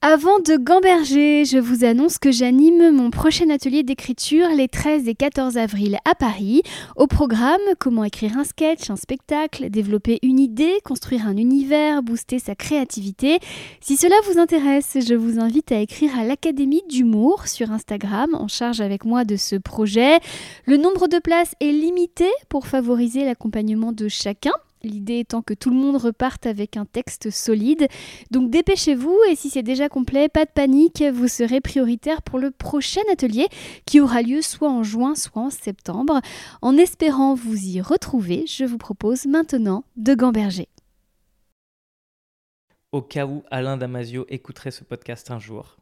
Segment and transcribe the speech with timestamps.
[0.00, 5.16] Avant de gamberger, je vous annonce que j'anime mon prochain atelier d'écriture les 13 et
[5.16, 6.62] 14 avril à Paris.
[6.94, 12.38] Au programme, comment écrire un sketch, un spectacle, développer une idée, construire un univers, booster
[12.38, 13.40] sa créativité.
[13.80, 18.46] Si cela vous intéresse, je vous invite à écrire à l'Académie d'humour sur Instagram en
[18.46, 20.20] charge avec moi de ce projet.
[20.64, 24.52] Le nombre de places est limité pour favoriser l'accompagnement de chacun.
[24.82, 27.88] L'idée étant que tout le monde reparte avec un texte solide.
[28.30, 32.50] Donc dépêchez-vous et si c'est déjà complet, pas de panique, vous serez prioritaire pour le
[32.50, 33.46] prochain atelier
[33.86, 36.20] qui aura lieu soit en juin, soit en septembre.
[36.62, 40.68] En espérant vous y retrouver, je vous propose maintenant de gamberger.
[42.92, 45.76] Au cas où Alain Damasio écouterait ce podcast un jour,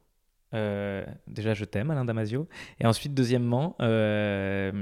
[0.55, 2.49] euh, déjà, je t'aime, Alain Damasio.
[2.81, 4.73] Et ensuite, deuxièmement, euh,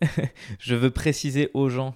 [0.58, 1.94] je veux préciser aux gens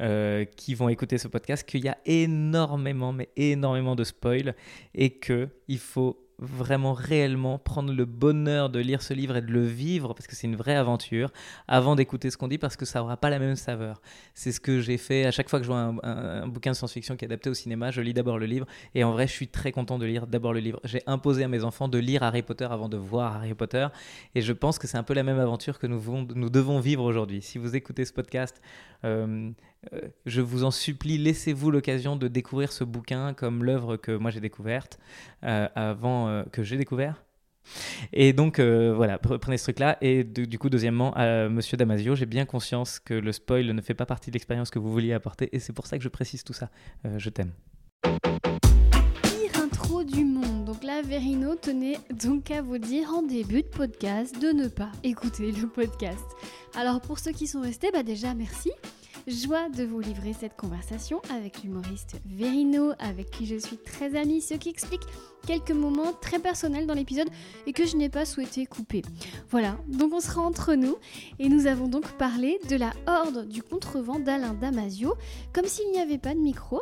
[0.00, 4.54] euh, qui vont écouter ce podcast qu'il y a énormément, mais énormément de spoils
[4.94, 9.64] et qu'il faut vraiment réellement prendre le bonheur de lire ce livre et de le
[9.64, 11.30] vivre parce que c'est une vraie aventure
[11.68, 14.00] avant d'écouter ce qu'on dit parce que ça n'aura pas la même saveur.
[14.34, 17.16] C'est ce que j'ai fait à chaque fois que je vois un, bouquin de science-fiction
[17.16, 19.48] qui est adapté au cinéma, je lis d'abord le livre et en vrai je suis
[19.48, 20.80] très content de lire d'abord le livre.
[20.84, 23.86] J'ai imposé à mes enfants de lire Harry Potter avant de voir Harry Potter
[24.34, 26.00] et je pense que c'est un peu la même aventure que nous,
[26.34, 27.42] nous devons vivre aujourd'hui.
[27.42, 28.60] Si vous écoutez ce podcast,
[29.04, 29.50] euh,
[29.94, 34.30] euh, je vous en supplie, laissez-vous l'occasion de découvrir ce bouquin comme l'œuvre que moi
[34.30, 34.98] j'ai découverte
[35.42, 37.24] euh, avant que j'ai découvert.
[38.12, 39.98] Et donc voilà, prenez ce truc-là.
[40.00, 41.14] Et du coup, deuxièmement,
[41.50, 44.78] Monsieur Damasio, j'ai bien conscience que le spoil ne fait pas partie de l'expérience que
[44.78, 46.70] vous vouliez apporter, et c'est pour ça que je précise tout ça.
[47.16, 47.52] je t'aime.
[49.22, 50.64] Pire intro du monde.
[50.64, 54.90] Donc là, Verino tenait donc à vous dire en début de podcast de ne pas
[55.02, 56.24] écouter le podcast.
[56.74, 58.70] Alors pour ceux qui sont restés, bah déjà merci.
[59.26, 64.40] Joie de vous livrer cette conversation avec l'humoriste Verino, avec qui je suis très amie,
[64.40, 65.02] ce qui explique
[65.46, 67.28] quelques moments très personnels dans l'épisode
[67.66, 69.02] et que je n'ai pas souhaité couper.
[69.50, 70.96] Voilà, donc on sera entre nous
[71.38, 75.14] et nous avons donc parlé de la horde du contrevent d'Alain Damasio,
[75.52, 76.80] comme s'il n'y avait pas de micro.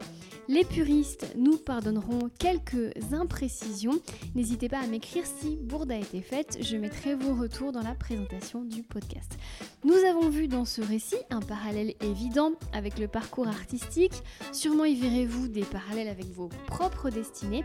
[0.51, 4.01] Les puristes nous pardonneront quelques imprécisions.
[4.35, 7.95] N'hésitez pas à m'écrire si bourde a été faite, je mettrai vos retours dans la
[7.95, 9.37] présentation du podcast.
[9.85, 14.23] Nous avons vu dans ce récit un parallèle évident avec le parcours artistique.
[14.53, 17.65] Sûrement y verrez-vous des parallèles avec vos propres destinées.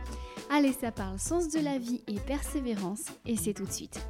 [0.49, 4.05] Allez, ça parle sens de la vie et persévérance, et c'est tout de suite.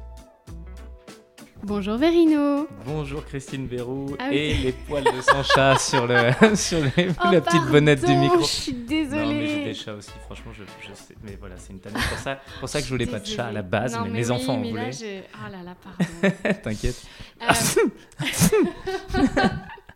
[1.62, 2.66] Bonjour Verino.
[2.84, 7.40] Bonjour Christine Bérou ah et les poils de son chat sur, le, sur oh, la
[7.40, 8.40] petite bonnette du micro.
[8.40, 9.22] Je suis désolée.
[9.22, 11.94] Non mais j'ai des chats aussi, franchement je, je sais, mais voilà c'est une tannée
[12.08, 14.30] pour ça, pour ça que je voulais pas de chat à la base, mais, mes
[14.32, 14.90] enfants en voulaient.
[15.46, 16.58] Oh là là pardon.
[16.60, 17.00] T'inquiète.
[17.40, 17.86] Euh...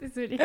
[0.00, 0.38] désolée.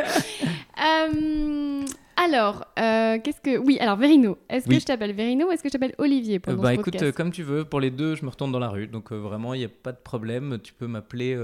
[0.84, 1.86] Euh,
[2.16, 3.58] alors, euh, qu'est-ce que.
[3.58, 4.38] Oui, alors Verino.
[4.50, 7.12] Est-ce que je t'appelle Verino ou est-ce que je t'appelle Olivier pour euh, Bah écoute,
[7.12, 7.66] comme tu veux.
[7.66, 8.88] Pour les deux, je me retourne dans la rue.
[8.88, 10.60] Donc vraiment, il n'y a pas de problème.
[10.64, 11.36] Tu peux m'appeler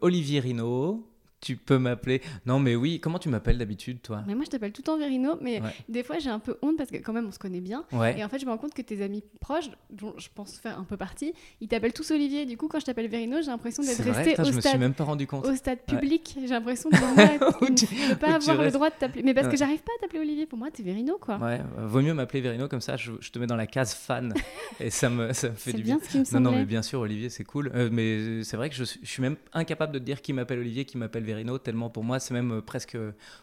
[0.00, 1.04] Olivier Rino.
[1.40, 2.20] Tu peux m'appeler.
[2.46, 4.24] Non, mais oui, comment tu m'appelles d'habitude, toi?
[4.26, 6.76] Mais moi, je t'appelle tout le temps Verino, mais des fois, j'ai un peu honte
[6.76, 7.84] parce que quand même, on se connaît bien.
[8.16, 10.78] Et en fait, je me rends compte que tes amis proches, dont je pense faire
[10.78, 12.46] un peu partie, ils t'appellent tous Olivier.
[12.46, 14.78] Du coup, quand je t'appelle Verino, j'ai l'impression d'être resté au, je stade, me suis
[14.78, 15.46] même pas rendu compte.
[15.46, 16.36] au stade public.
[16.40, 16.96] J'ai l'impression de
[18.08, 19.22] ne pas avoir le droit de t'appeler.
[19.22, 20.46] Mais parce que j'arrive pas à t'appeler Olivier.
[20.46, 21.36] Pour moi, t'es Verino, quoi.
[21.38, 24.34] Ouais, euh, vaut mieux m'appeler Verino, comme ça, je, te mets dans la case fan.
[24.80, 25.98] et ça me, ça me fait du bien.
[26.02, 27.70] Ce qui me non, non, mais bien sûr, Olivier, c'est cool.
[27.74, 30.58] Euh, mais c'est vrai que je, je suis même incapable de te dire qui m'appelle
[30.58, 32.96] Olivier, qui m'appelle Verino, tellement pour moi, c'est même euh, presque.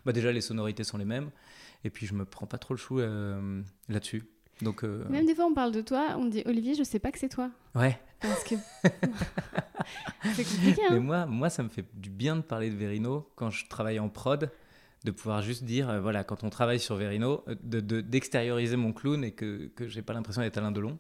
[0.06, 1.30] Bah déjà, les sonorités sont les mêmes.
[1.84, 4.24] Et puis, je me prends pas trop le chou euh, là-dessus.
[4.62, 7.12] Donc, euh, Même des fois, on parle de toi, on dit Olivier, je sais pas
[7.12, 7.52] que c'est toi.
[7.76, 8.00] Ouais.
[8.22, 8.56] Parce que.
[10.34, 10.82] c'est compliqué.
[10.90, 13.68] Hein Mais moi, moi, ça me fait du bien de parler de Verino quand je
[13.68, 14.50] travaille en prod,
[15.04, 19.32] de pouvoir juste dire, voilà, quand on travaille sur Verino, d'extérioriser de, mon clown et
[19.32, 20.98] que, que j'ai pas l'impression d'être Alain Delon.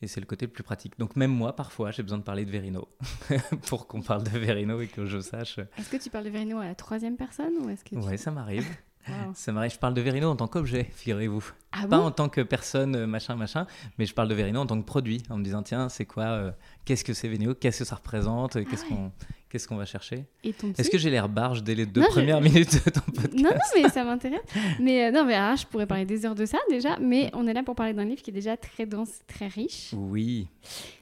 [0.00, 0.98] Et c'est le côté le plus pratique.
[0.98, 2.88] Donc même moi, parfois, j'ai besoin de parler de Verino
[3.66, 5.58] pour qu'on parle de Verino et que je sache.
[5.76, 8.30] Est-ce que tu parles de Verino à la troisième personne ou est-ce que Ouais, ça
[8.30, 8.66] m'arrive.
[9.34, 9.72] Ça m'arrive.
[9.72, 11.42] Je parle de Verino en tant qu'objet, figurez-vous.
[11.72, 13.66] Ah Pas en tant que personne, euh, machin, machin,
[13.98, 16.24] mais je parle de Verino en tant que produit, en me disant tiens, c'est quoi,
[16.24, 16.52] euh,
[16.84, 19.10] qu'est-ce que c'est Verino, qu'est-ce que ça représente, ah qu'est-ce qu'on
[19.50, 22.90] Qu'est-ce qu'on va chercher Est-ce que j'ai l'air barge dès les deux premières minutes de
[22.90, 24.40] ton podcast Non, non, mais ça m'intéresse.
[24.78, 27.46] mais euh, non, mais ah, je pourrais parler des heures de ça déjà, mais on
[27.46, 29.90] est là pour parler d'un livre qui est déjà très dense, très riche.
[29.94, 30.48] Oui.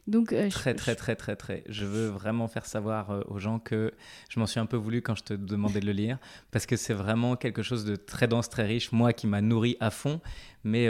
[0.07, 1.65] Donc euh, très, très, très, très, très.
[1.69, 3.93] Je veux vraiment faire savoir euh, aux gens que
[4.29, 6.19] je m'en suis un peu voulu quand je te demandais de le lire,
[6.53, 9.77] parce que c'est vraiment quelque chose de très dense, très riche, moi qui m'a nourri
[9.81, 10.21] à fond.
[10.65, 10.89] Mais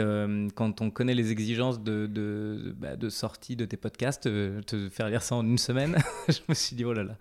[0.55, 5.07] quand on connaît les exigences de, de, bah, de sortie de tes podcasts, te faire
[5.07, 5.97] lire ça en une semaine,
[6.29, 7.15] je me suis dit, oh là là.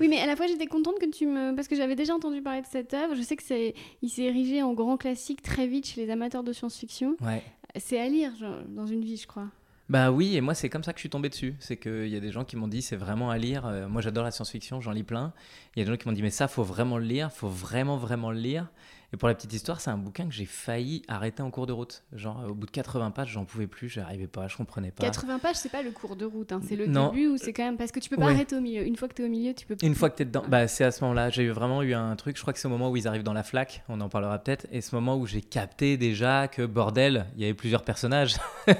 [0.00, 1.54] Oui, mais à la fois j'étais contente que tu me.
[1.54, 3.14] Parce que j'avais déjà entendu parler de cette œuvre.
[3.14, 6.42] Je sais que c'est, il s'est érigé en grand classique très vite chez les amateurs
[6.42, 7.16] de science-fiction.
[7.20, 7.42] Ouais.
[7.76, 8.32] C'est à lire
[8.68, 9.48] dans une vie, je crois.
[9.88, 11.54] Bah oui, et moi c'est comme ça que je suis tombé dessus.
[11.58, 13.66] C'est qu'il y a des gens qui m'ont dit c'est vraiment à lire.
[13.66, 15.32] Euh, moi j'adore la science-fiction, j'en lis plein.
[15.74, 17.48] Il y a des gens qui m'ont dit mais ça faut vraiment le lire, faut
[17.48, 18.68] vraiment vraiment le lire.
[19.12, 21.72] Et pour la petite histoire, c'est un bouquin que j'ai failli arrêter en cours de
[21.72, 22.02] route.
[22.14, 25.04] Genre, au bout de 80 pages, j'en pouvais plus, j'arrivais pas, je comprenais pas.
[25.04, 27.64] 80 pages, c'est pas le cours de route, hein, c'est le début où c'est quand
[27.64, 27.76] même.
[27.76, 28.86] Parce que tu peux pas arrêter au milieu.
[28.86, 30.44] Une fois que tu es au milieu, tu peux Une fois que tu es dedans,
[30.48, 31.28] bah, c'est à ce moment-là.
[31.28, 33.34] J'ai vraiment eu un truc, je crois que c'est au moment où ils arrivent dans
[33.34, 37.26] la flaque, on en parlera peut-être, et ce moment où j'ai capté déjà que, bordel,
[37.36, 38.36] il y avait plusieurs personnages.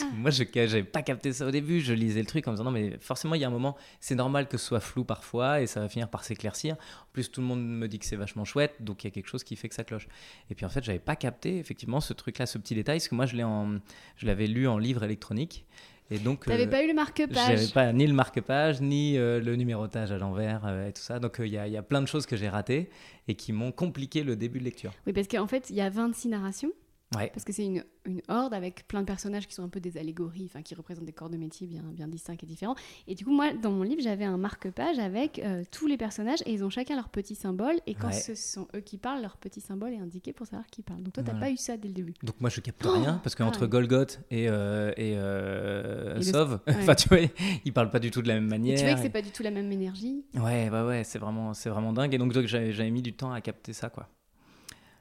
[0.00, 0.04] Ah.
[0.16, 2.64] Moi, je n'avais pas capté ça au début, je lisais le truc en me disant
[2.64, 5.60] non, mais forcément, il y a un moment, c'est normal que ce soit flou parfois,
[5.60, 6.74] et ça va finir par s'éclaircir.
[6.74, 9.10] En plus, tout le monde me dit que c'est vachement chouette, donc il y a
[9.10, 10.08] quelque chose qui fait que ça cloche.
[10.50, 13.14] Et puis en fait, j'avais pas capté effectivement ce truc-là, ce petit détail, parce que
[13.14, 13.78] moi, je l'ai en,
[14.16, 15.64] je l'avais lu en livre électronique.
[16.12, 19.40] Et donc, n'avais euh, pas eu le marque-page J'avais pas ni le marque-page, ni euh,
[19.40, 21.20] le numérotage à l'envers euh, et tout ça.
[21.20, 22.90] Donc il y, y, a plein de choses que j'ai ratées
[23.28, 24.92] et qui m'ont compliqué le début de lecture.
[25.06, 26.72] Oui, parce qu'en fait, il y a 26 narrations.
[27.12, 29.98] Parce que c'est une, une, horde avec plein de personnages qui sont un peu des
[29.98, 32.76] allégories, enfin qui représentent des corps de métier bien, bien distincts et différents.
[33.08, 36.40] Et du coup, moi, dans mon livre, j'avais un marque-page avec euh, tous les personnages
[36.46, 37.80] et ils ont chacun leur petit symbole.
[37.88, 40.82] Et quand ce sont eux qui parlent, leur petit symbole est indiqué pour savoir qui
[40.82, 41.02] parle.
[41.02, 42.14] Donc toi, tu n'as pas eu ça dès le début.
[42.22, 47.08] Donc moi, je capte rien parce qu'entre Golgoth et, euh, et, euh, Sauve, enfin tu
[47.08, 47.18] vois,
[47.64, 48.78] ils parlent pas du tout de la même manière.
[48.78, 50.24] tu vois que c'est pas du tout la même énergie.
[50.34, 52.14] Ouais, ouais, ouais, c'est vraiment, c'est vraiment dingue.
[52.14, 54.08] Et donc, donc j'avais mis du temps à capter ça, quoi.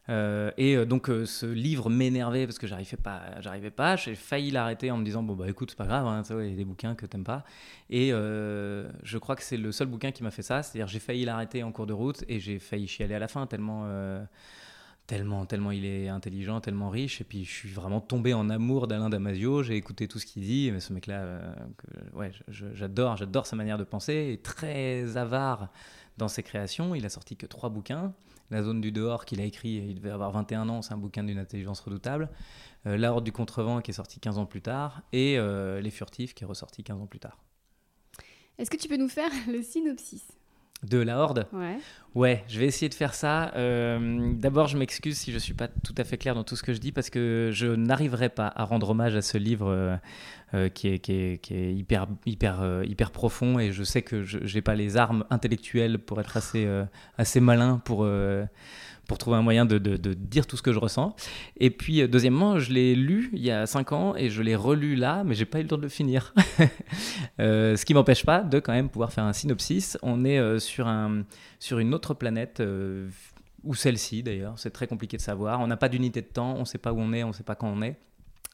[0.10, 3.96] Euh, et euh, donc euh, ce livre m'énervait parce que j'arrivais pas, j'arrivais pas.
[3.96, 6.54] J'ai failli l'arrêter en me disant bon bah écoute c'est pas grave, hein, il y
[6.54, 7.44] a des bouquins que t'aimes pas.
[7.90, 11.26] Et je crois que c'est le seul bouquin qui m'a fait ça, c'est-à-dire j'ai failli
[11.26, 13.88] l'arrêter en cours de route et j'ai failli chialer à la fin tellement
[15.06, 17.22] tellement, tellement il est intelligent, tellement riche.
[17.22, 19.64] Et puis je suis vraiment tombé en amour d'Alain Damasio.
[19.64, 20.72] J'ai écouté tout ce qu'il dit.
[20.72, 21.42] Mais ce mec-là,
[22.14, 24.14] ouais, j'adore, j'adore sa manière de penser.
[24.34, 25.70] Est très avare
[26.18, 26.94] dans ses créations.
[26.94, 28.14] Il a sorti que trois bouquins.
[28.52, 31.24] La zone du dehors qu'il a écrit, il devait avoir 21 ans, c'est un bouquin
[31.24, 32.30] d'une intelligence redoutable.
[32.86, 35.02] Euh, La Horde du Contrevent qui est sorti 15 ans plus tard.
[35.14, 37.38] Et euh, Les Furtifs qui est ressorti 15 ans plus tard.
[38.58, 40.26] Est-ce que tu peux nous faire le synopsis?
[40.84, 41.78] De la Horde Ouais.
[42.16, 43.52] Ouais, je vais essayer de faire ça.
[43.56, 46.56] Euh, d'abord, je m'excuse si je ne suis pas tout à fait clair dans tout
[46.56, 49.68] ce que je dis parce que je n'arriverai pas à rendre hommage à ce livre
[49.70, 49.96] euh,
[50.56, 54.24] euh, qui, est, qui, est, qui, est, hyper, hyper, hyper profond et je sais que
[54.24, 56.68] je n'ai pas les armes intellectuelles pour être assez,
[57.18, 58.08] assez malin pour
[59.10, 61.14] pour trouver un moyen de, de, dire tout ce que je ressens.
[61.58, 64.96] Et puis, deuxièmement, je l'ai lu il y a cinq ans et je l'ai relu
[64.96, 66.34] là, mais j'ai pas eu le temps de le finir.
[67.40, 69.98] ce qui m'empêche pas de quand même pouvoir faire un synopsis.
[70.02, 71.24] On est sur, un,
[71.60, 73.10] sur une autre planète, euh,
[73.64, 75.60] ou celle-ci d'ailleurs, c'est très compliqué de savoir.
[75.60, 77.34] On n'a pas d'unité de temps, on ne sait pas où on est, on ne
[77.34, 77.98] sait pas quand on est.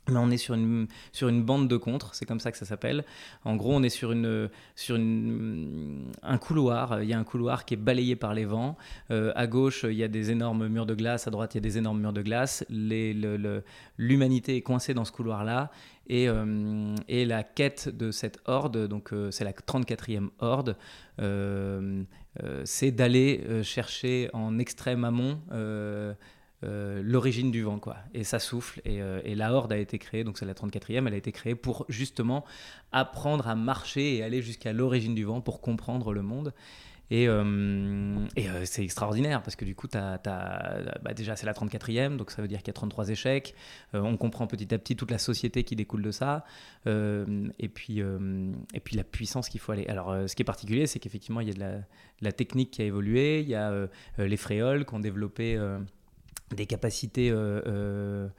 [0.09, 2.65] Mais on est sur une, sur une bande de contre, c'est comme ça que ça
[2.65, 3.03] s'appelle.
[3.43, 7.01] En gros, on est sur, une, sur une, un couloir.
[7.01, 8.77] Il y a un couloir qui est balayé par les vents.
[9.09, 11.27] Euh, à gauche, il y a des énormes murs de glace.
[11.27, 12.63] À droite, il y a des énormes murs de glace.
[13.97, 15.71] L'humanité est coincée dans ce couloir-là.
[16.07, 20.77] Et, euh, et, la quête de cette horde, donc euh, c'est la 34e horde,
[22.63, 25.39] c'est d'aller chercher en extrême amont
[26.63, 27.97] euh, l'origine du vent, quoi.
[28.13, 28.81] Et ça souffle.
[28.87, 31.55] Euh, et, la Horde a été créée, donc c'est la 34e, elle a été créée
[31.55, 32.45] pour justement
[32.91, 36.53] apprendre à marcher et aller jusqu'à l'origine du vent pour comprendre le monde.
[37.11, 38.25] Et, euh,
[38.63, 42.47] c'est extraordinaire parce que du coup, as, bah déjà c'est la 34e, donc ça veut
[42.47, 43.53] dire qu'il y a 33 échecs.
[43.93, 46.45] on comprend petit à petit toute la société qui découle de ça.
[46.87, 49.85] et, puis, et puis la puissance qu'il faut aller.
[49.85, 51.83] Alors ce qui est particulier, c'est qu'effectivement, il y a de la, de
[52.21, 53.41] la, technique qui a évolué.
[53.41, 53.87] Il y a
[54.17, 55.59] les fréoles qui ont développé
[56.53, 58.29] des capacités euh, euh,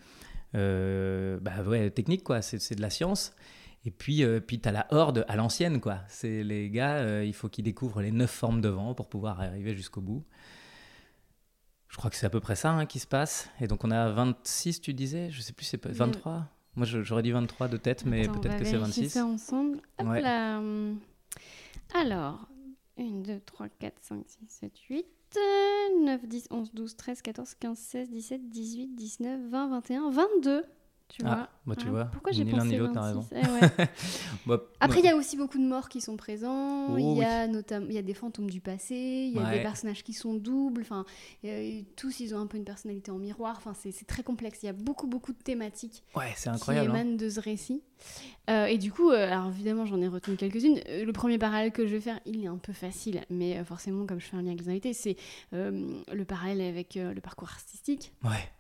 [0.55, 2.43] euh, bah ouais, techniques, quoi.
[2.43, 3.35] C'est de la science.
[3.85, 6.01] Et puis, puis tu as la horde à l'ancienne, quoi.
[6.09, 9.75] C'est les gars, il faut qu'ils découvrent les neuf formes de vent pour pouvoir arriver
[9.77, 10.25] jusqu'au bout.
[11.89, 13.49] Je crois que c'est à peu près ça hein, qui se passe.
[13.61, 15.31] Et donc on a 26, tu disais?
[15.31, 18.77] Je sais plus, c'est 23 Moi j'aurais dit 23 de tête, mais peut-être que c'est
[18.77, 19.09] 26.
[19.11, 19.81] ça ensemble.
[21.95, 22.49] Alors,
[22.99, 25.07] 1, 2, 3, 4, 5, 6, 7, 8.
[25.37, 30.65] 9, 10, 11, 12, 13, 14, 15, 16, 17, 18, 19, 20, 21, 22.
[31.09, 32.05] Tu ah, vois bah, tu vois.
[32.07, 33.27] Pourquoi j'ai pensé ni l'autre, t'as raison.
[33.33, 33.89] Eh ouais.
[34.47, 36.89] bah, Après, il y a aussi beaucoup de morts qui sont présents.
[36.91, 38.95] Oh il y a notamment, il y a des fantômes du passé.
[38.95, 40.83] Il y a des personnages qui sont doubles.
[40.83, 41.05] Enfin,
[41.97, 43.55] tous, ils ont un peu une personnalité en miroir.
[43.57, 44.63] Enfin, c'est très complexe.
[44.63, 46.03] Il y a beaucoup, beaucoup de thématiques.
[46.15, 46.91] Ouais, c'est incroyable.
[46.91, 47.17] Qui émanent hein.
[47.17, 47.83] de ce récit.
[48.49, 50.81] Euh, et du coup, euh, alors évidemment, j'en ai retenu quelques-unes.
[50.89, 54.07] Euh, le premier parallèle que je vais faire, il est un peu facile, mais forcément,
[54.07, 55.17] comme je fais un lien avec les invités, c'est
[55.53, 58.13] le parallèle avec le parcours artistique.
[58.25, 58.51] Ouais.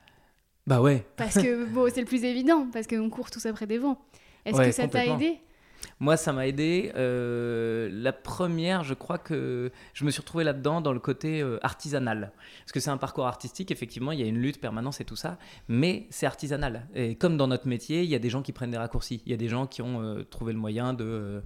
[0.66, 1.06] Bah ouais.
[1.16, 3.98] Parce que bon, c'est le plus évident, parce qu'on court tous après des vents.
[4.44, 5.40] Est-ce que ça t'a aidé?
[5.98, 6.92] Moi, ça m'a aidé.
[6.96, 11.58] Euh, la première, je crois que je me suis retrouvé là-dedans dans le côté euh,
[11.62, 12.32] artisanal.
[12.60, 15.16] Parce que c'est un parcours artistique, effectivement, il y a une lutte permanente et tout
[15.16, 16.86] ça, mais c'est artisanal.
[16.94, 19.22] Et comme dans notre métier, il y a des gens qui prennent des raccourcis.
[19.26, 21.42] Il y a des gens qui ont euh, trouvé le moyen de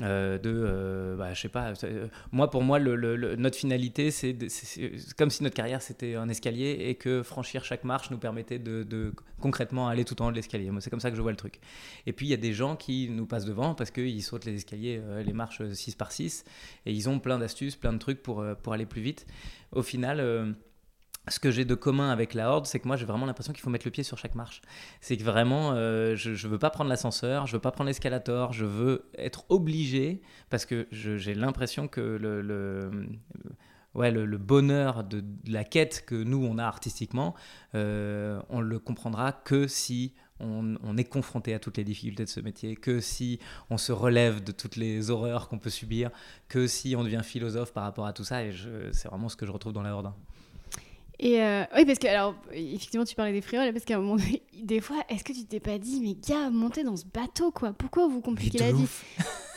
[0.00, 4.36] euh, de, euh, bah, je sais pas, euh, moi pour moi, notre finalité, c'est
[5.18, 9.12] comme si notre carrière c'était un escalier et que franchir chaque marche nous permettait de,
[9.40, 10.70] concrètement aller tout en haut de l'escalier.
[10.80, 11.60] C'est comme ça que je vois le truc.
[12.06, 14.54] Et puis il y a des gens qui nous passent devant parce qu'ils sautent les
[14.54, 16.44] escaliers, les marches 6 par 6
[16.86, 19.26] et ils ont plein d'astuces, plein de trucs pour, pour aller plus vite.
[19.72, 20.54] Au final,
[21.28, 23.62] ce que j'ai de commun avec la Horde, c'est que moi j'ai vraiment l'impression qu'il
[23.62, 24.60] faut mettre le pied sur chaque marche.
[25.00, 28.52] C'est que vraiment, euh, je ne veux pas prendre l'ascenseur, je veux pas prendre l'escalator,
[28.52, 33.08] je veux être obligé, parce que j'ai l'impression que le,
[33.94, 37.34] ouais, le, bonheur de, la quête que nous on a artistiquement,
[37.76, 42.28] euh, on le comprendra que si on, on, est confronté à toutes les difficultés de
[42.28, 43.38] ce métier, que si
[43.70, 46.10] on se relève de toutes les horreurs qu'on peut subir,
[46.48, 48.44] que si on devient philosophe par rapport à tout ça.
[48.44, 48.52] Et
[48.90, 50.12] c'est vraiment ce que je retrouve dans la Horde.
[51.22, 54.16] Et euh, oui, parce que, alors, effectivement, tu parlais des frioles, parce qu'à un moment
[54.16, 57.52] donné, des fois, est-ce que tu t'es pas dit, mais gars, montez dans ce bateau,
[57.52, 57.72] quoi.
[57.72, 58.88] Pourquoi vous compliquez la vie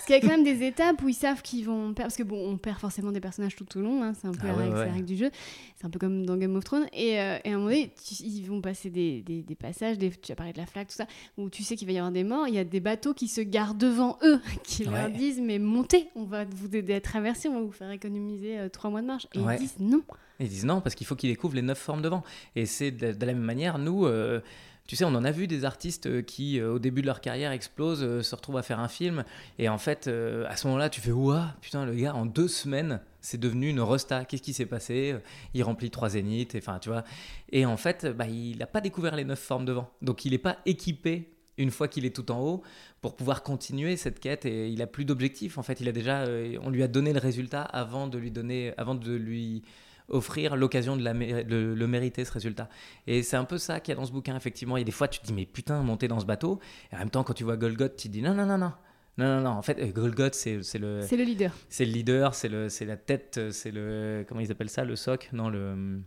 [0.05, 2.15] Parce qu'il y a quand même des étapes où ils savent qu'ils vont perdre, parce
[2.15, 4.55] que bon, on perd forcément des personnages tout au long, hein, c'est un peu ah
[4.55, 5.31] la, règle, du jeu,
[5.75, 7.91] c'est un peu comme dans Game of Thrones, et, euh, et à un moment donné,
[8.19, 10.95] ils vont passer des, des, des passages, des, tu as parlé de la flaque, tout
[10.95, 11.07] ça,
[11.39, 13.27] où tu sais qu'il va y avoir des morts, il y a des bateaux qui
[13.27, 17.49] se garent devant eux, qui leur disent, mais montez, on va vous aider à traverser,
[17.49, 19.25] on va vous faire économiser euh, trois mois de marche.
[19.33, 20.03] Et ils disent non.
[20.39, 22.23] Ils disent non, parce qu'il faut qu'ils découvrent les neuf formes de vent.
[22.55, 24.41] Et c'est de, la même manière, nous, euh,
[24.87, 27.21] tu sais, on en a vu des artistes euh, qui, euh, au début de leur
[27.21, 29.23] carrière, explosent, se retrouvent à faire un film.
[29.57, 33.01] Et en fait, à ce moment-là, tu fais Ouah, putain, le gars, en deux semaines,
[33.21, 34.25] c'est devenu une rosta.
[34.25, 35.15] Qu'est-ce qui s'est passé?
[35.53, 37.03] Il remplit trois zéniths, enfin, tu vois.
[37.51, 39.89] Et en fait, bah, il n'a pas découvert les neuf formes de vent.
[40.01, 42.63] Donc, il n'est pas équipé une fois qu'il est tout en haut
[43.01, 46.25] pour pouvoir continuer cette quête et il a plus d'objectifs en fait il a déjà
[46.61, 49.63] on lui a donné le résultat avant de lui donner avant de lui
[50.09, 52.69] offrir l'occasion de, le mériter, ce résultat.
[53.07, 54.77] Et c'est un peu ça qu'il y a dans ce bouquin, effectivement.
[54.77, 56.59] Il y a des fois, tu te dis, mais putain, monter dans ce bateau.
[56.91, 58.73] Et en même temps, quand tu vois Golgoth, tu te dis, non, non, non, non.
[59.17, 59.51] Non, non, non.
[59.51, 61.01] En fait, Golgoth, c'est le.
[61.01, 61.53] C'est le leader.
[61.69, 64.25] C'est le leader, c'est la tête, c'est le.
[64.27, 65.29] Comment ils appellent ça Le soc?
[65.31, 66.01] Non, le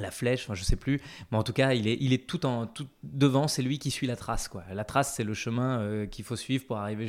[0.00, 2.46] la flèche, enfin, je sais plus, mais en tout cas, il est, il est tout,
[2.46, 4.48] en, tout devant, c'est lui qui suit la trace.
[4.48, 4.64] Quoi.
[4.72, 7.06] La trace, c'est le chemin euh, qu'il faut suivre pour arriver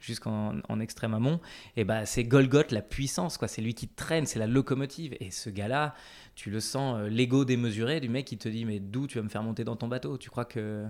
[0.00, 1.40] jusqu'en en extrême amont.
[1.76, 3.48] Et bah, c'est Golgoth, la puissance, quoi.
[3.48, 5.16] c'est lui qui traîne, c'est la locomotive.
[5.20, 5.94] Et ce gars-là,
[6.34, 9.24] tu le sens, euh, l'ego démesuré du mec qui te dit Mais d'où tu vas
[9.24, 10.18] me faire monter dans ton bateau?
[10.18, 10.86] Tu crois que.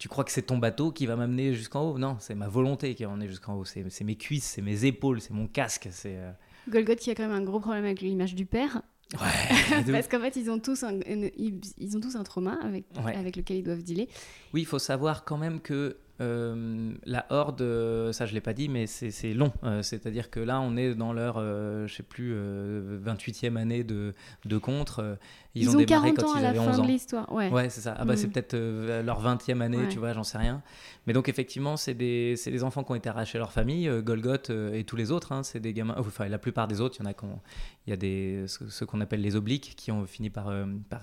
[0.00, 1.98] Tu crois que c'est ton bateau qui va m'amener jusqu'en haut?
[1.98, 3.66] Non, c'est ma volonté qui va m'amener jusqu'en haut.
[3.66, 5.88] C'est mes cuisses, c'est mes épaules, c'est mon casque.
[5.90, 6.30] C'est euh,
[6.70, 8.80] Golgoth qui a quand même un gros problème avec l'image du père.
[9.14, 13.36] Ouais, Parce qu'en fait, ils ont tous un, ils, ont tous un trauma avec, avec
[13.36, 14.06] lequel ils doivent dealer.
[14.54, 18.52] Oui, il faut savoir quand même que euh, la Horde, euh, ça je l'ai pas
[18.52, 19.52] dit, mais c'est long.
[19.64, 24.14] Euh, c'est-à-dire que là, on est dans leur, je sais plus, 28e année de,
[24.44, 25.18] de contre.
[25.54, 27.32] Ils, ont, démarré 40 ans quand ils à la fin de l'histoire.
[27.32, 27.94] Ouais, ouais c'est ça.
[27.98, 28.30] Ah bah, C'est mm.
[28.30, 28.56] peut-être
[29.04, 30.62] leur 20e année, tu vois, j'en sais rien.
[31.06, 34.50] Mais donc, effectivement, c'est des, des, enfants qui ont été arrachés à leur famille, Golgoth
[34.50, 35.32] et tous les autres.
[35.32, 37.14] Hein, c'est des gamins, enfin, la plupart des autres, il y en a
[37.86, 40.52] il y a des, ceux qu'on appelle les obliques qui ont fini par,
[40.88, 41.02] par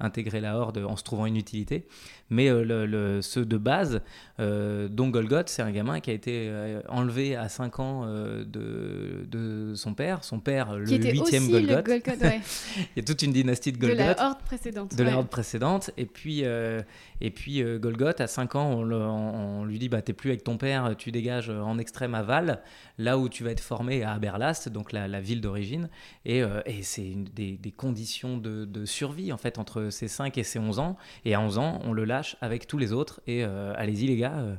[0.00, 1.86] intégrer la Horde en se trouvant une utilité.
[2.30, 4.00] Mais le, ceux de base,
[4.40, 8.44] euh, dont Golgoth, c'est un gamin qui a été euh, enlevé à 5 ans euh,
[8.44, 11.88] de, de, son père, son père, le huitième Golgoth.
[11.88, 13.98] Il y a toute une dynastie de Golgoth.
[13.98, 14.96] De la horde précédente.
[14.96, 15.90] De la horde précédente.
[15.96, 20.42] Et puis, et puis Golgoth, à 5 ans, on, lui dit bah, T'es plus avec
[20.42, 22.62] ton père, tu dégages en extrême aval,
[22.98, 25.88] là où tu vas être formé à Aberlast, donc la, ville d'origine.
[26.24, 30.42] Et, et c'est des, des, conditions de, de, survie, en fait, entre ses 5 et
[30.42, 30.96] ses 11 ans.
[31.24, 33.20] Et à 11 ans, on le lâche avec tous les autres.
[33.26, 34.54] Et allez-y, les gars euh,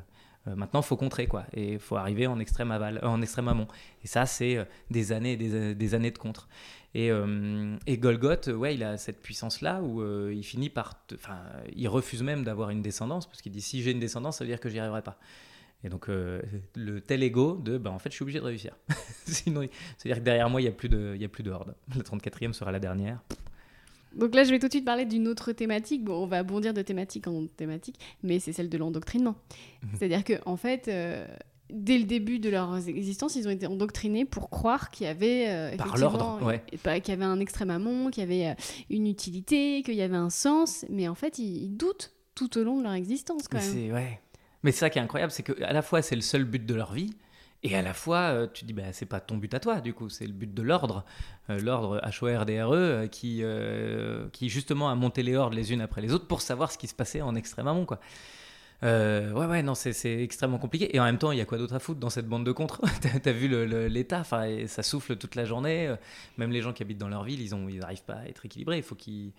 [0.48, 1.45] euh, maintenant, il faut contrer, quoi.
[1.53, 3.67] Et il faut arriver en extrême, aval, en extrême amont.
[4.03, 6.48] Et ça, c'est euh, des années et des, années de contre.
[6.95, 7.09] Et,
[7.88, 10.93] et Golgoth, ouais, il a cette puissance-là où il finit par.
[11.13, 11.39] Enfin,
[11.75, 14.50] il refuse même d'avoir une descendance, parce qu'il dit si j'ai une descendance, ça veut
[14.50, 15.17] dire que j'y arriverai pas.
[15.83, 18.75] Et donc, le tel ego de, bah, en fait, je suis obligé de réussir.
[19.25, 21.75] Sinon, c'est-à-dire que derrière moi, il n'y a, plus de, a plus de horde.
[21.95, 23.21] La 34e sera la dernière.
[24.15, 26.03] Donc là, je vais tout de suite parler d'une autre thématique.
[26.03, 29.35] Bon, on va bondir de thématique en thématique, mais c'est celle de l'endoctrinement.
[29.81, 29.89] Mhm.
[29.97, 31.25] C'est-à-dire que, en fait, euh,
[31.70, 35.46] dès le début de leur existence, ils ont été endoctrinés pour croire qu'il y avait
[35.48, 36.39] euh, par l'ordre,
[36.72, 40.15] qu'il y avait un extrême amont, qu'il y avait euh, une utilité, qu'il y avait
[40.15, 40.86] un sens.
[40.89, 43.93] Mais en fait, ils, doutent tout au long de leur existence, quand mais même.
[43.93, 44.20] Ouais.
[44.63, 46.74] Mais c'est ça qui est incroyable, c'est qu'à la fois c'est le seul but de
[46.74, 47.12] leur vie,
[47.63, 49.93] et à la fois, euh, tu dis, bah, c'est pas ton but à toi, du
[49.93, 51.05] coup, c'est le but de l'ordre,
[51.50, 53.41] euh, l'ordre HORDRE, euh, qui,
[54.34, 56.88] qui justement a monté les hordes les unes après les autres pour savoir ce qui
[56.88, 58.00] se passait en extrême amont, quoi.
[58.83, 60.93] Euh, ouais, ouais, non, c'est extrêmement compliqué.
[60.95, 62.51] Et en même temps, il y a quoi d'autre à foutre dans cette bande de
[62.51, 63.47] contre T'as as vu
[63.87, 65.87] l'état, enfin, ça souffle toute la journée.
[65.87, 65.95] euh,
[66.37, 68.45] Même les gens qui habitent dans leur ville, ils ont, ils n'arrivent pas à être
[68.45, 68.77] équilibrés.
[68.77, 69.31] Il faut qu'ils.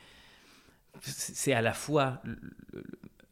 [1.03, 2.23] C'est à la fois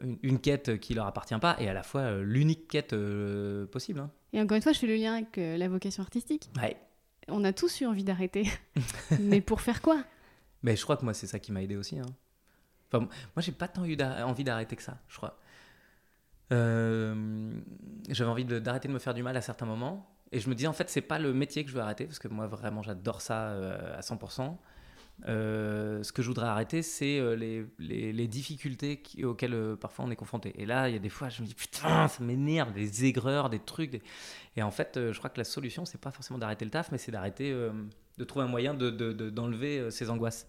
[0.03, 3.67] une, une quête qui leur appartient pas et à la fois euh, l'unique quête euh,
[3.67, 4.01] possible.
[4.01, 4.11] hein.
[4.33, 6.51] Et encore une fois, je fais le lien avec euh, la vocation artistique.
[6.61, 6.77] Ouais.
[7.29, 8.49] On a tous eu envie d'arrêter.
[9.21, 10.03] Mais pour faire quoi?
[10.65, 11.99] Mais je crois que moi, c'est ça qui m'a aidé aussi.
[11.99, 12.07] hein.
[12.93, 15.39] Enfin, moi, j'ai pas tant eu envie d'arrêter que ça, je crois.
[16.53, 17.53] Euh,
[18.09, 20.09] J'avais envie d'arrêter de me faire du mal à certains moments.
[20.31, 22.19] Et je me disais, en fait, c'est pas le métier que je veux arrêter, parce
[22.19, 24.57] que moi, vraiment, j'adore ça euh, à 100%.
[25.29, 30.55] Euh, ce que je voudrais arrêter, c'est les, les- difficultés auxquelles parfois on est confronté.
[30.61, 33.51] Et là, il y a des fois, je me dis, putain, ça m'énerve, des aigreurs,
[33.51, 34.01] des trucs.
[34.57, 36.99] Et en fait, je crois que la solution, c'est pas forcément d'arrêter le taf, mais
[36.99, 40.47] c'est d'arrêter, de trouver un moyen d'enlever de, de, ces angoisses.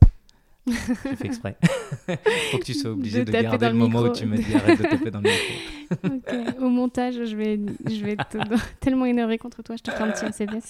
[0.68, 1.58] J'ai fait exprès.
[2.52, 4.56] Faut que tu sois obligé De de, garder le le moment où tu me dis
[4.56, 5.54] arrête de taper dans le micro.
[6.04, 8.38] Ok, Au montage, je vais, je vais être
[8.80, 10.68] tellement énervée contre toi, je te ferai un petit SMS.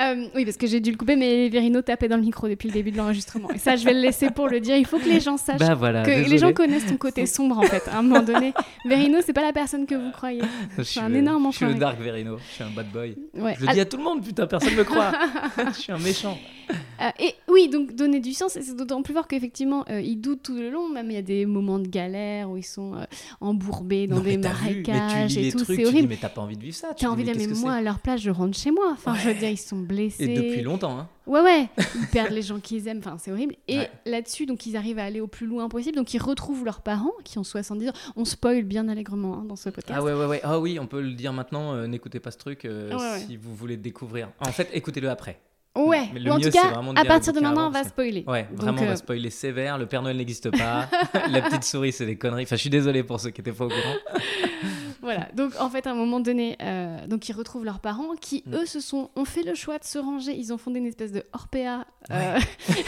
[0.00, 2.68] Euh, oui, parce que j'ai dû le couper, mais Verino tapait dans le micro depuis
[2.68, 3.50] le début de l'enregistrement.
[3.50, 4.76] Et ça, je vais le laisser pour le dire.
[4.76, 7.58] Il faut que les gens sachent Bah voilà, que les gens connaissent ton côté sombre
[7.58, 7.86] en fait.
[7.88, 8.52] À un moment donné,
[8.86, 10.42] Verino, c'est pas la personne que vous croyez.
[10.76, 11.74] Je suis un énorme Je suis le.
[11.74, 13.16] Dark Verino, je suis un bad boy.
[13.34, 13.54] Ouais.
[13.60, 15.12] Je le dis à tout le monde, putain, personne me croit.
[15.58, 16.36] je suis un méchant.
[17.00, 20.42] Euh, et oui, donc donner du sens, c'est d'autant plus fort qu'effectivement, euh, ils doutent
[20.42, 20.88] tout le long.
[20.88, 23.04] Même il y a des moments de galère où ils sont euh,
[23.40, 25.64] embourbés dans Non, des mais vu, mais marécages et tout.
[25.64, 26.08] C'est dis, horrible.
[26.08, 26.88] mais t'as pas envie de vivre ça.
[26.96, 28.88] T'as envie de mais que moi, à leur place, je rentre chez moi.
[28.92, 30.24] Enfin, je veux dire, ils sont blessés.
[30.24, 31.08] Et depuis longtemps, hein.
[31.26, 33.54] Ouais, ouais, ils perdent les gens qu'ils aiment, enfin c'est horrible.
[33.68, 33.90] Et Ouais.
[34.06, 37.12] là-dessus, donc ils arrivent à aller au plus loin possible, donc ils retrouvent leurs parents
[37.22, 37.92] qui ont 70 ans.
[38.16, 39.92] On spoil bien allègrement hein, dans ce podcast.
[40.00, 40.40] Ah ouais, ouais, ouais.
[40.42, 43.18] Ah oui, on peut le dire maintenant, euh, n'écoutez pas ce truc ouais.
[43.26, 44.30] si vous voulez le découvrir.
[44.40, 45.38] En fait, écoutez-le après.
[45.86, 47.70] Ouais, Mais le ou en mieux, tout cas, vraiment de à partir de maintenant, on
[47.70, 48.24] va spoiler.
[48.26, 49.78] Ouais, Donc, vraiment, on euh, va spoiler sévère.
[49.78, 50.88] Le Père Noël n'existe pas.
[51.30, 52.44] La petite souris, c'est des conneries.
[52.44, 53.96] Enfin, je suis désolé pour ceux qui étaient pas au courant.
[55.00, 58.42] Voilà, donc en fait, à un moment donné, euh, donc ils retrouvent leurs parents qui,
[58.44, 58.54] Mm.
[58.56, 60.34] eux, se sont, ont fait le choix de se ranger.
[60.36, 62.38] Ils ont fondé une espèce de Orpea, euh,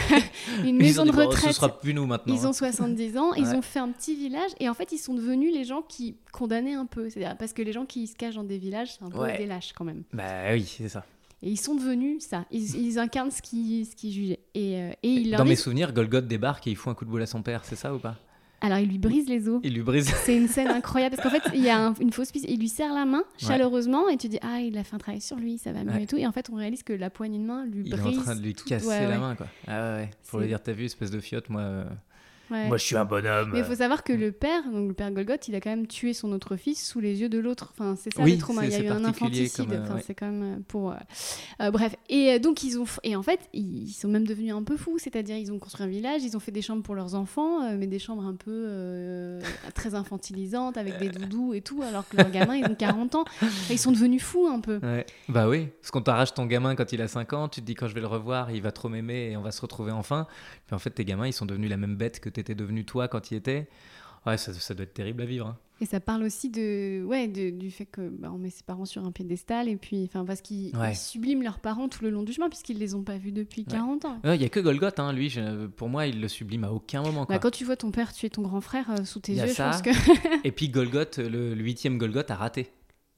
[0.63, 1.47] une maison de bon, retraite.
[1.53, 2.33] Ce sera plus nous maintenant.
[2.35, 2.49] Ils hein.
[2.49, 5.53] ont 70 ans, ils ont fait un petit village et en fait ils sont devenus
[5.53, 7.09] les gens qui condamnaient un peu.
[7.09, 9.37] C'est-à-dire parce que les gens qui se cachent dans des villages, c'est un peu Ouais.
[9.37, 10.03] des lâches quand même.
[10.13, 11.03] Bah oui, c'est ça.
[11.43, 12.45] Et ils sont devenus ça.
[12.51, 14.39] Ils, ils incarnent ce qu'ils ce qu'ils jugeaient.
[14.53, 17.05] Et, euh, et il Dans mes dit- souvenirs, Golgoth débarque et il fout un coup
[17.05, 18.15] de boule à son père, c'est ça ou pas?
[18.63, 19.59] Alors il lui brise les os.
[19.63, 20.07] Il lui brise.
[20.23, 22.45] C'est une scène incroyable parce qu'en fait il y a un- une fausse piste.
[22.47, 25.19] Il lui serre la main chaleureusement et tu dis ah il a fait un travail
[25.19, 26.03] sur lui, ça va mieux Ouais.
[26.03, 26.17] et tout.
[26.17, 28.19] Et en fait on réalise que la poignée de main lui Il est brise.
[28.19, 29.47] en train de lui tout- casser ouais, la main, quoi.
[29.67, 30.09] Ah ouais, ouais.
[30.29, 31.61] Pour lui dire, t'as vu, espèce de fiotte, moi.
[31.61, 31.85] euh,
[32.51, 32.67] Ouais.
[32.67, 33.51] Moi, je suis un bonhomme.
[33.53, 35.87] Mais il faut savoir que le père, donc le père Golgoth, il a quand même
[35.87, 37.73] tué son autre fils sous les yeux de l'autre.
[37.73, 38.61] Enfin, c'est ça Oui, le trauma.
[38.63, 39.65] c'est- Il y a eu un infanticide.
[39.65, 40.03] comme, euh, Enfin, ouais.
[40.05, 40.91] c'est quand même euh, pour.
[40.91, 40.95] euh,
[41.61, 41.95] euh, bref.
[42.09, 44.97] Et euh, donc ils ont et en fait ils sont même devenus un peu fous.
[44.97, 47.75] C'est-à-dire ils ont construit un village, ils ont fait des chambres pour leurs enfants, euh,
[47.77, 49.39] mais des chambres un peu euh,
[49.73, 53.25] très infantilisantes avec des doudous et tout, alors que leurs gamins ils ont 40 ans.
[53.69, 54.79] Ils sont devenus fous un peu.
[54.83, 55.05] Ouais.
[55.29, 57.75] Bah oui, parce qu'on t'arrache ton gamin quand il a 5 ans, tu te dis
[57.75, 60.27] quand je vais le revoir, il va trop m'aimer et on va se retrouver enfin.
[60.71, 63.09] Puis en fait, tes gamins, ils sont devenus la même bête que t'étais devenu toi
[63.09, 63.67] quand il était.
[64.25, 65.47] Ouais, ça, ça doit être terrible à vivre.
[65.47, 65.57] hein.
[65.81, 68.85] Et ça parle aussi de, ouais, de- du fait que bah, on met ses parents
[68.85, 70.91] sur un piédestal et puis, enfin, parce qu'ils Ouais.
[70.91, 73.65] ils subliment leurs parents tout le long du chemin puisqu'ils les ont pas vus depuis
[73.65, 74.21] 40 ans.
[74.23, 77.01] Il y a que Golgoth, hein, lui, je- pour moi, il le sublime à aucun
[77.01, 77.25] moment.
[77.25, 77.35] Quoi.
[77.35, 79.53] Bah, quand tu vois ton père tuer ton grand frère euh, sous tes a yeux,
[79.53, 79.71] ça.
[79.71, 80.47] je pense que.
[80.47, 82.69] Et puis Golgoth, le le huitième Golgoth a raté.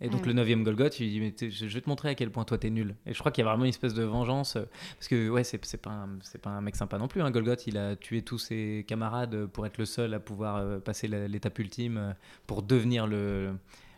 [0.01, 2.29] Et donc Ah le neuvième Golgoth, il dit mais je vais te montrer à quel
[2.29, 2.95] point toi t'es nul.
[3.06, 5.43] Et je crois qu'il y a vraiment une espèce de vengeance euh, parce que ouais
[5.43, 7.21] c'est c'est pas un, c'est pas un mec sympa non plus.
[7.21, 10.79] Hein, Golgoth, il a tué tous ses camarades pour être le seul à pouvoir euh,
[10.79, 12.12] passer l'étape ultime euh,
[12.47, 13.56] pour devenir le,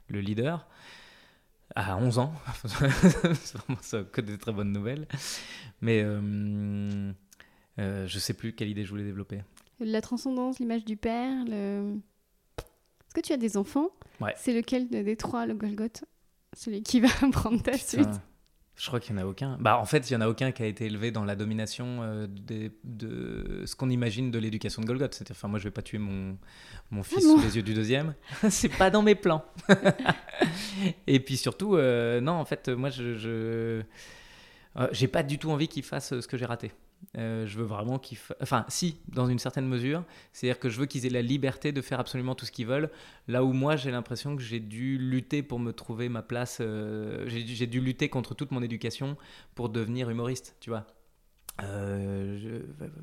[0.09, 0.67] le leader
[1.75, 2.33] à 11 ans.
[2.65, 5.07] c'est vraiment ça, que des très bonnes nouvelles.
[5.81, 6.03] Mais
[7.77, 9.41] je sais plus quelle idée je voulais développer.
[9.79, 11.95] La transcendance, l'image du père, le.
[13.15, 13.89] Que tu as des enfants
[14.21, 14.33] Ouais.
[14.37, 16.03] C'est lequel de- des trois, le Golgoth
[16.55, 18.07] Celui qui va prendre ta suite?
[18.77, 19.57] Je crois qu'il n'y en a aucun.
[19.61, 21.99] Bah, en fait, il y en a aucun qui a été élevé dans la domination
[22.03, 25.13] euh, des- de ce qu'on imagine de l'éducation de Golgoth.
[25.13, 26.37] C'est-à-dire, enfin, moi, je vais pas tuer mon,
[26.91, 28.15] mon fils Ah bon sous les yeux du deuxième.
[28.49, 29.45] c'est pas dans mes plans.
[31.07, 33.29] Et puis surtout, euh, non, en fait, moi, je, je...
[34.77, 36.71] euh, j'ai pas du tout envie qu'il fasse ce que j'ai raté.
[37.17, 40.03] Euh, je veux vraiment qu'ils Enfin, si, dans une certaine mesure.
[40.33, 42.89] C'est-à-dire que je veux qu'ils aient la liberté de faire absolument tout ce qu'ils veulent.
[43.27, 46.57] Là où moi, j'ai l'impression que j'ai dû lutter pour me trouver ma place.
[46.61, 49.17] euh, j'ai, dû- lutter contre toute mon éducation
[49.55, 50.85] pour devenir humoriste, tu vois.
[51.63, 52.61] Euh,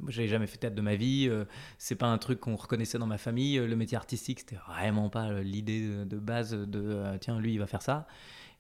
[0.09, 1.27] jamais fait théâtre de ma vie.
[1.31, 1.45] euh,
[1.79, 3.57] c'est pas un truc qu'on reconnaissait dans ma famille.
[3.57, 7.83] Le métier artistique, c'était vraiment pas l'idée de, base de tiens, lui, il va faire
[7.83, 8.07] ça.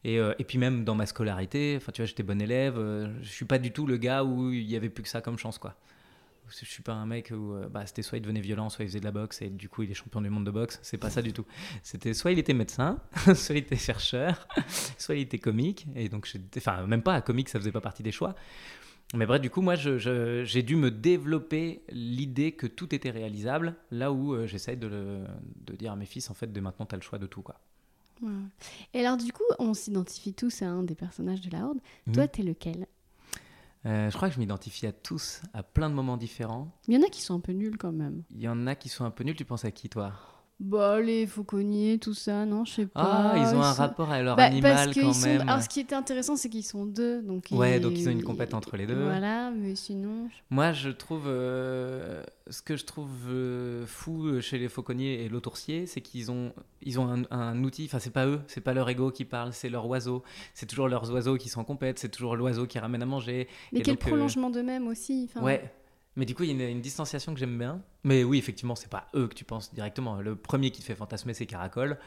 [0.04, 2.76] Et, euh, et puis même dans ma scolarité, enfin tu vois, j'étais bon élève.
[2.76, 5.20] euh, je suis pas du tout le gars où il y avait plus que ça
[5.20, 5.76] comme chance, quoi.
[6.48, 8.88] je suis pas un mec où euh, bah, c'était soit il devenait violent, soit il
[8.88, 10.80] faisait de la boxe et du coup il est champion du monde de boxe.
[10.82, 11.46] C'est pas ça du tout.
[11.82, 12.98] C'était soit il était médecin,
[13.34, 14.48] soit il était chercheur,
[14.98, 15.86] soit il était comique.
[15.94, 18.34] Et donc, enfin, même pas comique, ça faisait pas partie des choix.
[19.14, 24.10] Mais bref, du coup, moi, j'ai dû me développer l'idée que tout était réalisable, là
[24.10, 26.98] où euh, j'essaye de, de, dire à mes fils, en fait, de maintenant, tu as
[26.98, 27.42] le choix de tout.
[27.42, 27.60] Quoi.
[28.94, 31.78] Et alors, du coup, on s'identifie tous à un des personnages de la Horde.
[32.06, 32.12] Mmh.
[32.12, 32.86] Toi, t'es lequel?
[33.84, 36.70] Euh, je crois que je m'identifie à tous, à plein de moments différents.
[36.86, 38.22] Il y en a qui sont un peu nuls quand même.
[38.30, 39.34] Il y en a qui sont un peu nuls.
[39.34, 40.12] Tu penses à qui, toi?
[40.62, 43.32] Bah, les fauconniers, tout ça, non, je sais pas.
[43.34, 45.40] Ah, ils ont un rapport à leur bah, animal quand même.
[45.42, 47.20] Alors, ce qui était intéressant, c'est qu'ils sont deux.
[47.22, 49.02] Donc ouais, donc ils ont une compète entre les deux.
[49.02, 50.28] Voilà, mais sinon.
[50.50, 51.24] Moi, je trouve.
[51.26, 56.52] Euh, ce que je trouve euh, fou chez les fauconniers et l'autoursier, c'est qu'ils ont,
[56.82, 57.84] ils ont un, outil.
[57.86, 60.22] Enfin, c'est pas eux, c'est pas leur ego qui parle, c'est leur oiseau.
[60.54, 63.48] C'est toujours leurs oiseaux qui sont en compète, c'est toujours l'oiseau qui ramène à manger.
[63.72, 65.28] Mais quel euh, prolongement d'eux-mêmes aussi.
[65.40, 65.72] Ouais.
[66.16, 67.80] Mais du coup, il y a une, distanciation que j'aime bien.
[68.04, 70.20] Mais oui, effectivement, c'est pas eux que tu penses directement.
[70.20, 71.98] Le premier qui te fait fantasmer, c'est Caracol.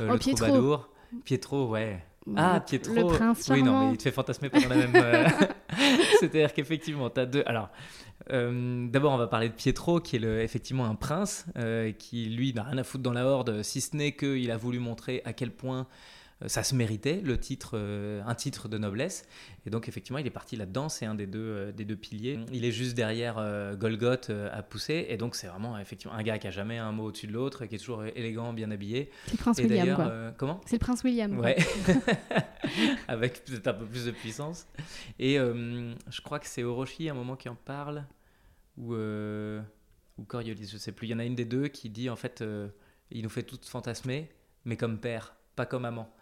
[0.00, 0.44] Euh, oh, le Pietro.
[0.44, 0.88] troubadour.
[1.24, 2.04] Pietro, ouais.
[2.36, 2.94] Ah, Pietro.
[2.94, 4.92] Le prince Oui, non, mais il te fait fantasmer pendant la même.
[4.94, 5.26] Euh,
[6.20, 7.44] c'est-à-dire qu'effectivement, tu as deux.
[7.46, 7.70] Alors,
[8.30, 11.46] euh, d'abord, on va parler de Pietro, qui est le, effectivement un prince,
[11.98, 14.80] qui lui n'a rien à foutre dans la horde, si ce n'est qu'il a voulu
[14.80, 15.84] montrer à quel point euh,
[16.44, 19.26] ça se méritait, le titre, euh, un titre de noblesse.
[19.64, 20.90] Et donc, effectivement, il est parti là-dedans.
[20.90, 22.38] C'est un des deux, euh, des deux piliers.
[22.52, 23.36] Il est juste derrière
[23.76, 25.06] Golgoth à pousser.
[25.08, 27.64] Et donc, c'est vraiment effectivement un gars qui a jamais un mot au-dessus de l'autre,
[27.64, 29.10] qui est toujours élégant, bien habillé.
[29.24, 30.12] C'est le prince William, quoi.
[30.36, 30.60] comment?
[30.66, 31.38] C'est le prince William.
[31.38, 31.56] Ouais.
[33.08, 34.66] Avec peut-être un peu plus de puissance.
[35.18, 38.04] Et je crois que c'est Orochi, à un moment, qui en parle.
[38.76, 41.06] Ou, ou Coriolis, je sais plus.
[41.06, 42.44] Il y en a une des deux qui dit, en fait,
[43.10, 44.30] il nous fait toutes fantasmer,
[44.66, 46.12] mais comme père, pas comme amant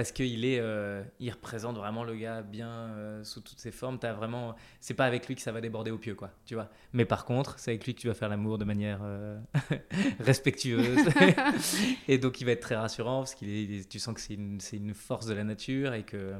[0.00, 3.98] parce qu'il est, euh, il représente vraiment le gars bien euh, sous toutes ses formes.
[3.98, 6.70] T'as vraiment, c'est pas avec lui que ça va déborder au pieu, quoi, tu vois.
[6.94, 9.38] Mais par contre, c'est avec lui que tu vas faire l'amour de manière euh,
[10.20, 11.06] respectueuse.
[12.08, 14.58] et donc, il va être très rassurant parce qu'il est, tu sens que c'est une,
[14.58, 16.32] c'est une force de la nature et que,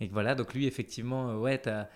[0.00, 0.34] et voilà.
[0.34, 1.88] Donc lui, effectivement, ouais, t'as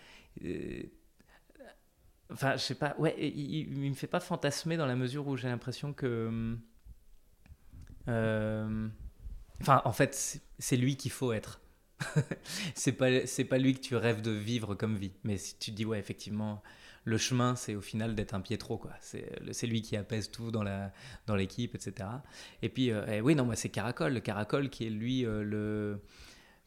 [2.31, 5.39] Enfin, je sais pas, ouais, il, il, me fait pas fantasmer dans la mesure où
[5.39, 6.59] j'ai l'impression que.
[9.61, 11.61] Enfin, en fait, c'est lui qu'il faut être.
[12.75, 13.09] c'est pas
[13.49, 15.13] pas lui que tu rêves de vivre comme vie.
[15.25, 16.63] Mais si tu te dis ouais, effectivement,
[17.05, 18.93] le chemin, c'est au final d'être un Pietro, quoi.
[19.01, 20.65] C'est lui qui apaise tout dans
[21.27, 22.09] dans l'équipe, etc.
[22.63, 26.01] Et puis euh, oui, non, moi c'est Caracol, le Caracol qui est lui euh, le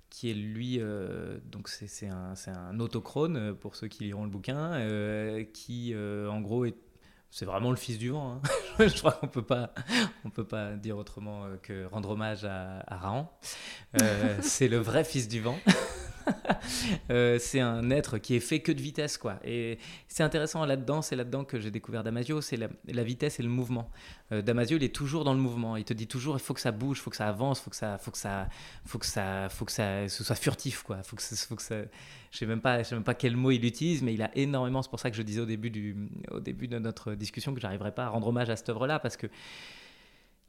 [0.09, 4.77] qui est lui, euh, donc c'est un, un, autochrone pour ceux qui liront le bouquin,
[5.53, 6.75] qui en gros est
[7.33, 8.39] c'est vraiment le fils du vent.
[8.43, 8.49] Hein.
[8.79, 9.71] je crois qu'on peut pas,
[10.23, 13.31] on peut pas dire autrement euh, que rendre hommage à, à Rahan.
[13.99, 15.57] Euh, c'est le vrai fils du vent.
[17.09, 19.37] Euh, c'est un être qui est fait que de vitesse, quoi.
[19.43, 23.49] Et c'est intéressant là-dedans, c'est là-dedans que j'ai découvert Damasio, c'est la, vitesse et le
[23.49, 23.89] mouvement.
[24.31, 25.75] Euh, Damasio, il est toujours dans le mouvement.
[25.75, 27.63] Il te dit toujours, il faut que ça bouge, il faut que ça avance, il
[27.63, 28.47] faut que ça, faut que ça,
[28.85, 31.03] faut que ça, faut que ça, ce soit furtif, quoi.
[31.03, 31.75] Faut que, faut que ça.
[32.31, 34.35] Je sais même pas, je sais même pas quel mot il utilise, mais il a
[34.35, 34.81] énormément.
[34.81, 35.95] C'est pour ça que je disais au début du,
[36.31, 39.17] au début de notre discussion que j'arriverais pas à rendre hommage à cette œuvre-là, parce
[39.17, 39.27] que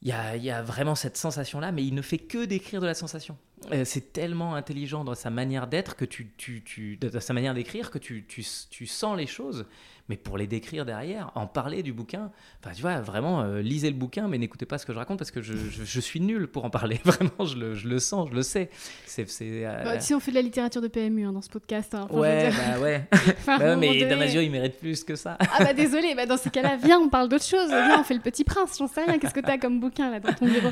[0.05, 3.37] il y a, vraiment cette sensation-là, mais il ne fait que décrire de la sensation.
[3.71, 7.53] Euh, c'est tellement intelligent dans sa manière d'être, que tu, tu, tu, dans sa manière
[7.53, 9.65] d'écrire, que tu, tu, tu, sens les choses
[10.07, 13.89] mais pour les décrire derrière, en parler du bouquin, enfin, tu vois, vraiment, euh, lisez
[13.89, 16.47] le bouquin, mais n'écoutez pas ce que je raconte parce que je, je, suis nul
[16.47, 16.99] pour en parler.
[17.05, 18.69] Vraiment, je le, je le sens, je le sais.
[19.05, 21.95] C'est, euh, bah, si on fait de la littérature de PMU hein, dans ce podcast.
[21.95, 23.03] Hein, ouais, bah ouais.
[23.47, 25.37] bah, mais Damasio, il mérite plus que ça.
[25.39, 27.69] ah bah désolé, bah, dans ces cas-là, viens, on parle d'autre chose.
[27.69, 29.17] Viens, on fait le petit prince, j'en sais rien.
[29.17, 30.69] Qu'est-ce que tu as comme bouquin là dans ton bureau?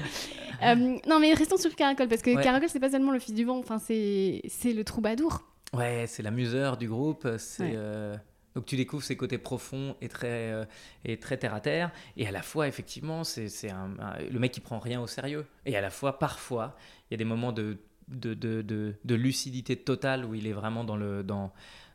[0.63, 0.75] Euh,
[1.07, 3.59] Non, mais restons sur Caracol parce que Caracol, c'est pas seulement le fils du vent,
[3.59, 5.41] enfin, c'est, le troubadour.
[5.71, 7.77] Ouais, c'est l'amuseur du groupe, c'est.
[8.55, 10.65] Donc tu découvres ses côtés profonds et très, euh,
[11.05, 11.91] et très terre à terre.
[12.17, 13.89] Et à la fois, effectivement, c'est un,
[14.29, 15.45] le mec qui prend rien au sérieux.
[15.65, 16.75] Et à la fois, parfois,
[17.09, 17.77] il y a des moments de,
[18.09, 21.53] de, de, de, lucidité totale où il est vraiment dans l'axe dans,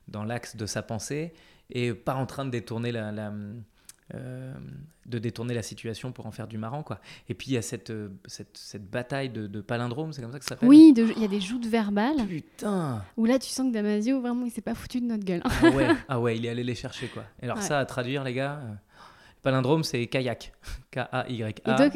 [0.09, 1.35] dans de sa pensée
[1.71, 3.31] et pas en train de détourner la, la
[4.15, 4.55] euh,
[5.05, 6.99] de détourner la situation pour en faire du marrant quoi.
[7.29, 10.33] Et puis il y a cette, euh, cette, cette bataille de, de palindrome, c'est comme
[10.33, 12.27] ça que ça s'appelle Oui, il y a des joutes verbales.
[12.27, 15.43] Putain Où là tu sens que Damasio vraiment il s'est pas foutu de notre gueule.
[15.45, 17.25] ah, ouais, ah ouais, il est allé les chercher quoi.
[17.43, 18.75] Et alors ça à traduire les gars euh,
[19.43, 20.53] Palindrome, c'est kayak.
[20.91, 21.51] K-A-Y-A.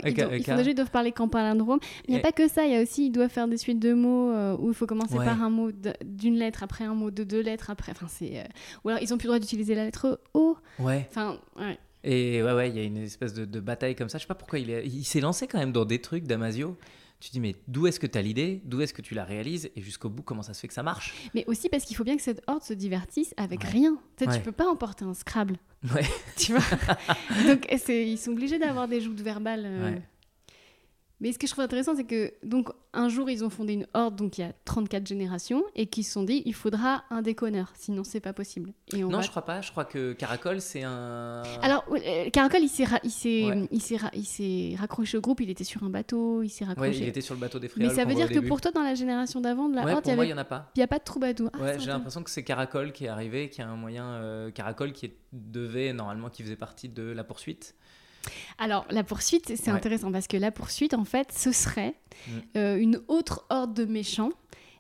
[0.04, 1.80] Ils, doivent parler qu'en palindrome.
[2.06, 3.80] Il n'y a pas que ça, il y a aussi, ils doivent faire des suites
[3.80, 5.70] de mots où il faut commencer par un mot
[6.04, 7.92] d'une lettre, après un mot de deux lettres, après.
[7.92, 8.44] Enfin, c'est.
[8.84, 10.56] Ou alors, ils n'ont plus le droit d'utiliser la lettre O.
[10.78, 11.08] Ouais.
[11.10, 11.78] Enfin, ouais.
[12.04, 14.18] Et ouais, ouais, il y a une espèce de, bataille comme ça.
[14.18, 16.76] Je sais pas pourquoi il s'est il lancé quand même dans des trucs, Damasio.
[17.20, 19.70] tu dis mais d'où est-ce que tu as l'idée, d'où est-ce que tu la réalises?
[19.76, 21.14] Et jusqu'au bout comment ça se fait que ça marche?
[21.34, 23.68] Mais aussi parce qu'il faut bien que cette horde se divertisse avec Ouais.
[23.70, 23.98] rien.
[24.16, 24.36] Tu Ouais.
[24.36, 25.56] tu peux pas emporter un Scrabble,
[25.94, 26.04] Ouais.
[26.36, 26.62] tu vois?
[27.46, 29.64] donc ils sont obligés d'avoir des joutes verbales.
[29.64, 29.92] euh.
[29.94, 30.02] Ouais.
[31.22, 33.86] Mais ce que je trouve intéressant, c'est que donc un jour ils ont fondé une
[33.94, 37.22] horde, donc il y a 34 générations, et qu'ils se sont dit il faudra un
[37.22, 38.72] déconneur, sinon c'est pas possible.
[38.92, 39.60] Et on Non, va je crois pas.
[39.62, 41.42] Je crois que Caracol c'est un.
[41.62, 43.68] Alors, euh, Caracol, il s'est, ra- il, s'est, Ouais.
[43.70, 46.64] il, s'est ra- il s'est raccroché au groupe, il était sur un bateau, il s'est
[46.64, 46.98] Ouais, raccroché.
[46.98, 47.94] il était sur le bateau des Mais Fréoles.
[47.94, 50.10] ça veut dire que pour toi, dans la génération d'avant de la Ouais, Horde, il
[50.10, 50.28] avait...
[50.28, 50.70] y en a pas.
[50.76, 51.50] il y a pas de troubadour.
[51.54, 54.06] Ah, Ouais, j'ai l'impression que c'est Caracol qui est arrivé, qui a un moyen.
[54.14, 57.74] euh, Caracol qui est- devait normalement, qui faisait partie de la poursuite.
[58.58, 59.76] Alors, la poursuite, c'est Ouais.
[59.76, 61.94] intéressant parce que la poursuite, en fait, ce serait
[62.28, 62.30] Mm.
[62.56, 64.30] euh, une autre horde de méchants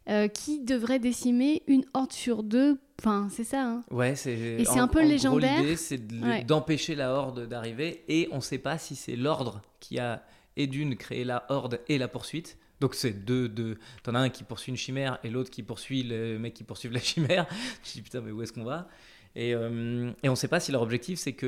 [0.08, 2.78] euh, qui devrait décimer une horde sur deux.
[3.00, 3.62] Enfin, c'est ça.
[3.64, 3.84] hein.
[3.90, 4.32] Ouais, c'est.
[4.32, 5.60] Et c'est un peu en légendaire.
[5.60, 6.44] L'idée, c'est de- Ouais.
[6.44, 10.24] d'empêcher la horde d'arriver, et on ne sait pas si c'est l'ordre qui a
[10.56, 12.58] et d'une créé la horde et la poursuite.
[12.80, 13.78] Donc c'est deux, deux.
[14.02, 16.90] T'en as un qui poursuit une chimère et l'autre qui poursuit le mec qui poursuit
[16.90, 17.46] la chimère.
[17.84, 18.88] Je dis putain mais où est-ce qu'on va?
[19.34, 21.46] Et, euh, et on ne sait pas si leur objectif c'est que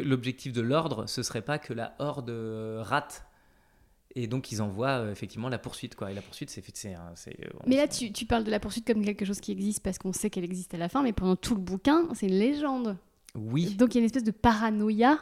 [0.00, 3.26] l'objectif de l'ordre ce serait pas que la horde euh, rate.
[4.16, 6.10] Et donc ils envoient euh, effectivement la poursuite quoi.
[6.10, 6.96] Et la poursuite c'est
[7.66, 10.12] Mais là, tu, tu parles de la poursuite comme quelque chose qui existe parce qu'on
[10.12, 12.96] sait qu'elle existe à la fin, mais pendant tout le bouquin, c'est une légende.
[13.34, 13.74] oui.
[13.74, 15.18] Donc il y a une espèce de paranoïa.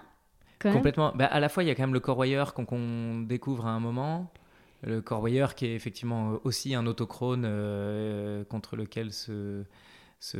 [0.59, 0.79] Quand même.
[0.79, 1.13] Complètement.
[1.17, 3.81] Bah, à la fois, il y a quand même le Corvoyeur qu'on découvre à un
[3.81, 4.33] moment.
[4.85, 9.65] Le Corvoyeur qui est effectivement aussi un autochrone euh, contre lequel se,
[10.23, 10.37] se,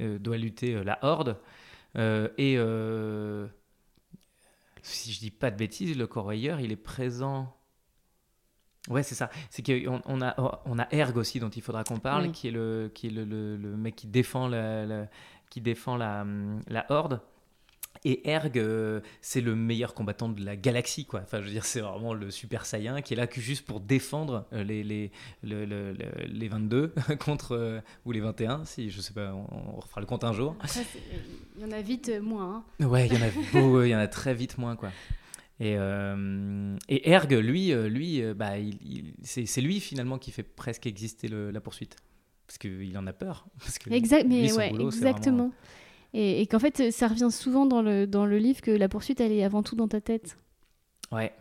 [0.00, 1.36] euh, doit lutter euh, la Horde.
[1.98, 3.46] Euh, et euh,
[4.82, 7.52] si je dis pas de bêtises, le Corvoyeur, il est présent.
[8.88, 9.30] Ouais, c'est ça.
[9.50, 12.32] C'est qu'on on a, on a Erg aussi dont il faudra qu'on parle, Oui.
[12.32, 15.08] qui est, le, qui est le, le- le mec qui défend la, la-
[15.50, 16.24] qui défend la,
[16.68, 17.20] la Horde.
[18.04, 21.20] Et Erg, euh, c'est le meilleur combattant de la galaxie, quoi.
[21.22, 23.80] Enfin, je veux dire, c'est vraiment le super saiyan qui est là que juste pour
[23.80, 25.10] défendre euh, les, les,
[25.42, 29.46] le- le- le- les 22 contre, euh, ou les 21, si je sais pas, on,
[29.76, 30.56] on refera le compte un jour.
[31.56, 32.64] Il y en a vite euh, moins.
[32.80, 32.86] hein.
[32.86, 34.90] Ouais, il y en a beau, il y en a très vite moins, quoi.
[35.58, 40.18] Et, euh, et Erg, lui, euh, lui euh, bah, il- il- c'est c'est lui finalement
[40.18, 41.96] qui fait presque exister le- la poursuite.
[42.46, 43.46] Parce qu'il en a peur.
[43.58, 45.50] Parce que Exact, mais lui, ouais, boulot, exactement.
[46.18, 49.20] Et, et qu'en fait, ça revient souvent dans le, dans le livre que la poursuite,
[49.20, 50.38] elle est avant tout dans ta tête.
[51.12, 51.32] Ouais,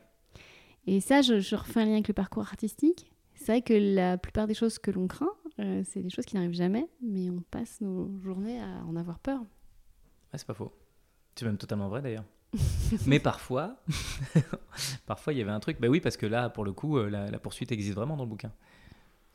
[0.86, 3.10] Et ça, je, je refais un lien avec le parcours artistique.
[3.36, 6.36] C'est vrai que la plupart des choses que l'on craint, euh, c'est des choses qui
[6.36, 9.40] n'arrivent jamais, mais on passe nos journées à en avoir peur.
[9.42, 10.74] Ouais, c'est pas faux.
[11.36, 12.26] C'est même totalement vrai d'ailleurs.
[13.06, 13.78] Mais parfois,
[15.06, 15.80] parfois il y avait un truc.
[15.82, 18.24] Bah oui, parce que là, pour le coup, euh, la, la poursuite existe vraiment dans
[18.24, 18.52] le bouquin.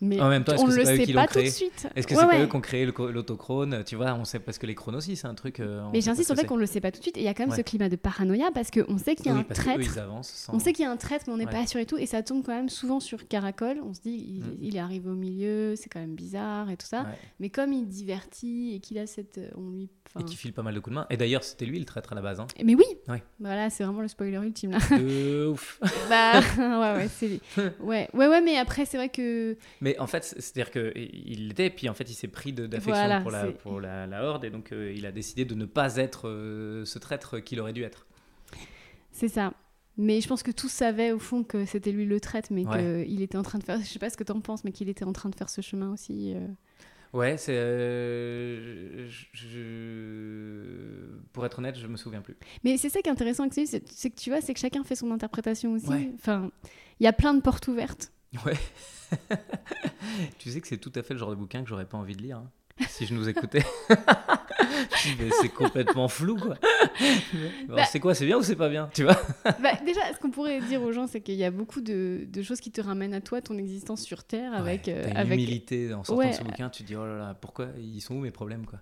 [0.03, 1.89] Mais En même temps, est-ce on ne le eux sait pas tout de suite.
[1.95, 4.59] Est-ce que Ouais, c'est pas eux qui ont créé l'autochrone Tu vois, on sait parce
[4.59, 5.61] que les chrones aussi, c'est un truc.
[5.61, 7.17] euh, Mais j'insiste sur le fait qu'on ne le sait pas tout de suite.
[7.17, 7.57] Et il y a quand même Ouais.
[7.57, 9.99] ce climat de paranoïa parce qu'on sait qu'il y a Oui, un eux, traître.
[9.99, 10.29] avancent.
[10.31, 11.99] sans- On sait qu'il y a un traître, mais on n'est pas sûr et tout.
[11.99, 13.81] Et ça tombe quand même souvent sur Caracol.
[13.85, 14.57] On se dit, il, Mm.
[14.63, 17.07] il est arrivé au milieu, c'est quand même bizarre et tout ça.
[17.39, 19.41] Mais comme il divertit et qu'il a cette.
[19.57, 19.89] On lui.
[20.19, 21.07] Et qui file pas mal de coups de main.
[21.09, 22.41] Et d'ailleurs, c'était lui le traître à la base.
[22.41, 22.49] hein.
[22.65, 22.85] Mais oui.
[23.39, 24.79] Voilà, c'est vraiment le spoiler ultime là.
[24.99, 25.79] De ouf.
[26.09, 27.41] bah, ouais, ouais, c'est lui.
[27.81, 29.57] Ouais, ouais, ouais, mais après, c'est vrai que.
[29.91, 33.31] Mais en fait, c'est-à-dire qu'il l'était, puis en fait, il s'est pris d'affection Voilà, pour,
[33.31, 36.29] la, pour la, la horde, et donc euh, il a décidé de ne pas être
[36.29, 38.07] euh, ce traître qu'il aurait dû être.
[39.11, 39.53] C'est ça.
[39.97, 43.05] Mais je pense que tous savaient au fond que c'était lui le traître, mais Ouais.
[43.07, 43.79] qu'il était en train de faire.
[43.81, 45.61] Je sais pas ce que t'en penses, mais qu'il était en train de faire ce
[45.61, 46.33] chemin aussi.
[46.35, 46.47] euh.
[47.13, 47.57] Ouais, c'est.
[47.57, 52.37] euh, je- je- Pour être honnête, je me souviens plus.
[52.65, 54.55] Mais c'est ça qui est intéressant avec ce livre, c'est c'est que tu vois, c'est
[54.55, 55.89] que chacun fait son interprétation aussi.
[55.89, 56.11] Ouais.
[56.15, 56.51] Enfin,
[57.01, 58.13] il y a plein de portes ouvertes.
[58.47, 58.55] Ouais.
[60.39, 62.17] tu sais que c'est tout à fait le genre de bouquin que j'aurais pas envie
[62.17, 62.51] de lire hein,
[62.89, 63.63] si je nous écoutais.
[65.41, 66.57] C'est complètement flou, quoi.
[67.69, 69.17] Bah- c'est quoi, c'est bien ou c'est pas bien, tu vois?
[69.63, 72.43] Bah, déjà, ce qu'on pourrait dire aux gens, c'est qu'il y a beaucoup de, de
[72.43, 74.87] choses qui te ramènent à toi, ton existence sur Terre, avec.
[74.87, 75.35] Ouais, euh, une avec...
[75.39, 76.31] humilité en sortant Ouais.
[76.31, 78.67] de ce bouquin, tu te dis, oh là là, pourquoi Ils sont où mes problèmes,
[78.67, 78.81] quoi?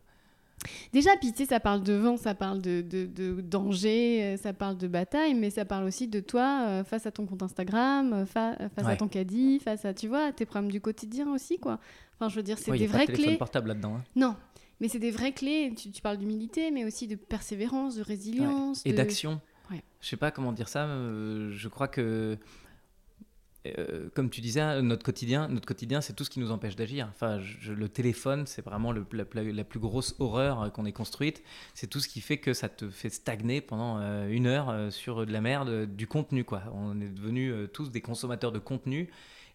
[0.93, 4.77] Déjà, sais, ça parle de vent, ça parle de, de, de danger, euh, ça parle
[4.77, 8.27] de bataille, mais ça parle aussi de toi euh, face à ton compte Instagram, euh,
[8.27, 11.79] fa- face à ton caddie, face à, tu vois, tes problèmes du quotidien aussi, quoi.
[12.15, 13.39] Enfin, je veux dire, c'est Ouais, des a pas de vraies téléphone clés.
[13.39, 13.95] portable là-dedans.
[13.97, 14.05] hein.
[14.17, 14.35] Non,
[14.81, 15.73] mais c'est des vraies clés.
[15.77, 18.83] Tu, tu parles d'humilité, mais aussi de persévérance, de résilience.
[18.85, 19.41] Et de- d'action.
[19.71, 19.83] Ouais.
[20.01, 20.87] Je sais pas comment dire ça.
[20.87, 22.37] euh, je crois que,
[23.67, 27.09] euh, comme tu disais, notre quotidien, notre quotidien, c'est tout ce qui nous empêche d'agir.
[27.11, 31.43] Enfin, le téléphone, c'est vraiment la, plus grosse horreur euh, qu'on ait construite.
[31.75, 35.27] C'est tout ce qui fait que ça te fait stagner pendant euh, une heure sur
[35.27, 36.63] de la merde, du contenu, quoi.
[36.73, 39.11] On est devenus tous des consommateurs de contenu.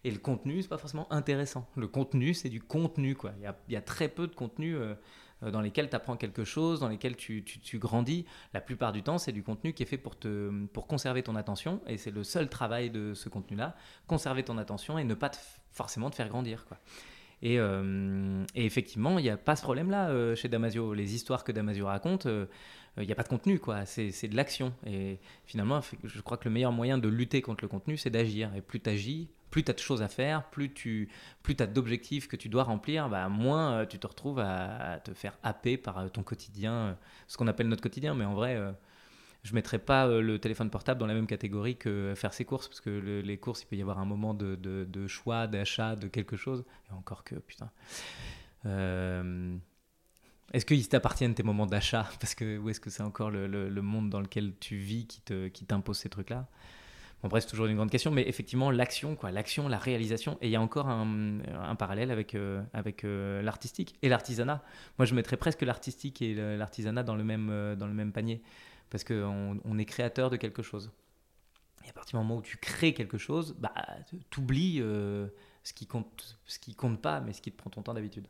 [0.06, 1.66] Et le contenu, c'est pas forcément intéressant.
[1.76, 3.32] Le contenu, c'est du contenu, quoi.
[3.68, 4.76] Il y a très peu de contenu.
[5.44, 8.26] Euh, dans lesquels tu apprends quelque chose, dans lesquels tu, tu, grandis.
[8.52, 11.36] La plupart du temps, c'est du contenu qui est fait pour, te, pour conserver ton
[11.36, 13.76] attention, et c'est le seul travail de ce contenu-là,
[14.06, 15.30] conserver ton attention et ne pas
[15.70, 16.66] forcément te faire grandir.
[16.66, 16.78] Quoi.
[17.42, 20.94] Et, et effectivement, il n'y a pas ce problème-là chez Damasio.
[20.94, 22.26] Les histoires que Damasio raconte,
[22.96, 23.84] il euh, n'y a pas de contenu, quoi.
[23.86, 24.72] C'est de l'action.
[24.86, 28.54] Et finalement, je crois que le meilleur moyen de lutter contre le contenu, c'est d'agir.
[28.54, 31.08] Et plus tu agis, plus tu as de choses à faire, plus tu
[31.42, 35.12] plus as d'objectifs que tu dois remplir, bah, moins euh, tu te retrouves à, te
[35.12, 38.14] faire happer par euh, ton quotidien, ce qu'on appelle notre quotidien.
[38.14, 38.56] Mais en vrai,
[39.42, 42.68] je ne mettrais pas le téléphone portable dans la même catégorie que faire ses courses,
[42.68, 46.08] parce que les courses, il peut y avoir un moment de, de, choix, d'achat, de
[46.08, 46.64] quelque chose.
[46.88, 47.70] Et encore que, putain.
[50.52, 54.10] Est-ce qu'ils t'appartiennent tes moments d'achat Parce que ou est-ce que c'est encore le, monde
[54.10, 56.46] dans lequel tu vis qui te qui t'impose ces trucs-là?
[57.24, 60.48] Bon, bref, c'est toujours une grande question, mais effectivement, l'action, quoi, l'action, la réalisation, et
[60.48, 64.62] il y a encore un, parallèle avec, euh, avec euh, l'artistique et l'artisanat.
[64.98, 68.42] Moi, je mettrais presque l'artistique et l'artisanat dans, le même, euh, dans le même panier,
[68.90, 70.92] parce qu'on on est créateur de quelque chose.
[71.86, 73.72] Et à partir du moment où tu crées quelque chose, bah,
[74.28, 77.80] tu oublies ce, qui compte, ce qui compte pas, mais ce qui te prend ton
[77.80, 78.28] temps d'habitude.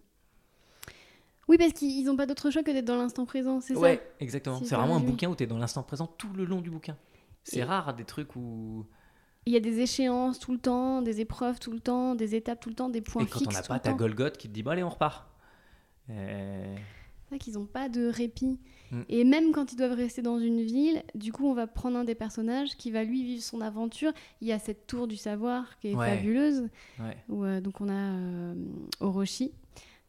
[1.48, 3.86] Oui, parce qu'ils n'ont pas d'autre choix que d'être dans l'instant présent, c'est ouais, ça
[3.86, 4.60] Ouais, exactement.
[4.64, 6.96] C'est vraiment un bouquin où tu es dans l'instant présent tout le long du bouquin.
[7.42, 8.86] C'est rare des trucs où.
[9.46, 12.60] Il y a des échéances tout le temps, des épreuves tout le temps, des étapes
[12.60, 13.42] tout le temps, des points fixes.
[13.42, 15.26] Et quand on n'a pas ta Golgoth qui te dit bon, allez, on repart.
[16.06, 18.58] C'est vrai qu'ils n'ont pas de répit.
[18.90, 19.00] Mm.
[19.08, 22.04] Et même quand ils doivent rester dans une ville, du coup, on va prendre un
[22.04, 24.12] des personnages qui va lui vivre son aventure.
[24.40, 26.68] Il y a cette tour du savoir qui est fabuleuse.
[26.98, 27.16] Ouais.
[27.28, 28.54] Où, euh, donc, on a euh,
[29.00, 29.52] Orochi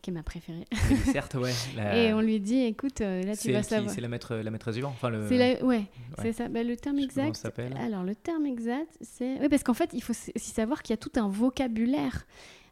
[0.05, 0.65] qui est ma préférée.
[1.11, 1.51] Certes, ouais.
[1.95, 3.91] Et on lui dit, écoute, euh, là tu vas savoir.
[3.91, 4.89] C'est la, maître, la maîtresse du vent.
[4.89, 5.27] Enfin, le...
[5.27, 5.85] Ouais, ouais.
[6.21, 6.47] c'est ça.
[6.47, 7.35] Bah, le terme exact.
[7.35, 9.39] s'appelle Alors le terme exact, c'est.
[9.41, 12.27] Oui, parce qu'en fait, il faut aussi savoir qu'il y a tout un vocabulaire.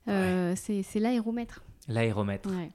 [0.07, 1.63] Euh, C'est l'aéromètre.
[1.87, 2.49] L'aéromètre.
[2.49, 2.69] Ouais.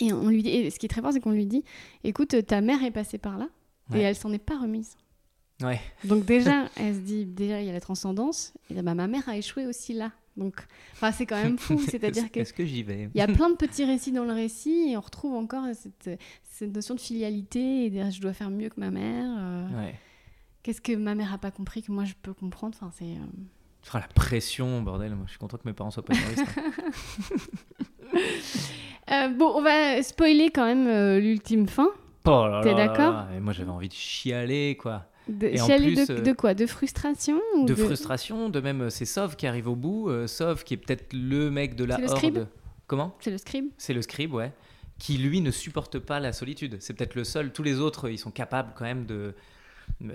[0.00, 1.64] Et on lui dit, et ce qui est très fort, c'est qu'on lui dit,
[2.04, 3.48] écoute, ta mère est passée par là
[3.94, 4.96] et elle s'en est pas remise.
[5.62, 5.80] Ouais.
[6.04, 8.52] Donc déjà, elle se dit, déjà il y a la transcendance.
[8.68, 10.12] Et bah, ma mère a échoué aussi là.
[10.36, 10.56] Donc,
[10.92, 11.78] enfin, c'est quand même fou.
[11.88, 12.40] C'est-à-dire que.
[12.40, 14.96] Est-ce que j'y vais Il y a plein de petits récits dans le récit et
[14.96, 18.90] on retrouve encore cette, cette notion de filialité et je dois faire mieux que ma
[18.90, 19.36] mère.
[19.38, 19.90] Euh,
[20.62, 22.76] qu'est-ce que ma mère a pas compris que moi je peux comprendre?
[22.80, 23.04] Enfin, c'est.
[23.04, 25.14] Euh, la pression, bordel.
[25.14, 26.44] Moi, je suis content que mes parents soient pas humoristes.
[29.12, 31.88] euh, bon, on va spoiler quand même l'ultime fin.
[32.26, 33.26] Oh T'es d'accord?
[33.40, 35.08] moi, j'avais envie de chialer, quoi.
[35.28, 36.54] De, de, euh, de, quoi?
[36.54, 40.08] De frustration De, frustration, de même, c'est Sov qui arrive au bout.
[40.08, 42.48] Euh, Sov qui est peut-être le mec de la horde.
[42.86, 43.16] Comment?
[43.20, 44.52] C'est le scribe C'est le scribe, ouais.
[44.98, 46.76] Qui lui ne supporte pas la solitude.
[46.80, 47.52] C'est peut-être le seul.
[47.52, 49.34] Tous les autres, ils sont capables quand même de,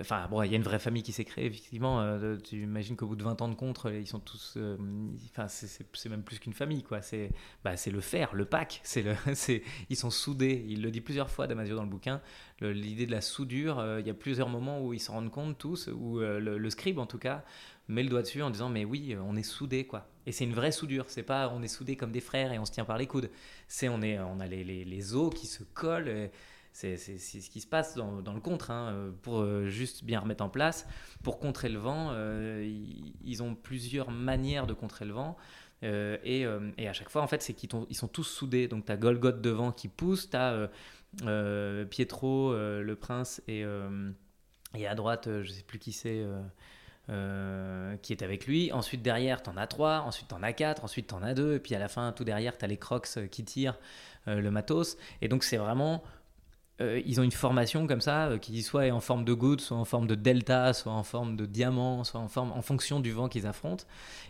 [0.00, 2.00] Enfin, bon, il y a une vraie famille qui s'est créée, effectivement.
[2.00, 4.54] Euh, tu imagines qu'au bout de 20 ans de contre, ils sont tous.
[4.56, 4.76] Euh,
[5.48, 7.02] c'est même plus qu'une famille, quoi.
[7.02, 7.30] C'est
[7.64, 8.82] bah, le fer, le pack.
[9.02, 9.16] Le,
[9.90, 10.64] ils sont soudés.
[10.68, 12.20] Il le dit plusieurs fois, Damasio, dans le bouquin.
[12.60, 15.58] L'idée de la soudure, euh, il y a plusieurs moments où ils s'en rendent compte,
[15.58, 17.44] tous, où le, scribe, en tout cas,
[17.88, 20.06] met le doigt dessus en disant Mais oui, on est soudés, quoi.
[20.26, 21.06] Et c'est une vraie soudure.
[21.08, 23.30] C'est pas on est soudés comme des frères et on se tient par les coudes.
[23.66, 26.30] C'est on, on a les, les, os qui se collent.
[26.72, 28.70] C'est ce qui se passe dans, dans le contre.
[28.70, 30.86] Hein, pour euh, juste bien remettre en place,
[31.22, 32.66] pour contrer le vent, euh,
[33.24, 35.36] ils, ont plusieurs manières de contrer le vent.
[35.84, 36.46] Euh, et,
[36.78, 38.68] et, à chaque fois, en fait, c'est qu'ils ils sont tous soudés.
[38.68, 40.70] Donc, tu as Golgoth devant qui pousse, tu as
[41.90, 43.64] Pietro, le prince, et,
[44.74, 46.24] et à droite, je sais plus qui c'est.
[47.08, 48.72] qui est avec lui.
[48.72, 50.00] Ensuite, derrière, tu en as trois.
[50.00, 50.84] Ensuite, tu en as quatre.
[50.84, 51.56] Ensuite, tu en as deux.
[51.56, 53.78] Et puis, à la fin, tout derrière, tu as les crocs qui tirent
[54.26, 54.96] le matos.
[55.20, 56.02] Et donc, c'est vraiment
[56.80, 59.60] euh, ils ont une formation comme ça euh, qui soit est en forme de goutte,
[59.60, 62.98] soit en forme de delta, soit en forme de diamant, soit en forme en fonction
[63.00, 63.84] du vent qu'ils affrontent.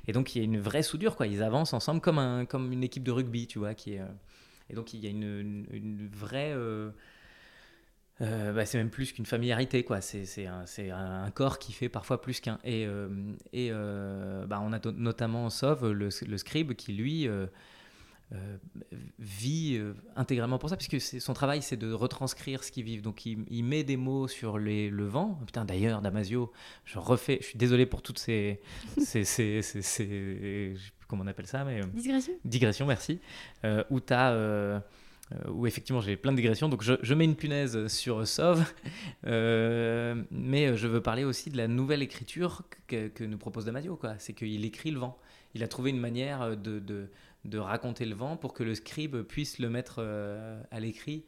[0.09, 1.29] Et donc il y a une vraie soudure quoi.
[1.29, 3.75] Ils avancent ensemble comme un comme une équipe de rugby, tu vois.
[3.89, 4.07] Euh,
[4.71, 6.55] et donc il y a une, une, vraie.
[8.21, 10.01] Bah, c'est même plus qu'une familiarité quoi.
[10.01, 10.65] C'est un,
[11.25, 12.59] un, corps qui fait parfois plus qu'un.
[12.65, 12.87] Et,
[13.53, 17.29] et bah, on a notamment Sauve, le, le, scribe, qui lui
[18.35, 18.57] euh,
[19.19, 23.03] vit euh, intégralement pour ça, puisque son travail, c'est de retranscrire ce qu'ils vivent.
[23.03, 25.39] Donc, il, met des mots sur les, le vent.
[25.47, 26.51] Putain, d'ailleurs, Damasio,
[26.85, 28.61] je refais, je suis désolé pour toutes ces.
[28.99, 30.75] ces, ces, ces,
[31.09, 33.21] comment on appelle ça mais, euh, Digression Digression, merci.
[33.91, 34.83] où tu as.
[35.49, 38.65] où effectivement j'ai plein de digressions, donc je, je, mets une punaise sur Sauve,
[39.25, 43.99] mais je veux parler aussi de la nouvelle écriture que, que nous propose Damasio.
[44.19, 45.19] C'est qu'il écrit le vent.
[45.55, 47.11] Il a trouvé une manière de, de
[47.45, 51.25] de raconter le vent pour que le scribe puisse le mettre euh, à l'écrit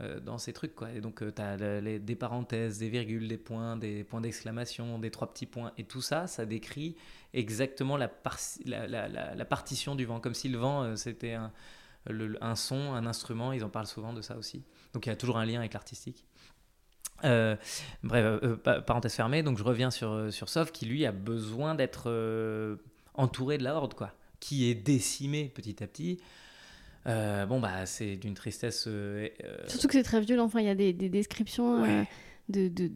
[0.00, 0.74] euh, dans ces trucs.
[0.74, 0.92] Quoi.
[0.92, 5.10] Et donc, euh, tu as des parenthèses, des virgules, des points, des points d'exclamation, des
[5.10, 5.72] trois petits points.
[5.76, 6.96] Et tout ça, ça décrit
[7.32, 8.10] exactement la,
[8.64, 11.52] la, la, partition du vent, comme si le vent, c'était un,
[12.40, 14.64] un son, un instrument, ils en parlent souvent de ça aussi.
[14.94, 16.24] Donc il y a toujours un lien avec l'artistique.
[17.22, 22.78] Bref, pa- parenthèse fermée, donc je reviens sur, sur Sov qui lui a besoin d'être
[23.14, 26.18] entouré de la horde, quoi, qui est décimé petit à petit.
[27.06, 28.86] Euh, bon, bah, c'est d'une tristesse.
[28.88, 30.44] euh, euh, Surtout que c'est très violent.
[30.44, 32.06] Enfin, il y a des, des descriptions Ouais.
[32.48, 32.90] De, de,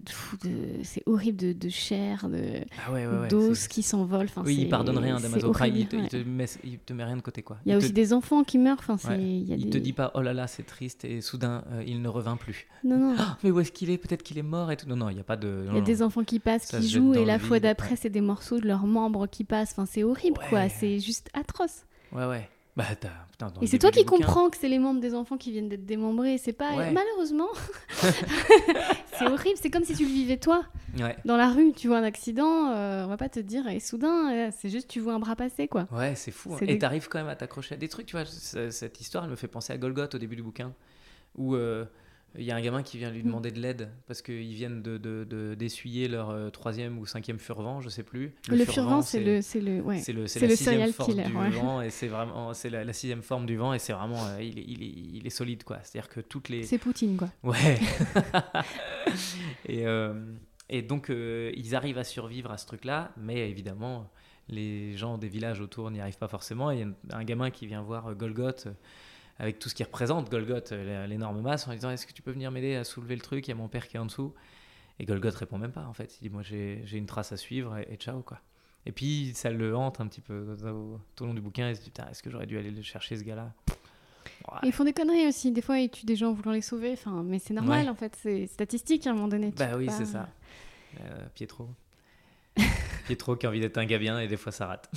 [0.85, 4.27] c'est horrible de, de chair, de ah ouais, d'os qui s'envolent.
[4.27, 7.05] Enfin, Oui, il pardonne rien, Damaso Pride, il, te, il te met, il te met
[7.05, 7.59] rien de côté, quoi.
[7.67, 8.79] Il y a aussi des enfants qui meurent.
[8.79, 9.71] Enfin, c'est, il y a il des...
[9.71, 12.67] te dit pas, oh là là, c'est triste, et soudain, euh, il ne revint plus.
[12.85, 13.17] Non, non.
[13.19, 13.99] Ah, mais où est-ce qu'il est?
[13.99, 14.89] Peut-être qu'il est mort et tout.
[14.89, 15.67] Non, non, il n'y a pas de.
[15.71, 18.11] Il y a des enfants qui passent, Ça qui jouent, et la fois d'après, c'est
[18.11, 19.73] des morceaux de leurs membres qui passent.
[19.73, 20.69] Enfin, c'est horrible, quoi.
[20.69, 21.85] C'est juste atroce.
[22.13, 22.49] Ouais, ouais.
[23.03, 23.09] Bah.
[23.31, 25.87] Putain, Et c'est toi qui comprends que c'est les membres des enfants qui viennent d'être
[25.87, 26.37] démembrés.
[26.37, 26.75] C'est pas.
[26.77, 26.91] Ouais.
[26.91, 27.49] Malheureusement.
[29.19, 29.59] c'est horrible.
[29.61, 30.63] C'est comme si tu le vivais toi,
[30.99, 31.17] Ouais.
[31.25, 31.73] dans la rue.
[31.73, 33.67] Tu vois un accident, euh, on va pas te dire.
[33.69, 35.87] Et soudain, euh, c'est juste tu vois un bras passer, quoi.
[35.93, 36.53] Ouais, c'est fou.
[36.55, 36.59] hein.
[36.63, 38.25] Et des- t'arrives quand même à t'accrocher à des trucs, tu vois.
[38.27, 40.73] Cette histoire, elle me fait penser à Golgoth au début du bouquin,
[41.37, 41.85] où euh,
[42.39, 43.27] il y a un gamin qui vient lui Mm.
[43.27, 47.39] demander de l'aide parce qu'ils viennent de, de- de- d'essuyer leur euh, troisième ou cinquième
[47.39, 48.35] furvent, je sais plus.
[48.49, 49.99] Le, furvent, c'est le, c'est le, ouais.
[49.99, 51.51] C'est le, c'est la le sixième killer, du ouais.
[51.51, 54.43] vent et c'est vraiment c'est la, la sixième forme du vent et c'est vraiment euh,
[54.43, 55.79] il, est, il, est, il est solide quoi.
[55.83, 57.31] C'est-à-dire que toutes les C'est Poutine, quoi.
[57.43, 57.79] Ouais.
[59.67, 60.15] et, euh,
[60.69, 64.11] et donc, euh, ils arrivent à survivre à ce truc-là, mais évidemment,
[64.49, 66.71] les gens des villages autour n'y arrivent pas forcément.
[66.71, 68.69] Il y a un- un gamin qui vient voir Golgoth
[69.41, 72.31] avec tout ce qui représente Golgoth, euh, l'énorme masse, en disant Est-ce que tu peux
[72.31, 74.33] venir m'aider à soulever le truc Il y a mon père qui est en dessous.
[75.01, 76.17] Et Golgoth répond même pas, en fait.
[76.21, 78.39] Il dit Moi, j'ai une trace à suivre et, et ciao, quoi.
[78.87, 80.57] Et puis, ça le hante un petit peu
[81.17, 81.71] tout au long du bouquin.
[81.71, 83.53] Il se dit Putain, est-ce que j'aurais dû aller le chercher, ce gars-là?
[84.53, 84.59] Ouais.
[84.65, 85.53] Ils font des conneries aussi.
[85.53, 86.93] Des fois, ils tuent des gens en voulant les sauver.
[86.93, 87.91] Enfin, mais c'est normal, Ouais.
[87.91, 88.17] en fait.
[88.21, 89.53] C'est statistique à un moment donné.
[89.57, 90.29] Bah oui, pas- c'est ça.
[91.01, 91.69] Euh, Pietro.
[93.17, 94.91] Qui a envie d'être un gars bien et des fois ça rate.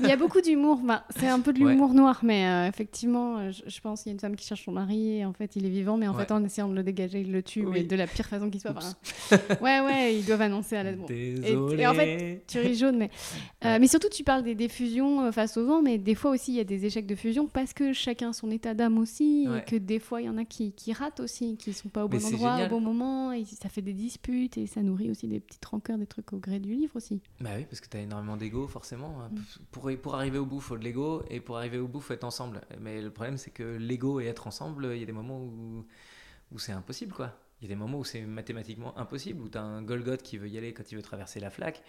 [0.00, 0.80] Il y a beaucoup d'humour.
[0.84, 1.70] Bah, c'est un peu de Ouais.
[1.72, 4.46] l'humour noir, mais euh, effectivement, euh, je, je pense qu'il y a une femme qui
[4.46, 6.24] cherche son mari et en fait, il est vivant, mais en Ouais.
[6.24, 8.60] fait, en essayant de le dégager, il le tue, mais de la pire façon qui
[8.60, 8.72] soit.
[8.76, 10.98] Enfin, ouais, ouais, ils doivent annoncer à l'aide.
[11.00, 11.06] Bon.
[11.06, 11.82] Désolé.
[11.82, 13.10] et en fait, Tu ris jaune, mais,
[13.64, 16.52] euh, mais surtout, tu parles des, des fusions face au vent, mais des fois aussi,
[16.52, 19.58] il y a des échecs de fusion parce que chacun son état d'âme aussi, Ouais.
[19.58, 22.04] et que des fois, il y en a qui, qui ratent aussi, qui sont pas
[22.04, 22.66] au Mais bon endroit, génial.
[22.66, 25.98] au bon moment, et ça fait des disputes, et ça nourrit aussi des petites rancœurs,
[25.98, 27.20] des trucs au gré du livre aussi.
[27.40, 29.18] Bah oui, parce que t'as énormément d'ego, forcément.
[29.30, 29.40] Mm.
[29.70, 32.24] Pour, pour arriver au bout, faut de l'ego, et pour arriver au bout, faut être
[32.24, 32.60] ensemble.
[32.80, 35.86] Mais le problème, c'est que l'ego et être ensemble, il y a des moments où,
[36.52, 37.32] où c'est impossible, quoi.
[37.60, 40.48] Il y a des moments où c'est mathématiquement impossible, où t'as un Golgoth qui veut
[40.48, 41.82] y aller quand il veut traverser la flaque.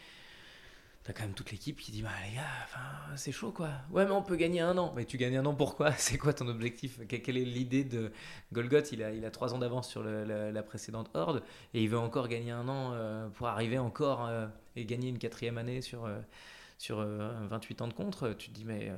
[1.03, 2.79] T'as quand même toute l'équipe qui dit Bah les gars, enfin,
[3.15, 3.69] c'est chaud quoi.
[3.89, 4.93] Ouais, mais on peut gagner un an.
[4.95, 5.91] Mais tu gagnes un an pourquoi?
[5.97, 6.99] C'est quoi ton objectif?
[7.07, 8.11] Que- Quelle est l'idée de
[8.53, 8.91] Golgoth?
[8.91, 11.41] Il a, il a trois ans d'avance sur le- la, la précédente horde
[11.73, 14.45] et il veut encore gagner un an euh, pour arriver encore euh,
[14.75, 16.19] et gagner une quatrième année sur, euh,
[16.77, 18.33] sur euh, 28 ans de contre.
[18.33, 18.89] Tu te dis Mais.
[18.89, 18.97] euh,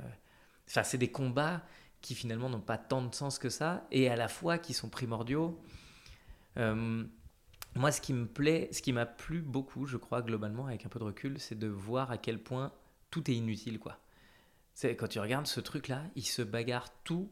[0.66, 1.62] Enfin, c'est des combats
[2.00, 4.88] qui finalement n'ont pas tant de sens que ça et à la fois qui sont
[4.88, 5.60] primordiaux.
[6.56, 7.04] Euh,
[7.74, 10.88] moi, ce qui me plaît, ce qui m'a plu beaucoup, je crois, globalement, avec un
[10.88, 12.72] peu de recul, c'est de voir à quel point
[13.10, 13.98] tout est inutile, quoi.
[14.74, 17.28] C'est quand tu regardes ce truc-là, ils se bagarrent tout,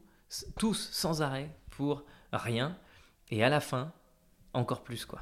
[0.57, 2.77] tous sans arrêt pour rien,
[3.31, 3.93] et à la fin,
[4.53, 5.21] encore plus, quoi.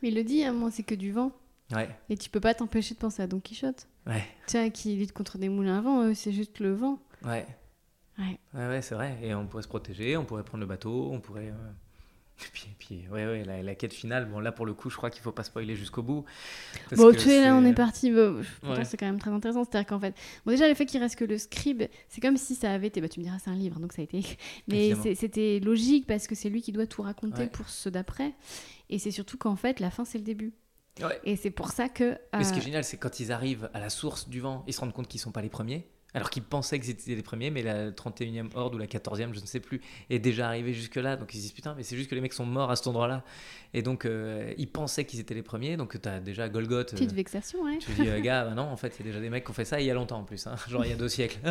[0.00, 1.32] Mais il le dit, hein, moi, c'est que du vent.
[1.72, 3.88] Ouais, Et tu peux pas t'empêcher de penser à Don Quichotte.
[4.06, 7.00] ouais, Tiens, qui lutte contre des moulins à vent, eux, c'est juste le vent.
[7.24, 7.46] ouais.
[8.18, 8.38] Ouais.
[8.54, 9.18] Ouais, ouais, c'est vrai.
[9.22, 11.48] Et on pourrait se protéger, on pourrait prendre le bateau, on pourrait.
[11.48, 11.70] euh,
[12.40, 14.88] Et puis, et puis ouais, ouais, la, la quête finale, bon, là, pour le coup,
[14.90, 16.24] je crois qu'il faut pas spoiler jusqu'au bout.
[16.96, 18.10] Bon, tu es là, on est parti.
[18.10, 18.84] Bon, Ouais.
[18.84, 19.64] c'est quand même très intéressant.
[19.64, 20.14] C'est-à-dire qu'en fait,
[20.46, 23.00] bon, déjà, le fait qu'il reste que le scribe, c'est comme si ça avait été.
[23.02, 24.22] Bah, tu me diras, c'est un livre, donc ça a été.
[24.68, 28.32] Mais c'était logique parce que c'est lui qui doit tout raconter pour ceux d'après.
[28.88, 30.52] Et c'est surtout qu'en fait, la fin, c'est le début.
[31.00, 31.20] Ouais.
[31.24, 32.18] Et c'est pour ça que.
[32.32, 34.64] Mais ce qui est euh, génial, c'est quand ils arrivent à la source du vent,
[34.66, 35.86] ils se rendent compte qu'ils sont pas les premiers.
[36.16, 39.40] Alors qu'ils pensaient qu'ils étaient les premiers, mais la 31e horde ou la 14e, je
[39.40, 41.16] ne sais plus, est déjà arrivée jusque-là.
[41.16, 42.86] Donc ils se disent putain, mais c'est juste que les mecs sont morts à cet
[42.86, 43.22] endroit-là.
[43.74, 45.76] Et donc euh, ils pensaient qu'ils étaient les premiers.
[45.76, 46.92] Donc tu as déjà Golgoth.
[46.92, 47.76] Petite euh, vexation, ouais.
[47.78, 49.50] tu dis, euh, gars, bah non, en fait, il y a déjà des mecs qui
[49.50, 50.46] ont fait ça il y a longtemps en plus.
[50.46, 50.56] hein.
[50.68, 51.38] Genre il y a deux siècles.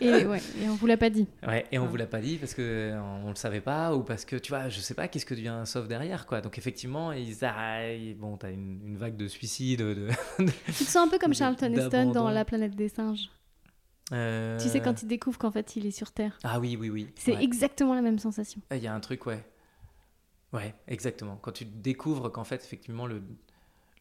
[0.00, 1.26] Et, ouais, et on vous l'a pas dit.
[1.46, 1.88] Ouais, et on Ah.
[1.88, 4.50] vous l'a pas dit parce que euh, on le savait pas ou parce que tu
[4.52, 6.42] vois, je sais pas qu'est-ce que devient sauf derrière quoi.
[6.42, 10.08] Donc effectivement, ils arrivent, bon, t'as une, une vague de suicides, de,
[10.66, 12.28] Tu te sens un peu comme Charlton Heston dans.
[12.30, 13.30] La planète des singes.
[14.12, 16.38] Euh, Tu sais, quand il découvre qu'en fait, il est sur Terre.
[16.44, 17.08] Ah oui, oui, oui.
[17.16, 17.42] C'est Ouais.
[17.42, 18.60] exactement la même sensation.
[18.70, 19.44] Ah, Il y a un truc, ouais.
[20.52, 21.36] Ouais, exactement.
[21.36, 23.20] Quand tu découvres qu'en fait, effectivement, le,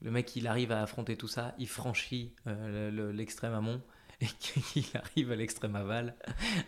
[0.01, 3.81] le mec, il arrive à affronter tout ça, il franchit euh, le- le- l'extrême amont
[4.21, 6.15] et qu'il arrive à l'extrême aval,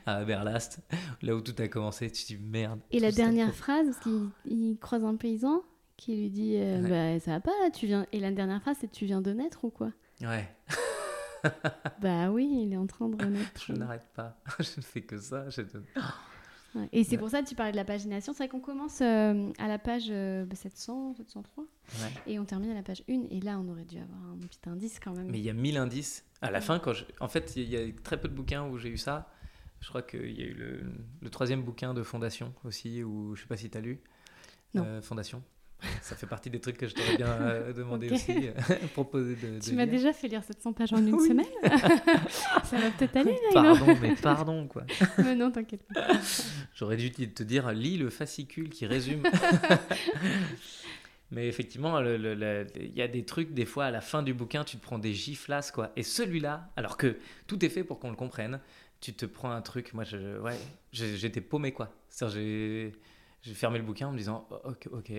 [0.05, 0.79] à Berlast,
[1.21, 2.11] là où tout a commencé.
[2.11, 2.79] Tu te dis merde.
[2.91, 5.61] Et la dernière phrase, parce qu'il il croise un paysan
[5.95, 6.89] qui lui dit euh, Ouais.
[7.17, 8.05] bah ça va pas là, tu viens.
[8.11, 9.91] Et la dernière phrase c'est tu viens de naître ou quoi?
[10.21, 10.49] Ouais,
[12.01, 13.63] Bah oui, il est en train de renaître.
[13.65, 14.37] je n'arrête pas.
[14.59, 15.49] je ne fais que ça.
[15.49, 15.61] je
[16.75, 16.89] Ouais.
[16.91, 18.33] Et c'est pour ça que tu parlais de la pagination.
[18.33, 22.11] C'est vrai qu'on commence euh, à la page euh, 700, 703 Ouais.
[22.27, 23.27] et on termine à la page 1.
[23.31, 25.27] Et là, on aurait dû avoir un petit indice quand même.
[25.31, 26.25] Mais il y a 1000 indices.
[26.41, 27.05] À la fin, quand je...
[27.19, 29.31] en fait, il y a très peu de bouquins où j'ai eu ça.
[29.79, 30.83] Je crois qu'il y a eu le,
[31.21, 34.01] le troisième bouquin de Fondation aussi, où je sais pas si tu as lu.
[34.73, 34.83] Non.
[34.85, 35.41] Euh, Fondation.
[36.01, 38.51] Ça fait partie des trucs que je t'aurais bien euh, demandé aussi, euh,
[38.93, 41.27] proposé de, de Tu m'as déjà fait lire 700 pages en une Oui.
[41.27, 41.45] semaine
[42.63, 43.37] Ça va peut-être aller.
[43.53, 44.85] Pardon, mais pardon, quoi.
[45.19, 46.07] Mais non, t'inquiète pas.
[46.73, 49.23] J'aurais dû te dire, lis le fascicule qui résume.
[51.31, 54.77] Mais effectivement, il y a des trucs, des fois, à la fin du bouquin, tu
[54.77, 55.91] te prends des giflasses, quoi.
[55.97, 57.17] Et celui-là, alors que
[57.47, 58.59] tout est fait pour qu'on le comprenne,
[59.01, 59.93] tu te prends un truc.
[59.93, 60.57] Moi, je, ouais,
[60.91, 61.91] j'étais paumé, quoi.
[62.31, 62.93] J'ai
[63.53, 65.11] fermé le bouquin en me disant, oh, ok, ok,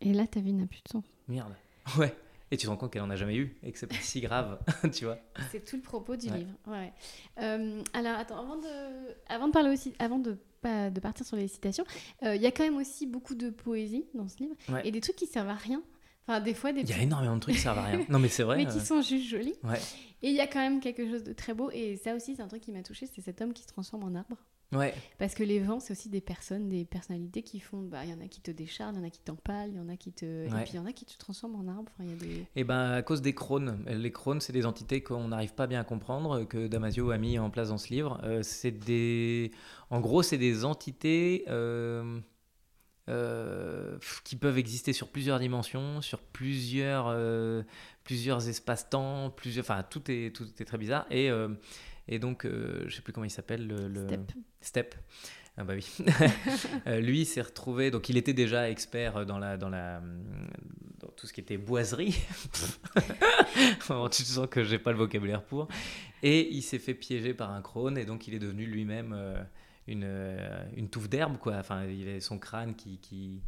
[0.00, 1.04] Et là, ta vie n'a plus de sens.
[1.28, 1.54] merde.
[1.98, 2.14] Ouais.
[2.50, 4.20] Et tu te rends compte qu'elle en a jamais eu et que c'est pas si
[4.22, 4.58] grave,
[4.92, 5.18] tu vois.
[5.52, 6.38] C'est tout le propos du Ouais.
[6.38, 6.50] livre.
[6.66, 6.92] Ouais.
[7.40, 8.68] Euh, alors, attends, avant de,
[9.28, 11.84] avant de parler aussi, avant de, pas- de partir sur les citations,
[12.22, 14.80] euh, il y a quand même aussi beaucoup de poésie dans ce livre Ouais.
[14.86, 15.82] et des trucs qui servent à rien.
[16.26, 18.04] Enfin, des fois, des Il y a énormément de trucs qui servent à rien.
[18.08, 18.56] Non, mais c'est vrai.
[18.56, 19.54] mais qui euh, sont juste jolis.
[19.64, 19.78] Ouais.
[20.22, 21.70] Et il y a quand même quelque chose de très beau.
[21.72, 24.04] Et ça aussi, c'est un truc qui m'a touchée, c'est cet homme qui se transforme
[24.04, 24.36] en arbre.
[24.72, 24.94] Ouais.
[25.18, 27.82] Parce que les vents, c'est aussi des personnes, des personnalités qui font.
[27.82, 29.76] Bah, il y en a qui te décharnent, il y en a qui t'empalent, il
[29.76, 30.44] y en a qui te.
[30.44, 31.90] Et puis il y en a qui te transforment en arbre.
[31.94, 32.46] Enfin, y a des.
[32.54, 33.82] Et ben à cause des crônes.
[33.86, 37.38] Les crônes, c'est des entités qu'on n'arrive pas bien à comprendre, que Damasio a mis
[37.38, 38.20] en place dans ce livre.
[38.24, 39.52] Euh, c'est des,
[39.88, 42.20] en gros, c'est des entités euh,
[43.08, 47.16] euh, qui peuvent exister sur plusieurs dimensions, sur plusieurs,
[48.04, 49.64] plusieurs espaces-temps, plusieurs.
[49.64, 51.06] Enfin, tout est, tout est très bizarre.
[51.10, 51.30] Et
[52.08, 54.32] et donc, euh, je sais plus comment il s'appelle le, le- Step.
[54.60, 54.94] Step.
[55.56, 55.86] Ah bah oui.
[56.86, 60.00] Euh, lui s'est retrouvé, donc il était déjà expert dans la dans la
[61.00, 62.16] dans tout ce qui était boiserie.
[64.12, 65.68] Tu sens que j'ai pas le vocabulaire pour.
[66.22, 69.42] Et il s'est fait piéger par un crône et donc il est devenu lui-même euh,
[69.86, 71.56] une euh, une touffe d'herbe quoi.
[71.56, 73.40] Enfin, il avait son crâne qui qui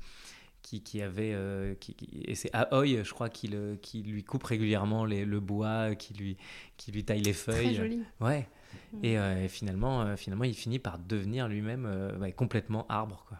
[0.70, 4.22] qui, qui avait euh, qui, qui- et c'est Aoi je crois qui le- qui lui
[4.22, 6.36] coupe régulièrement les- le bois qui lui
[6.76, 8.00] qui lui taille les Très feuilles joli.
[8.20, 8.46] ouais
[8.92, 9.04] Mm.
[9.04, 11.86] et, euh, et finalement euh, finalement il finit par devenir lui-même
[12.20, 13.38] ouais, complètement arbre quoi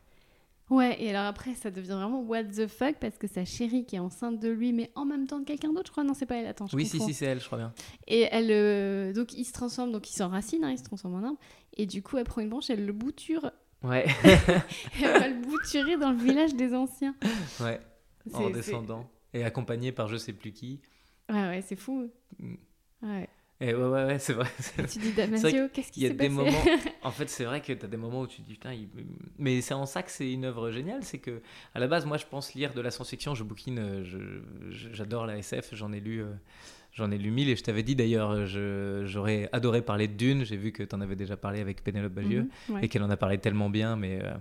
[0.71, 3.97] Ouais, et alors après, ça devient vraiment what the fuck parce que sa chérie qui
[3.97, 6.05] est enceinte de lui, mais en même temps de quelqu'un d'autre, je crois.
[6.05, 7.73] Non, c'est pas elle, attends, je oui si si c'est elle je crois bien
[8.07, 8.53] Et elle.
[8.53, 11.39] euh, donc il se transforme, donc il s'enracine, hein, il se transforme en arbre.
[11.77, 13.51] Et du coup, elle prend une branche, elle le bouture.
[13.83, 17.15] Ouais Et elle va le bouturer dans le village des anciens.
[17.61, 17.81] ouais
[18.33, 20.81] en descendant et accompagné par je sais plus qui
[21.31, 22.11] Ouais, ouais, c'est fou.
[22.39, 22.55] Mm.
[23.03, 23.29] Ouais.
[23.61, 24.49] et ouais ouais ouais c'est vrai
[24.91, 26.65] Tu dis Damasio, qu'est-ce qui Il y a s'est des passé moments.
[27.03, 28.73] En fait, c'est vrai que tu as des moments où tu te dis putain.
[28.75, 28.89] il-
[29.39, 31.03] Mais c'est en ça que c'est une œuvre géniale.
[31.05, 31.41] C'est que,
[31.75, 33.35] à la base, moi, je pense lire de la science-fiction.
[33.35, 33.79] Je bouquine.
[33.79, 35.75] euh, je- J'adore la SF.
[35.75, 36.21] J'en ai lu.
[36.23, 36.33] euh,
[36.93, 40.45] J'en ai lu mille et je t'avais dit d'ailleurs, euh, j'aurais adoré parler de Dune.
[40.45, 42.85] J'ai vu que tu en avais déjà parlé avec Pénélope Bagieux Mhm, ouais.
[42.85, 44.33] et qu'elle en a parlé tellement bien, mais euh,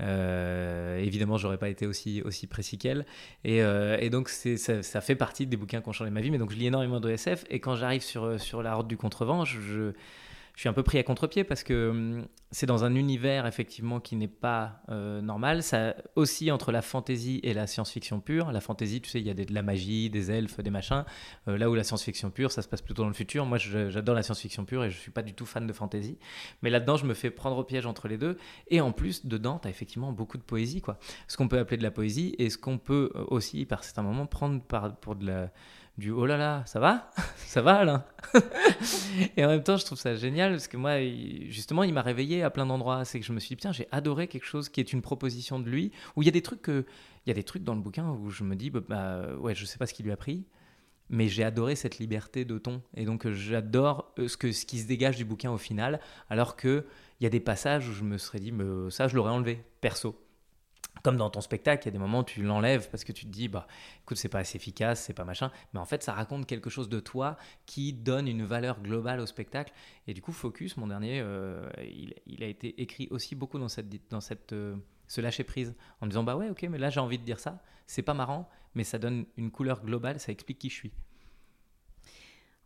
[0.00, 3.04] euh, évidemment, j'aurais pas été aussi, aussi précis qu'elle.
[3.44, 6.30] Et, euh, et donc, ça, ça fait partie des bouquins qui ont changé ma vie.
[6.30, 7.44] Mais donc, je lis énormément de SF.
[7.50, 9.92] Et quand j'arrive sur, sur la Horde du Contrevent, je,
[10.60, 13.98] je, suis un peu pris à contre-pied parce que hum, c'est dans un univers effectivement
[13.98, 15.62] qui n'est pas euh, normal.
[15.62, 18.52] Ça aussi entre la fantasy et la science-fiction pure.
[18.52, 21.06] La fantasy, tu sais, il y a de la magie, des elfes, des machins.
[21.48, 23.46] Euh, là où la science-fiction pure, ça se passe plutôt dans le futur.
[23.46, 26.18] Moi, j'adore la science-fiction pure et je suis pas du tout fan de fantasy.
[26.60, 28.36] Mais là-dedans, je me fais prendre au piège entre les deux.
[28.68, 30.98] Et en plus, dedans, tu as effectivement beaucoup de poésie, quoi.
[31.26, 34.02] Ce qu'on peut appeler de la poésie et ce qu'on peut euh, aussi, par certains
[34.02, 34.60] moments, prendre
[35.00, 35.50] pour de la,
[36.00, 38.04] du oh là là, ça va Ça va, Alain?
[39.36, 40.98] Et en même temps, je trouve ça génial parce que moi,
[41.48, 43.04] justement, il m'a réveillé à plein d'endroits.
[43.04, 45.60] C'est que je me suis dit, putain, j'ai adoré quelque chose qui est une proposition
[45.60, 46.86] de lui, où il y a des trucs que.
[47.26, 49.54] Il y a des trucs dans le bouquin où je me dis, bah, bah, ouais,
[49.54, 50.46] je sais pas ce qu'il lui a pris,
[51.10, 52.80] mais j'ai adoré cette liberté de ton.
[52.96, 56.00] Et donc, euh, j'adore euh, ce, que, ce qui se dégage du bouquin au final,
[56.30, 56.84] alors qu'il
[57.20, 59.62] y a des passages où je me serais dit, mais euh, ça, je l'aurais enlevé,
[59.82, 60.16] perso.
[61.02, 63.24] Comme dans ton spectacle, il y a des moments où tu l'enlèves parce que tu
[63.24, 63.66] te dis, bah,
[64.02, 65.50] écoute, c'est pas assez efficace, c'est pas machin.
[65.72, 67.36] Mais en fait, ça raconte quelque chose de toi
[67.66, 69.72] qui donne une valeur globale au spectacle.
[70.06, 71.68] Et du coup, Focus, mon dernier, euh,
[72.26, 74.76] il, a été écrit aussi beaucoup dans cette, dans cette, euh,
[75.06, 77.40] ce lâcher prise, en me disant, bah ouais, ok, mais là j'ai envie de dire
[77.40, 77.62] ça.
[77.86, 80.92] C'est pas marrant, mais ça donne une couleur globale, ça explique qui je suis.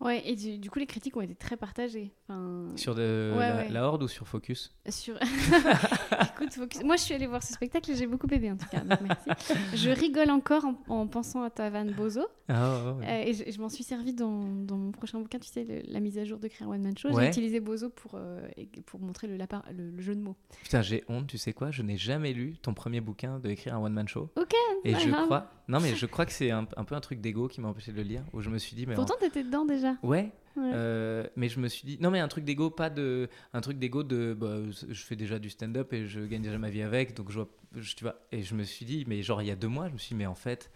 [0.04, 2.12] Ouais, et du, du coup, les critiques ont été très partagées.
[2.28, 3.68] Enfin, Sur de, Ouais, la, ouais.
[3.70, 5.14] la Horde ou sur Focus sur...
[6.34, 8.66] Écoute, Focus- moi je suis allée voir ce spectacle et j'ai beaucoup aimé en tout
[8.70, 8.80] cas.
[8.80, 9.30] donc merci.
[9.74, 12.22] Je rigole encore en, en pensant à ta vanne Bozo.
[12.48, 15.64] ah, Euh, et je, je m'en suis servi dans, dans mon prochain bouquin, tu sais,
[15.64, 17.08] le- la mise à jour de Créer un One Man Show.
[17.18, 18.46] J'ai utilisé Bozo pour, euh,
[18.86, 20.36] pour montrer le, lapin, le, le jeu de mots.
[20.62, 23.74] Putain, j'ai honte, tu sais quoi Je n'ai jamais lu ton premier bouquin de écrire
[23.74, 24.30] un one-man show.
[24.36, 25.50] Ok, Et je crois.
[25.68, 27.90] Non, mais je crois que c'est un, un peu un truc d'ego qui m'a empêché
[27.92, 28.94] de le lire, où je me suis dit, mais.
[28.94, 29.93] Pourtant, t'étais dedans déjà.
[30.02, 30.32] Ouais.
[30.56, 30.70] Ouais.
[30.72, 33.76] euh, mais je me suis dit non mais un truc d'ego pas de un truc
[33.80, 37.14] d'ego de bah, je fais déjà du stand-up et je gagne déjà ma vie avec
[37.16, 39.50] donc je vois je- tu vois et je me suis dit mais genre il y
[39.50, 40.70] a deux mois je me suis dit mais en fait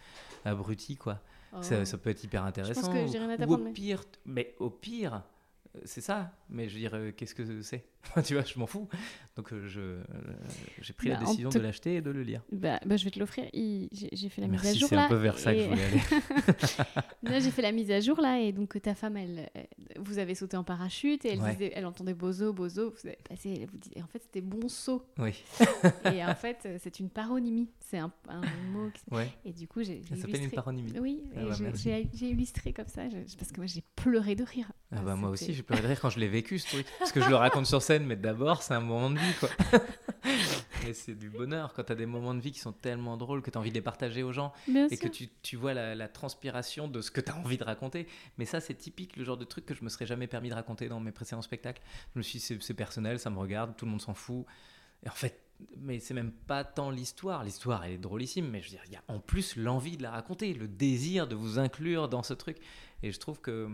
[0.45, 1.63] abruti quoi Oh.
[1.63, 4.53] ça, ça peut être hyper intéressant que j'ai rien à ou au mais- pire mais
[4.59, 5.23] au pire
[5.75, 7.85] euh, c'est ça mais je veux dire euh, qu'est-ce que c'est?
[8.23, 8.87] Tu vois je m'en fous
[9.39, 10.03] donc euh, je euh,
[10.81, 13.11] j'ai pris la Bah, décision de l'acheter et de le lire Bah, bah, je vais
[13.11, 13.45] te l'offrir.
[13.53, 15.05] Il- J'ai j'ai fait la mise à jour c'est là.
[15.05, 16.01] un peu vers ça que je et- voulais aller
[17.23, 19.61] Là, j'ai fait la mise à jour là et donc ta femme, elle, euh,
[19.99, 21.51] vous avez sauté en parachute et elle Ouais.
[21.51, 22.91] disait, elle entendait bozo, bozo.
[22.91, 25.05] Vous avez passé, elle vous dit, et en fait c'était bon saut.
[25.17, 25.41] oui
[26.13, 28.89] et en fait c'est une paronymie, c'est un, un mot.
[28.93, 29.03] Qui...
[29.15, 31.63] ouais Et du coup j'ai j'ai ça s'appelle une paronymie Oui, Ah et bah, j'ai-
[31.63, 31.83] merci.
[31.83, 34.71] j'ai j'ai illustré comme ça je- parce que moi j'ai pleuré de rire.
[34.91, 37.11] Ah bah moi aussi j'ai pleuré de rire quand je l'ai vécu ce truc parce
[37.11, 39.49] que je le raconte sur scène mais d'abord c'est un moment de vie quoi.
[40.87, 43.49] Et c'est du bonheur quand t'as des moments de vie qui sont tellement drôles que
[43.51, 44.99] t'as envie de les partager aux gens Bien et sûr.
[44.99, 48.07] que tu, tu vois la, la transpiration de ce que t'as envie de raconter.
[48.37, 50.55] Mais ça c'est typique le genre de truc que je me serais jamais permis de
[50.55, 51.81] raconter dans mes précédents spectacles.
[52.13, 54.45] Je me suis dit c'est c'est personnel ça me regarde tout le monde s'en fout.
[55.05, 55.41] Et en fait
[55.77, 57.43] mais c'est même pas tant l'histoire.
[57.43, 60.03] L'histoire elle est drôlissime mais je veux dire il y a en plus l'envie de
[60.03, 62.57] la raconter le désir de vous inclure dans ce truc.
[63.03, 63.69] Et je trouve que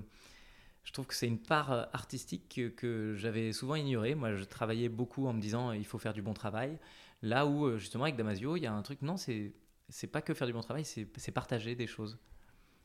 [0.86, 4.16] je trouve que c'est une part euh, artistique que, que j'avais souvent ignorée.
[4.16, 6.78] Moi, je travaillais beaucoup en me disant euh, il faut faire du bon travail.
[7.22, 9.52] Là où, euh, justement, avec Damasio, il y a un truc, non, c'est
[9.90, 12.18] c'est pas que faire du bon travail, c'est c'est partager des choses.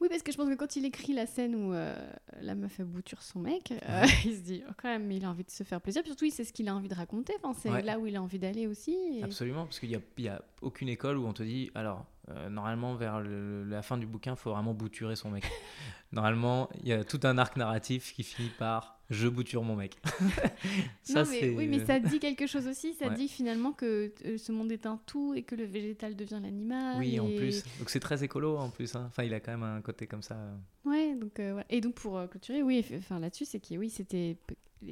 [0.00, 1.94] Oui, parce que je pense que quand il écrit la scène où euh,
[2.40, 5.44] la meuf bouture son mec, euh, il se dit oh, quand même, il a envie
[5.44, 6.00] de se faire plaisir.
[6.02, 7.34] Puis surtout, il sait ce qu'il a envie de raconter.
[7.42, 7.82] Enfin, c'est Ouais.
[7.82, 8.96] là où il a envie d'aller aussi.
[9.12, 12.48] et- Absolument, parce qu'il n'y a, a aucune école où on te dit alors, euh,
[12.48, 15.44] normalement, vers le- la fin du bouquin, il faut vraiment bouturer son mec.
[16.12, 19.96] normalement, il y a tout un arc narratif qui finit par je bouture mon mec.
[21.10, 22.94] Non, mais, c'est- oui, mais ça dit quelque chose aussi.
[22.94, 23.14] Ça Ouais.
[23.14, 26.96] dit finalement que euh, ce monde est un tout et que le végétal devient l'animal.
[26.98, 27.64] Oui, en plus.
[27.80, 28.94] Donc c'est très écolo en plus.
[28.94, 29.04] hein.
[29.08, 30.36] Enfin, il a quand même un côté comme ça.
[30.84, 31.66] Ouais, donc euh, voilà.
[31.70, 34.36] Et donc pour euh, clôturer, oui, enfin là-dessus, c'est que oui, c'était,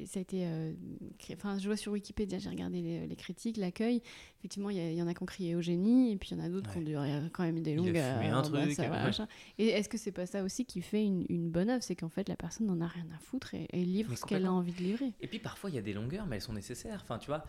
[0.05, 0.73] ça a été, euh,
[1.17, 4.01] cré- enfin, je vois sur Wikipédia, j'ai regardé les, les critiques, l'accueil.
[4.39, 6.43] Effectivement, il y, en a qui ont crié au génie, et puis il y en
[6.43, 7.95] a d'autres qui ont duré quand même des Il a longues.
[7.95, 9.07] fumé un truc, ça, voilà, ouais.
[9.07, 9.27] machin.
[9.57, 12.09] Et est-ce que c'est pas ça aussi qui fait une, une bonne œuvre, c'est qu'en
[12.09, 14.51] fait la personne n'en a rien à foutre et, et livre Mais ce qu'elle a
[14.53, 15.13] envie de livrer.
[15.21, 16.99] Et puis parfois, il y a des longueurs, mais elles sont nécessaires.
[17.03, 17.45] Enfin, tu vois,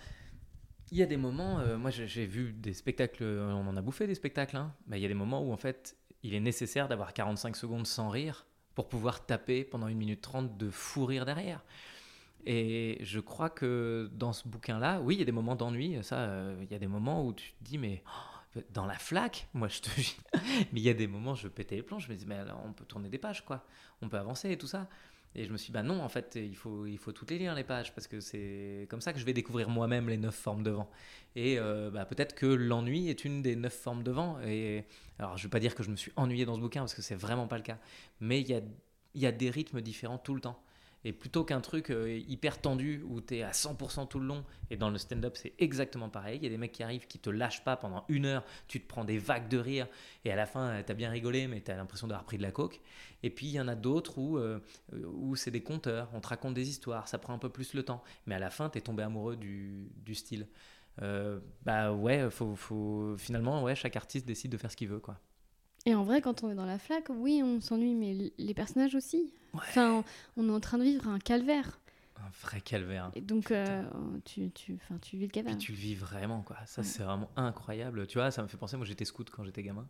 [0.90, 3.82] il y a des moments, euh, moi j'ai vu des spectacles, euh, on en a
[3.82, 6.40] bouffé des spectacles, hein, mais il y a des moments où en fait, il est
[6.40, 11.04] nécessaire d'avoir 45 secondes sans rire pour pouvoir taper pendant une minute 30 de fou
[11.06, 11.64] rire derrière.
[12.46, 16.18] Et je crois que dans ce bouquin-là, oui, il y a des moments d'ennui, ça,
[16.20, 19.48] euh, il y a des moments où tu te dis, mais oh, dans la flaque,
[19.54, 20.16] moi je te dis,
[20.72, 22.62] mais il y a des moments, je pétais les plombs, je me dis, mais alors,
[22.66, 23.64] on peut tourner des pages, quoi,
[24.02, 24.88] on peut avancer et tout ça.
[25.36, 27.38] Et je me suis dit, bah non, en fait, il faut, il faut toutes les
[27.38, 30.34] lire, les pages, parce que c'est comme ça que je vais découvrir moi-même les neuf
[30.34, 30.90] formes de vent.
[31.36, 34.40] Et euh, bah, peut-être que l'ennui est une des neuf formes de vent.
[34.40, 34.84] Et
[35.20, 36.94] alors, je ne vais pas dire que je me suis ennuyé dans ce bouquin, parce
[36.94, 37.78] que c'est vraiment pas le cas.
[38.18, 38.60] Mais il y a,
[39.14, 40.60] il y a des rythmes différents tout le temps.
[41.04, 44.44] Et plutôt qu'un truc euh, hyper tendu où tu es à 100% tout le long,
[44.70, 47.18] et dans le stand-up c'est exactement pareil, il y a des mecs qui arrivent qui
[47.18, 49.86] te lâchent pas pendant une heure, tu te prends des vagues de rire,
[50.24, 52.42] et à la fin tu as bien rigolé mais tu as l'impression d'avoir pris de
[52.42, 52.80] la coke.
[53.22, 54.60] Et puis il y en a d'autres où, euh,
[54.92, 57.82] où c'est des conteurs, on te raconte des histoires, ça prend un peu plus le
[57.82, 60.46] temps, mais à la fin tu es tombé amoureux du, du style.
[61.02, 65.00] Euh, bah ouais, faut, faut, finalement ouais, chaque artiste décide de faire ce qu'il veut
[65.00, 65.18] quoi.
[65.86, 68.94] Et en vrai, quand on est dans la flaque, oui, on s'ennuie, mais les personnages
[68.94, 69.32] aussi.
[69.54, 69.60] Ouais.
[69.68, 70.04] Enfin,
[70.36, 71.80] on est en train de vivre un calvaire.
[72.18, 73.10] Un vrai calvaire.
[73.14, 73.82] Et donc, euh,
[74.26, 75.56] tu, tu, tu vis le calvaire.
[75.56, 76.56] Puis tu le vis vraiment, quoi.
[76.66, 76.86] Ça, Ouais.
[76.86, 78.06] c'est vraiment incroyable.
[78.06, 79.86] Tu vois, ça me fait penser, moi j'étais scout quand j'étais gamin.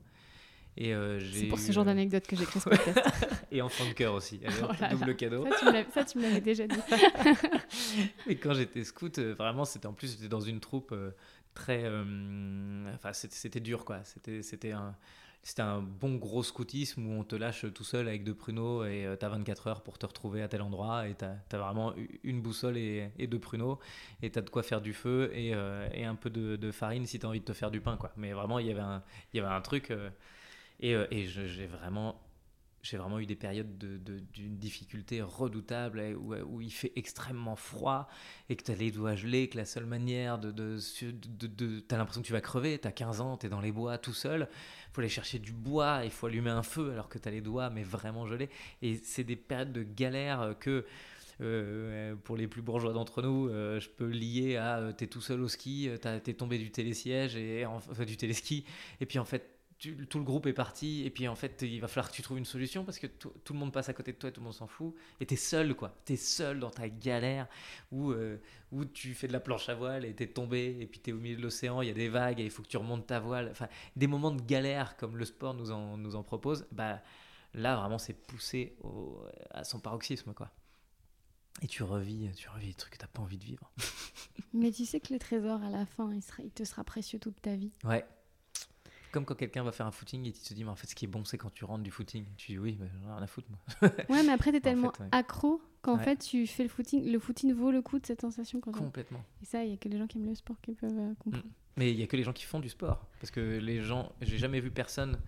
[0.77, 3.01] Et euh, C'est pour eu, ce genre euh, d'anecdote que j'écris ce podcast.
[3.51, 4.41] Et enfant de cœur aussi.
[4.47, 5.15] Allez, Oh là double là.
[5.15, 5.45] cadeau.
[5.93, 6.79] ça, tu me l'avais- déjà dit.
[8.29, 11.11] Et quand j'étais scout, euh, vraiment, c'était en plus, j'étais dans une troupe euh,
[11.55, 11.83] très.
[11.85, 14.05] euh, Enfin, c'était- c'était dur, quoi.
[14.05, 14.95] C'était c'était un.
[15.43, 19.07] C'était un bon gros scoutisme où on te lâche tout seul avec deux pruneaux et
[19.11, 22.43] tu t'as 24 heures pour te retrouver à tel endroit et t'as as vraiment une
[22.43, 23.79] boussole et, et deux pruneaux
[24.23, 27.19] et t'as de quoi faire du feu et, euh, et un peu de, farine si
[27.19, 28.13] t'as envie de te faire du pain quoi.
[28.17, 30.11] Mais vraiment il y avait un, il y avait un truc euh,
[30.81, 32.21] et, euh, et j'ai vraiment
[32.83, 37.57] j'ai vraiment eu des périodes de- de- d'une difficulté redoutable où, où il fait extrêmement
[37.57, 38.09] froid
[38.49, 40.51] et que tu as les doigts gelés, que la seule manière de...
[40.51, 40.79] de,
[41.47, 43.73] de- t'as l'impression que tu vas crever, tu as 15 ans, tu es dans les
[43.73, 44.49] bois tout seul,
[44.93, 47.41] faut aller chercher du bois, il faut allumer un feu alors que tu as les
[47.43, 48.49] doigts mais vraiment gelés.
[48.83, 50.85] Et c'est des périodes de galère que...
[51.41, 55.21] euh, pour les plus bourgeois d'entre nous, euh, je peux lier à euh, t'es tout
[55.21, 58.65] seul au ski, euh, t'es tombé du télésiège et enfin du téléski,
[59.01, 61.81] et puis en fait tu- tout le groupe est parti, et puis en fait, il
[61.81, 64.13] va falloir que tu trouves une solution parce que tout, le monde passe à côté
[64.13, 65.97] de toi, tout le monde s'en fout, et t'es seul, quoi.
[66.05, 67.49] T'es seul dans ta galère
[67.91, 68.39] où, euh,
[68.71, 71.19] où tu fais de la planche à voile et t'es tombé, et puis t'es au
[71.19, 73.19] milieu de l'océan, il y a des vagues et il faut que tu remontes ta
[73.19, 73.49] voile.
[73.51, 77.03] Enfin, des moments de galère comme le sport nous en, nous en propose, bah.
[77.53, 80.53] Là, vraiment, c'est poussé au- à son paroxysme, quoi.
[81.63, 83.73] Et tu revis, tu revis des trucs que t'as pas envie de vivre.
[84.55, 87.19] Mais tu sais que le trésor, à la fin, il, sera, il te sera précieux
[87.19, 87.73] toute ta vie.
[87.83, 88.05] Ouais.
[89.13, 90.95] Comme quand quelqu'un va faire un footing et tu te dis, mais en fait, ce
[90.95, 92.25] qui est bon, c'est quand tu rentres du footing.
[92.37, 93.59] Tu dis, oui, mais j'en ai rien à foutre, moi.
[94.09, 95.09] Ouais, mais après, t'es En tellement fait, ouais.
[95.13, 96.05] accro qu'en Ouais.
[96.05, 97.11] fait, tu fais le footing.
[97.11, 98.61] Le footing vaut le coup de cette sensation.
[98.61, 99.25] Quand Complètement.
[99.43, 101.15] Et ça, il y a que les gens qui aiment le sport qui peuvent euh,
[101.19, 101.45] comprendre.
[101.77, 103.07] Mais il y a que les gens qui font du sport.
[103.21, 105.19] Parce que les gens, j'ai jamais vu personne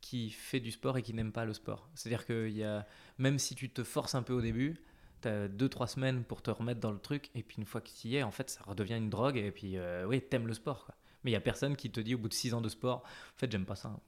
[0.00, 1.88] qui fait du sport et qui n'aime pas le sport.
[1.94, 2.86] C'est-à-dire que y a,
[3.18, 4.76] même si tu te forces un peu au début,
[5.22, 7.30] tu as deux, trois semaines pour te remettre dans le truc.
[7.34, 9.36] Et puis une fois que tu y es, en fait, ça redevient une drogue.
[9.36, 10.84] Et puis, euh, oui, t'aimes le sport.
[10.86, 10.94] Quoi.
[11.26, 13.02] Mais il y a personne qui te dit au bout de six ans de sport,
[13.04, 13.98] en fait, j'aime pas ça.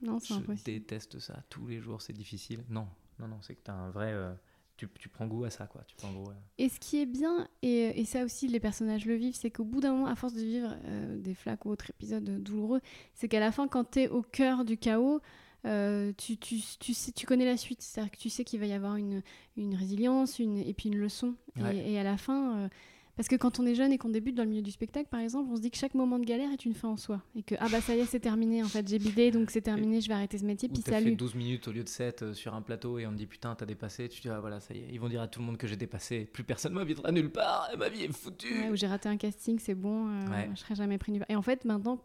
[0.00, 0.64] Non, c'est Je impossible.
[0.64, 1.42] déteste ça.
[1.50, 2.64] Tous les jours, c'est difficile.
[2.70, 2.88] Non,
[3.20, 4.10] non, non, c'est que tu as un vrai.
[4.12, 4.32] euh,
[4.78, 5.84] tu, tu prends goût à ça, quoi.
[5.86, 9.04] Tu prends goût à- Et ce qui est bien, et, et ça aussi les personnages
[9.04, 11.70] le vivent, c'est qu'au bout d'un moment, à force de vivre euh, des flaques ou
[11.70, 12.80] autres épisodes douloureux,
[13.14, 15.20] c'est qu'à la fin, quand tu es au cœur du chaos,
[15.66, 17.82] euh, tu, tu, tu, sais, tu connais la suite.
[17.82, 19.22] C'est-à-dire que tu sais qu'il va y avoir une,
[19.56, 21.34] une résilience une, et puis une leçon.
[21.70, 22.68] Et- à la fin, euh,
[23.16, 25.20] parce que quand on est jeune et qu'on débute dans le milieu du spectacle, par
[25.20, 27.22] exemple, on se dit que chaque moment de galère est une fin en soi.
[27.36, 29.60] Et que, ah bah ça y est, c'est terminé, en fait, j'ai bidé, donc c'est
[29.60, 31.14] terminé, je vais arrêter ce métier, Ou puis t'as fait salut.
[31.16, 33.54] 12 minutes au lieu de 7 euh, sur un plateau et on te dit putain
[33.54, 35.46] t'as dépassé, tu dis ah voilà ça y est, ils vont dire à tout le
[35.46, 38.52] monde que j'ai dépassé, plus personne m'invitera nulle part, ma vie est foutue.
[38.60, 40.48] Ouais, où j'ai raté un casting, c'est bon, euh, Ouais.
[40.54, 41.30] je serai jamais pris nulle part.
[41.30, 42.02] Et en fait, maintenant,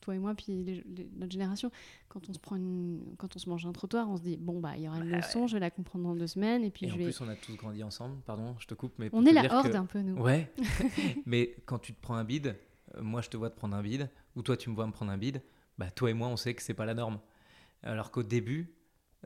[0.00, 1.70] toi et moi, puis les- les- notre génération,
[2.08, 4.60] quand on se prend une- quand on se mange un trottoir, on se dit bon
[4.60, 6.70] bah il y aura une Ouais, leçon, je vais la comprendre dans deux semaines, et
[6.70, 7.04] puis et je en vais.
[7.04, 9.70] plus on a tous grandi ensemble, pardon je te coupe mais On est la horde
[9.72, 10.20] que- un peu nous.
[10.22, 10.50] Ouais,
[11.26, 12.56] mais quand tu te prends un bide,
[12.96, 14.92] euh, moi je te vois te prendre un bide, ou toi tu me vois me
[14.92, 15.42] prendre un bide,
[15.78, 17.18] bah toi et moi on sait que c'est pas la norme.
[17.82, 18.72] Alors qu'au début,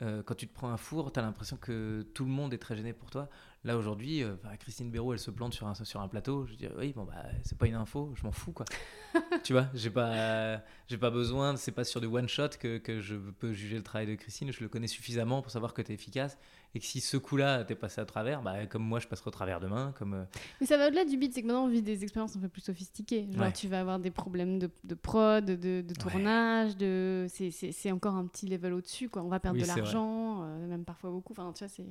[0.03, 2.75] euh, quand tu te prends un four, t'as l'impression que tout le monde est très
[2.75, 3.29] gêné pour toi.
[3.63, 6.55] Là aujourd'hui, euh, bah, Christine Béraud elle se plante sur un, sur un plateau, je
[6.55, 8.65] dis oui bon bah c'est pas une info, je m'en fous quoi.
[9.43, 12.99] tu vois, j'ai pas, j'ai pas besoin, c'est pas sur du one shot que, que
[12.99, 15.93] je peux juger le travail de Christine, je le connais suffisamment pour savoir que t'es
[15.93, 16.37] efficace
[16.75, 19.31] et que si ce coup-là t'es passé à travers, bah comme moi je passerai au
[19.31, 20.23] travers demain, comme euh,
[20.59, 22.49] Mais ça va au-delà du beat, c'est que maintenant on vit des expériences un peu
[22.49, 23.27] plus sophistiquées.
[23.31, 23.51] Genre Ouais.
[23.53, 28.25] tu vas avoir des problèmes de, de prod, de, de tournage, de c'est- encore un
[28.25, 29.21] petit level au-dessus quoi.
[29.21, 31.33] On va perdre Oui, de l'argent, euh, même parfois beaucoup.
[31.33, 31.85] Enfin tu vois c'est.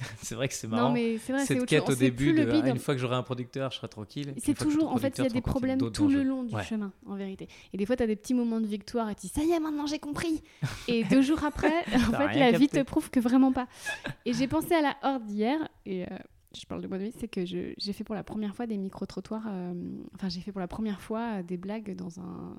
[0.22, 0.88] c'est vrai que c'est marrant.
[0.88, 1.96] Non mais c'est vrai, cette quête chose.
[1.96, 4.34] au début de ah, une fois que j'aurai un producteur, je serai tranquille.
[4.38, 6.64] C'est toujours, en fait, il y a des problèmes tout le long du Ouais.
[6.64, 7.48] chemin, en vérité.
[7.72, 9.50] Et des fois, tu as des petits moments de victoire et tu dis, ça y
[9.52, 10.42] est, maintenant j'ai compris.
[10.88, 13.66] Et deux jours après, en fait, la vie te prouve que vraiment pas.
[14.24, 16.16] Et j'ai pensé à la horde hier, et euh,
[16.58, 18.76] je parle de moi de vie, c'est que j'ai fait pour la première fois des
[18.78, 19.74] micro-trottoirs, euh,
[20.14, 22.54] enfin, j'ai fait pour la première fois euh, des blagues dans un.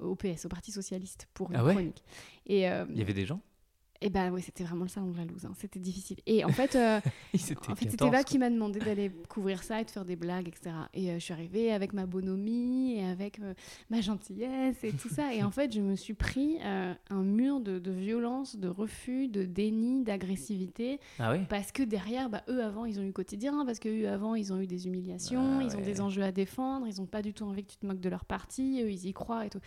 [0.00, 1.72] au PS, au Parti Socialiste, pour une Ah ouais?
[1.74, 2.02] chronique.
[2.46, 3.40] Et, euh, Il y avait des gens?
[4.04, 5.52] Et bah oui, c'était vraiment le salon de la loose, hein.
[5.56, 6.18] c'était difficile.
[6.26, 7.00] Et en fait, euh,
[7.34, 7.38] en
[7.74, 10.46] fait, c'était 14, Eva qui m'a demandé d'aller couvrir ça et de faire des blagues,
[10.46, 10.76] etc.
[10.92, 13.54] Et euh, je suis arrivée avec ma bonhomie et avec euh,
[13.88, 15.32] ma gentillesse et tout ça.
[15.32, 19.44] Et en fait, je me suis pris un mur de, de violence, de refus, de
[19.44, 21.00] déni, d'agressivité.
[21.18, 23.64] Ah oui Parce que derrière, bah, eux avant, ils ont eu quotidien.
[23.64, 26.30] Parce que eux avant, ils ont eu des humiliations, Ah ils ont des enjeux à
[26.30, 26.86] défendre.
[26.86, 28.82] Ils n'ont pas du tout envie que tu te moques de leur parti.
[28.82, 29.60] Eux, ils y croient et tout.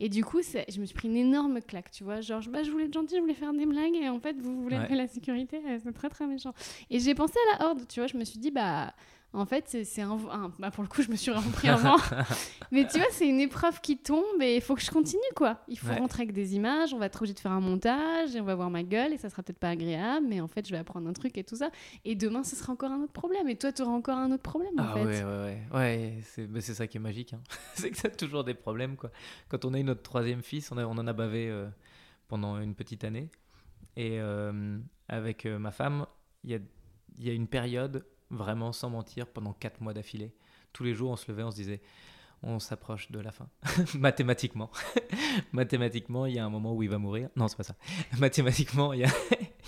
[0.00, 2.22] Et du coup, je me suis pris une énorme claque, tu vois.
[2.22, 3.81] Genre, bah, je voulais être gentille, je voulais faire des blagues.
[3.86, 4.94] Et en fait, vous voulez Ouais.
[4.94, 5.60] la sécurité.
[5.68, 6.52] euh, C'est très, très méchant.
[6.90, 8.06] Et j'ai pensé à la horde, tu vois.
[8.06, 8.92] Je me suis dit, bah.
[9.34, 11.76] En fait, c'est un, un- bah, pour le coup, je me suis vraiment pris un
[11.76, 11.96] vent.
[12.70, 15.58] Mais tu vois, c'est une épreuve qui tombe et il faut que je continue, quoi.
[15.68, 15.98] Il faut Ouais.
[15.98, 18.54] rentrer avec des images, on va être obligé de faire un montage et on va
[18.54, 21.08] voir ma gueule et ça sera peut-être pas agréable, mais en fait, je vais apprendre
[21.08, 21.70] un truc et tout ça.
[22.04, 23.48] Et demain, ce sera encore un autre problème.
[23.48, 25.04] Et toi, tu auras encore un autre problème, en Ah fait.
[25.06, 25.62] ouais, ouais, ouais.
[25.72, 27.32] Ouais, c'est bah, c'est ça qui est magique.
[27.32, 27.40] hein.
[27.74, 29.10] c'est que ça a toujours des problèmes, quoi.
[29.48, 31.66] Quand on a eu notre troisième fils, on, a- on en a bavé euh,
[32.28, 33.30] pendant une petite année.
[33.96, 34.78] Et euh,
[35.08, 36.06] avec euh, ma femme,
[36.44, 36.60] il
[37.18, 40.34] y a, une période, vraiment sans mentir, pendant quatre mois d'affilée.
[40.72, 41.82] Tous les jours, on se levait, on se disait,
[42.42, 43.48] on s'approche de la fin.
[43.94, 44.70] Mathématiquement.
[45.52, 47.28] Mathématiquement, il y a un moment où il va mourir.
[47.36, 47.76] Non, c'est pas ça.
[48.18, 49.04] Mathématiquement, il y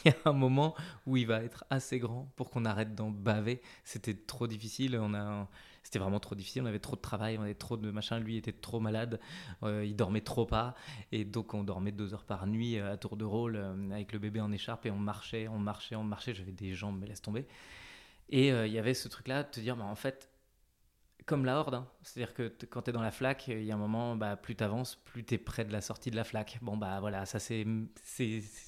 [0.09, 0.75] a un moment
[1.07, 3.61] où il va être assez grand pour qu'on arrête d'en baver.
[3.85, 4.99] C'était trop difficile.
[5.01, 5.49] On a,
[5.85, 6.63] c'était vraiment trop difficile.
[6.63, 8.19] On avait trop de travail, on avait trop de machin.
[8.19, 9.21] Lui était trop malade.
[9.63, 10.75] Euh, il dormait trop pas.
[11.13, 14.13] Et donc, on dormait deux heures par nuit euh, à tour de rôle euh, avec
[14.13, 16.35] le bébé en écharpe et on marchait, on marchait, on marchait.
[16.35, 17.47] J'avais des jambes, mais laisse tomber.
[18.31, 20.31] Et il y avait ce truc-là de te dire, bah, en fait,
[21.27, 21.87] comme la horde, hein.
[22.03, 24.57] c'est-à-dire que quand tu es dans la flaque, il y a un moment, bah, plus
[24.57, 26.59] tu avances, plus tu es près de la sortie de la flaque.
[26.63, 27.67] Bon, bah voilà, ça c'est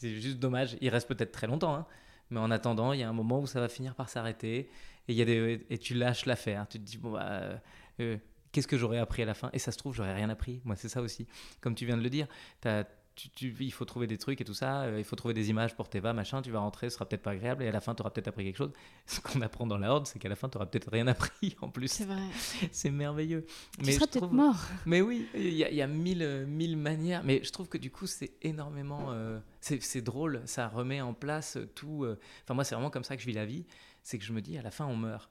[0.03, 0.77] juste dommage.
[0.83, 1.87] Il reste peut-être très longtemps, hein.
[2.31, 4.69] Mais en attendant, il y a un moment où ça va finir par s'arrêter
[5.09, 6.67] et, il y a des, et tu lâches l'affaire.
[6.69, 7.57] Tu te dis, bon, bah, euh,
[8.01, 8.17] euh,
[8.53, 9.51] qu'est-ce que j'aurais appris à la fin?
[9.53, 10.61] Et ça se trouve, j'aurais rien appris.
[10.65, 11.27] Moi, c'est ça aussi.
[11.61, 12.27] Comme tu viens de le dire,
[12.61, 12.87] tu as
[13.17, 15.51] tu, tu- il faut trouver des trucs et tout ça, euh, il faut trouver des
[15.51, 17.81] images pour Teva, machin, tu vas rentrer, ce sera peut-être pas agréable, et à la
[17.81, 18.73] fin, tu auras peut-être appris quelque chose.
[19.07, 21.57] Ce qu'on apprend dans la Horde, c'est qu'à la fin, tu auras peut-être rien appris
[21.63, 21.89] en plus.
[21.89, 22.21] C'est vrai.
[22.73, 23.45] C'est merveilleux.
[23.79, 24.67] tu je seras peut-être trouve- mort.
[24.85, 27.23] mais oui, il y a, il y a mille, mille manières.
[27.25, 29.07] Mais je trouve que du coup, c'est énormément.
[29.11, 32.05] euh, c'est drôle, ça remet en place tout.
[32.05, 33.65] euh, Enfin, moi, c'est vraiment comme ça que je vis la vie.
[34.03, 35.31] C'est que je me dis, à la fin, on meurt.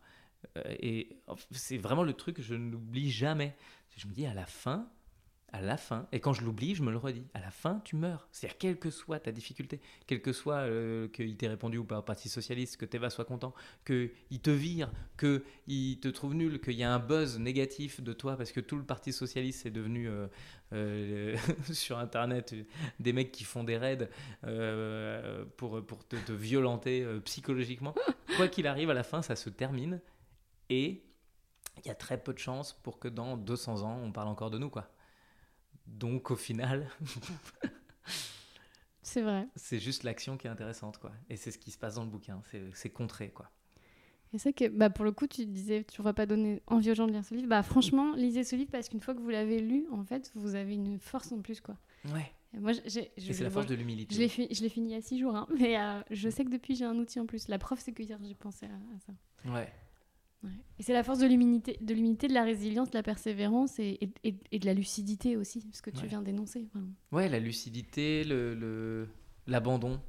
[0.80, 1.18] Et
[1.52, 3.56] c'est vraiment le truc que je n'oublie jamais.
[3.98, 4.88] Je me dis, à la fin.
[5.56, 7.24] À la fin, et quand je l'oublie, je me le redis.
[7.34, 8.28] À la fin, tu meurs.
[8.34, 12.00] C'est-à-dire, quelle que soit ta difficulté, quel que soit euh, qu'il t'ait répondu ou pas
[12.00, 13.54] au Parti Socialiste, que Teva soit content,
[13.86, 18.36] qu'il te vire, qu'il te trouve nul, qu'il y a un buzz négatif de toi
[18.36, 20.28] parce que tout le Parti Socialiste est devenu euh,
[20.74, 21.38] euh,
[21.72, 22.54] sur Internet
[23.00, 24.10] des mecs qui font des raids
[25.56, 27.96] pour, pour te, te violenter psychologiquement.
[28.36, 30.02] Quoi qu'il arrive, à la fin, ça se termine
[30.70, 31.02] et
[31.78, 34.50] il y a très peu de chances pour que dans 200 ans, on parle encore
[34.50, 34.70] de nous.
[34.70, 34.90] quoi.
[35.88, 36.90] Donc au final,
[39.02, 39.48] C'est vrai.
[39.56, 40.98] c'est juste l'action qui est intéressante.
[40.98, 41.12] quoi.
[41.30, 42.42] Et c'est ce qui se passe dans le bouquin.
[42.74, 43.30] C'est contré.
[43.30, 43.50] quoi.
[44.34, 46.92] Et c'est que, bah, pour le coup, tu disais, tu ne vas pas donner envie
[46.92, 47.48] aux gens de lire ce livre.
[47.48, 50.56] Bah, franchement, lisez ce livre parce qu'une fois que vous l'avez lu, en fait, vous
[50.56, 51.78] avez une force en plus, quoi.
[52.14, 52.32] Ouais.
[52.54, 54.14] Et moi, j'ai, c'est la force de l'humilité.
[54.16, 56.30] je l'ai, fi- je l'ai fini il y a six jours, hein, mais euh, je
[56.30, 57.48] sais que depuis, j'ai un outil en plus.
[57.48, 59.52] La preuve, c'est que hier, j'ai pensé à, à ça.
[59.54, 59.72] Ouais.
[60.46, 60.52] Ouais.
[60.80, 63.98] Et c'est la force de l'humilité, de l'humilité, de la résilience, de la persévérance et,
[64.02, 66.08] et- et- et de la lucidité aussi, ce que tu Ouais.
[66.08, 66.68] viens d'énoncer.
[66.74, 66.92] vraiment.
[67.12, 69.08] Ouais, la lucidité, le, le-
[69.48, 70.00] l'abandon.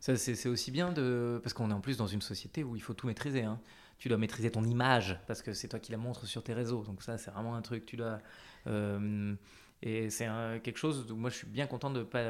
[0.00, 1.40] Ça, c'est, c'est aussi bien de.
[1.42, 3.42] Parce qu'on est en plus dans une société où il faut tout maîtriser.
[3.42, 3.60] hein.
[3.98, 6.82] Tu dois maîtriser ton image parce que c'est toi qui la montres sur tes réseaux.
[6.84, 7.86] Donc, ça, c'est vraiment un truc.
[7.86, 8.18] Tu dois.
[8.66, 9.34] euh,
[9.82, 12.22] et c'est un- quelque chose où moi, je suis bien content de ne pas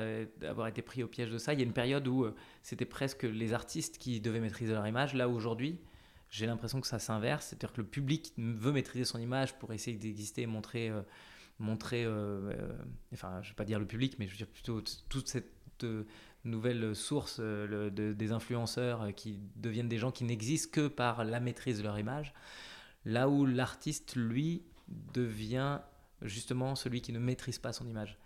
[0.49, 1.53] avoir été pris au piège de ça.
[1.53, 4.87] Il y a une période où euh, c'était presque les artistes qui devaient maîtriser leur
[4.87, 5.15] image.
[5.15, 5.79] Là, aujourd'hui,
[6.35, 7.47] j'ai l'impression que ça s'inverse.
[7.47, 10.91] C'est-à-dire que le public veut maîtriser son image pour essayer d'exister et montrer.
[10.91, 11.03] euh,
[11.61, 12.73] montrer, euh, euh,
[13.13, 15.53] enfin, je vais pas dire le public, mais je veux dire plutôt toute cette
[16.45, 21.85] nouvelle source des influenceurs qui deviennent des gens qui n'existent que par la maîtrise de
[21.85, 22.35] leur image,
[23.05, 25.79] là où l'artiste, lui, devient
[26.23, 28.19] justement celui qui ne maîtrise pas son image,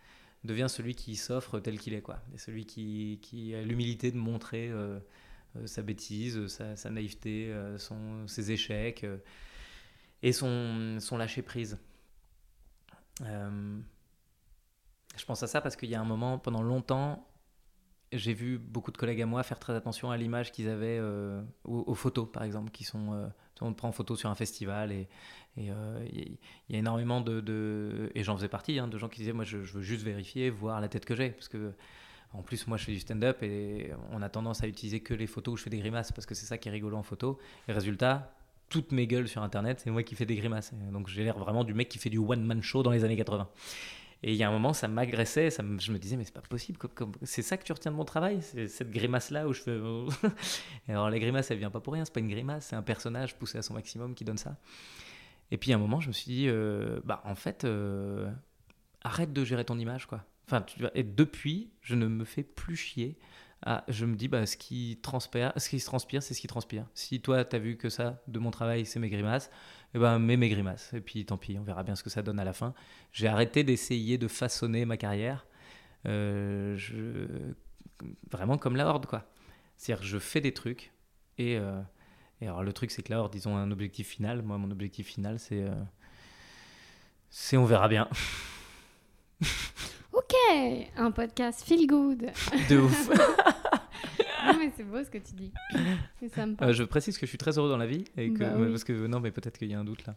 [0.44, 4.72] devient celui qui s'offre tel qu'il est, quoi, et celui qui, a l'humilité de montrer
[5.66, 9.18] sa bêtise, sa, naïveté, euh, son, ses échecs euh,
[10.22, 11.78] et son, son lâcher prise.
[13.22, 13.80] Euh,
[15.16, 17.26] je pense à ça parce qu'il y a un moment, pendant longtemps,
[18.12, 21.42] j'ai vu beaucoup de collègues à moi faire très attention à l'image qu'ils avaient euh,
[21.64, 23.12] aux, photos, par exemple, qui sont.
[23.14, 23.28] euh,
[23.62, 25.08] monde prend en photo sur un festival et
[25.58, 26.38] euh, il
[26.70, 29.44] y a énormément de, de- et j'en faisais partie, hein, de gens qui disaient moi
[29.44, 31.72] je, je veux juste vérifier, voir la tête que j'ai, parce que
[32.32, 35.26] en plus moi je fais du stand-up et on a tendance à utiliser que les
[35.26, 37.38] photos où je fais des grimaces parce que c'est ça qui est rigolo en photo.
[37.68, 38.34] Et résultat,
[38.68, 40.72] toutes mes gueules sur internet, c'est moi qui fais des grimaces.
[40.72, 43.16] Et donc j'ai l'air vraiment du mec qui fait du one-man show dans les années
[43.16, 43.48] 80.
[44.24, 46.76] Et il y a un moment, ça m'agressait, je me disais, mais c'est pas possible,
[47.22, 49.78] c'est ça que tu retiens de mon travail, c'est cette grimace-là où je fais.
[50.88, 53.36] Alors la grimace, elle vient pas pour rien, c'est pas une grimace, c'est un personnage
[53.36, 54.56] poussé à son maximum qui donne ça.
[55.52, 58.28] Et puis un moment, je me suis dit, euh, bah en fait, euh,
[59.02, 60.24] arrête de gérer ton image, quoi.
[60.50, 63.18] Enfin, et depuis, je ne me fais plus chier.
[63.88, 66.86] je me dis, bah, ce qui transpire, ce qui se transpire, c'est ce qui transpire.
[66.94, 69.50] Si toi, tu as vu que ça, de mon travail, c'est mes grimaces,
[69.94, 70.92] eh ben, mets mes grimaces.
[70.94, 72.72] Et puis, tant pis, on verra bien ce que ça donne à la fin.
[73.12, 75.46] J'ai arrêté d'essayer de façonner ma carrière.
[76.06, 76.78] Euh.
[78.30, 79.28] Vraiment comme la Horde, quoi.
[79.76, 80.92] C'est-à-dire je fais des trucs.
[81.36, 81.80] Et, euh,
[82.40, 84.42] et alors, le truc, c'est que la Horde, ils ont un objectif final.
[84.42, 85.62] Moi, mon objectif final, c'est.
[85.62, 85.74] euh,
[87.30, 88.08] C'est on verra bien.
[90.18, 90.34] Ok,
[90.96, 92.30] un podcast feel good.
[92.68, 93.08] De ouf.
[94.46, 95.52] non, mais c'est beau ce que tu dis.
[96.18, 96.66] C'est sympa.
[96.66, 98.68] Euh, je précise que je suis très heureux dans la vie et que Bah oui.
[98.70, 100.16] parce que non mais peut-être qu'il y a un doute là.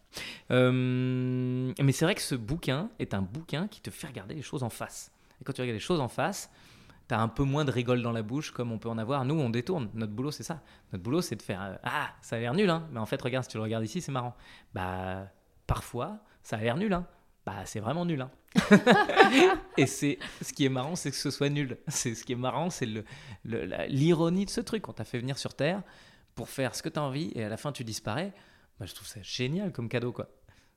[0.49, 4.41] Euh, mais c'est vrai que ce bouquin est un bouquin qui te fait regarder les
[4.41, 5.11] choses en face.
[5.39, 6.49] Et quand tu regardes les choses en face,
[7.07, 9.23] tu as un peu moins de rigole dans la bouche comme on peut en avoir.
[9.23, 9.89] Nous, on détourne.
[9.93, 10.61] Notre boulot, c'est ça.
[10.93, 12.87] Notre boulot, c'est de faire euh, ah ça a l'air nul hein.
[12.91, 14.35] Mais en fait, regarde si tu le regardes ici, c'est marrant.
[14.73, 15.27] Bah
[15.67, 17.05] parfois, ça a l'air nul hein.
[17.45, 18.31] Bah c'est vraiment nul hein.
[19.77, 21.77] et c'est ce qui est marrant, c'est que ce soit nul.
[21.87, 23.03] C'est ce qui est marrant, c'est le,
[23.43, 24.87] le- la- l'ironie de ce truc.
[24.89, 25.81] On t'a fait venir sur Terre
[26.35, 28.33] pour faire ce que tu as envie et à la fin tu disparais.
[28.79, 30.29] Bah, je trouve ça génial comme cadeau quoi.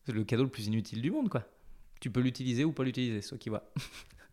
[0.07, 1.45] C'est le cadeau le plus inutile du monde quoi.
[2.01, 3.71] Tu peux l'utiliser ou pas l'utiliser, toi qui vois.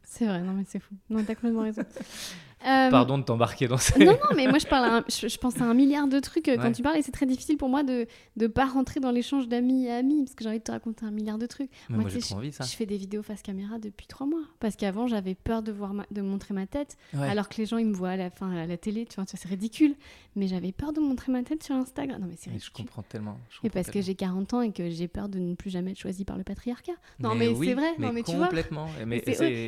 [0.03, 0.93] C'est vrai, non mais c'est fou.
[1.09, 1.83] Non, t'as complètement raison.
[2.65, 3.97] Euh, Pardon de t'embarquer dans ça.
[3.97, 6.19] Non, non, mais moi je, parle à un- je, je pense à un milliard de
[6.19, 8.05] trucs euh, quand tu parles et c'est très difficile pour moi de
[8.37, 11.05] ne pas rentrer dans l'échange d'amis à amis parce que j'ai envie de te raconter
[11.05, 11.69] un milliard de trucs.
[11.89, 12.63] Mais Moi, moi, j'ai trop envie ça.
[12.63, 15.93] Je fais des vidéos face caméra depuis trois mois parce qu'avant j'avais peur de, voir
[15.93, 17.27] ma- de montrer ma tête Ouais.
[17.27, 19.25] alors que les gens ils me voient à la, fin, à la télé, tu vois,
[19.27, 19.95] c'est ridicule.
[20.35, 22.21] Mais j'avais peur de montrer ma tête sur Instagram.
[22.21, 22.85] Non, mais c'est Mais je ridicule.
[22.85, 23.37] comprends tellement.
[23.49, 25.91] je Et parce que j'ai 40 ans et que j'ai peur de ne plus jamais
[25.91, 26.93] être choisie par le patriarcat.
[27.19, 27.93] Non, mais, oui, c'est vrai.
[27.97, 28.49] non, mais tu vois.
[28.51, 28.63] Mais,
[29.05, 29.23] Mais,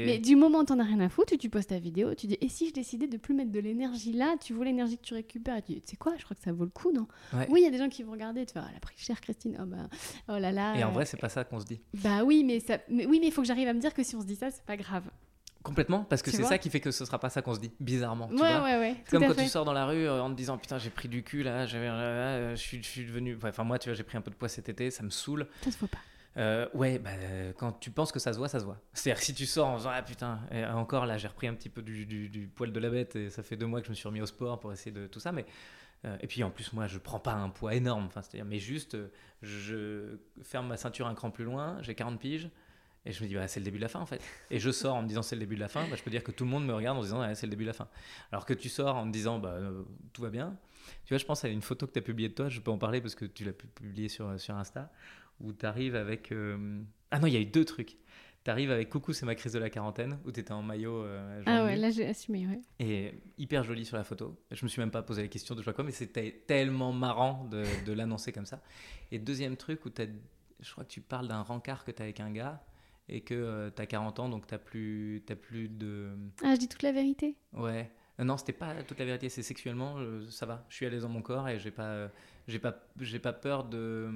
[0.05, 2.37] mais du moment où t'en as rien à foutre, tu poses ta vidéo, tu dis
[2.39, 5.13] et si je décidais de plus mettre de l'énergie là, tu vois l'énergie que tu
[5.13, 7.07] récupères et tu dis tu sais quoi, je crois que ça vaut le coup, non
[7.33, 7.47] Ouais.
[7.49, 9.19] Oui, il y a des gens qui vont regarder, tu vois, elle a pris cher
[9.21, 9.87] Christine, oh, bah,
[10.27, 10.75] oh là là.
[10.75, 11.81] Et en vrai, c'est pas ça qu'on se dit.
[11.95, 14.03] Bah oui, mais ça, mais oui, mais il faut que j'arrive à me dire que
[14.03, 15.03] si on se dit ça, c'est pas grave.
[15.63, 17.71] Complètement, parce que c'est ça qui fait que ce sera pas ça qu'on se dit,
[17.79, 18.27] bizarrement.
[18.27, 18.63] tu ouais, vois.
[18.63, 19.43] ouais, ouais, comme quand fait.
[19.43, 21.65] tu sors dans la rue euh, en te disant putain j'ai pris du cul là,
[21.73, 24.35] euh, je suis, je suis devenu, enfin moi tu vois j'ai pris un peu de
[24.35, 25.47] poids cet été, ça me saoule.
[25.61, 25.99] Ça se voit pas.
[26.37, 27.11] Euh, ouais, bah,
[27.57, 28.79] quand tu penses que ça se voit, ça se voit.
[28.93, 30.39] C'est-à-dire que si tu sors en disant ah putain,
[30.73, 33.55] encore là j'ai repris un petit peu du, poil de la bête et ça fait
[33.55, 35.45] deux mois que je me suis remis au sport pour essayer de tout ça, mais
[36.05, 38.97] euh, et puis en plus moi je prends pas un poids énorme, c'est-à-dire mais juste
[39.41, 42.49] je ferme ma ceinture un cran plus loin, j'ai 40 piges.
[43.05, 44.21] Et je me dis, bah, c'est le début de la fin en fait.
[44.49, 45.85] Et je sors en me disant, c'est le début de la fin.
[45.89, 47.49] Bah, je peux dire que tout le monde me regarde en se disant, c'est le
[47.49, 47.89] début de la fin.
[48.31, 50.55] Alors que tu sors en me disant, bah, euh, tout va bien.
[51.03, 52.71] Tu vois, je pense à une photo que tu as publiée de toi, je peux
[52.71, 54.89] en parler parce que tu l'as pu- publiée sur, sur Insta,
[55.39, 56.31] où tu arrives avec.
[56.31, 56.81] euh,
[57.11, 57.97] Ah non, il y a eu deux trucs.
[58.43, 61.03] Tu arrives avec Coucou, c'est ma crise de la quarantaine, où tu étais en maillot.
[61.03, 62.59] euh, Ah ouais, là j'ai assumé, ouais.
[62.79, 64.37] Et hyper joli sur la photo.
[64.51, 66.43] Je me suis même pas posé la question de je sais pas quoi, mais c'était
[66.45, 68.61] tellement marrant de, de l'annoncer comme ça.
[69.11, 70.07] Et deuxième truc où t'as-
[70.59, 72.61] je crois que tu parles d'un rencard que tu as avec un gars
[73.07, 76.09] et que tu as 40 ans, donc tu plus, t'as plus de.
[76.43, 77.37] Ah, je dis toute la vérité.
[77.53, 77.89] Ouais.
[78.19, 80.65] Euh, Non, c'était pas toute la vérité, c'est sexuellement, euh, ça va.
[80.69, 82.07] Je suis à l'aise dans mon corps et j'ai pas, euh,
[82.49, 84.09] j'ai pas, j'ai pas peur de.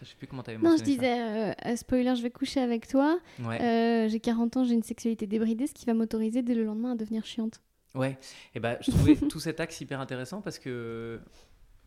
[0.00, 2.88] Je sais plus comment t'avais Non, je disais, euh, euh, spoiler, je vais coucher avec
[2.88, 3.18] toi.
[3.40, 3.60] Ouais.
[3.62, 6.92] Euh, j'ai 40 ans, j'ai une sexualité débridée, ce qui va m'autoriser dès le lendemain
[6.92, 7.60] à devenir chiante.
[7.94, 8.18] Ouais,
[8.56, 11.20] et ben je trouvais tout cet axe hyper intéressant parce que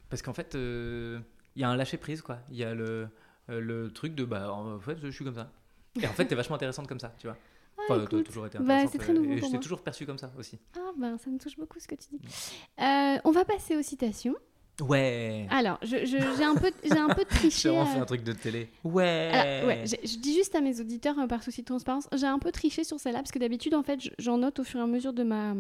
[0.10, 1.20] parce qu'en fait euh,
[1.58, 2.40] il y a un lâcher prise quoi.
[2.50, 3.10] Il y a le
[3.50, 5.52] le truc de bah en fait je suis comme ça.
[6.02, 7.36] Et en fait t'es vachement intéressante comme ça, tu vois.
[7.78, 10.18] Ah, Enfin, toujours été Bah, c'est très nouveau et pour je t'ai toujours perçu comme
[10.18, 10.58] ça aussi.
[10.78, 12.20] Ah, ben ça me touche beaucoup ce que tu dis.
[12.80, 14.36] Euh, on va passer aux citations.
[14.82, 15.48] Ouais.
[15.50, 17.70] Alors, je- je- j'ai un peu, j'ai un peu J'ai triché.
[17.70, 18.70] vraiment euh, fait un truc de télé.
[18.84, 19.30] Ouais.
[19.34, 22.28] Alors, ouais, j'ai- je dis juste à mes auditeurs, euh, par souci de transparence, j'ai
[22.28, 24.84] un peu triché sur celle-là, parce que d'habitude, en fait, j'en note au fur et
[24.84, 25.54] à mesure de ma...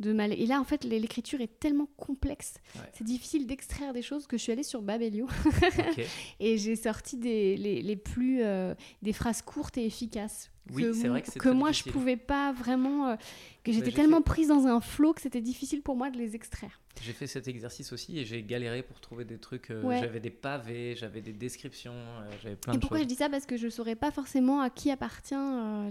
[0.00, 0.26] De ma...
[0.26, 2.54] Et là, en fait, l'é- l'écriture est tellement complexe.
[2.74, 2.80] Ouais.
[2.94, 5.28] C'est difficile d'extraire des choses que je suis allée sur Babelio
[6.40, 8.42] et j'ai sorti des, les, les plus...
[8.42, 10.50] euh, des phrases courtes et efficaces.
[10.72, 11.92] Oui, c'est vrai que c'est que moi, difficile.
[11.92, 13.08] je pouvais pas vraiment...
[13.08, 13.16] euh,
[13.64, 16.16] que Bah, j'étais tellement fait- prise dans un flot que c'était difficile pour moi de
[16.18, 16.80] les extraire.
[17.00, 19.70] J'ai fait cet exercice aussi et j'ai galéré pour trouver des trucs.
[19.70, 19.98] euh, Ouais.
[20.00, 23.04] J'avais des pavés, j'avais des descriptions, euh, j'avais plein Et de pourquoi choses.
[23.04, 23.28] je dis ça?
[23.30, 25.34] Parce que je saurais pas forcément à qui appartient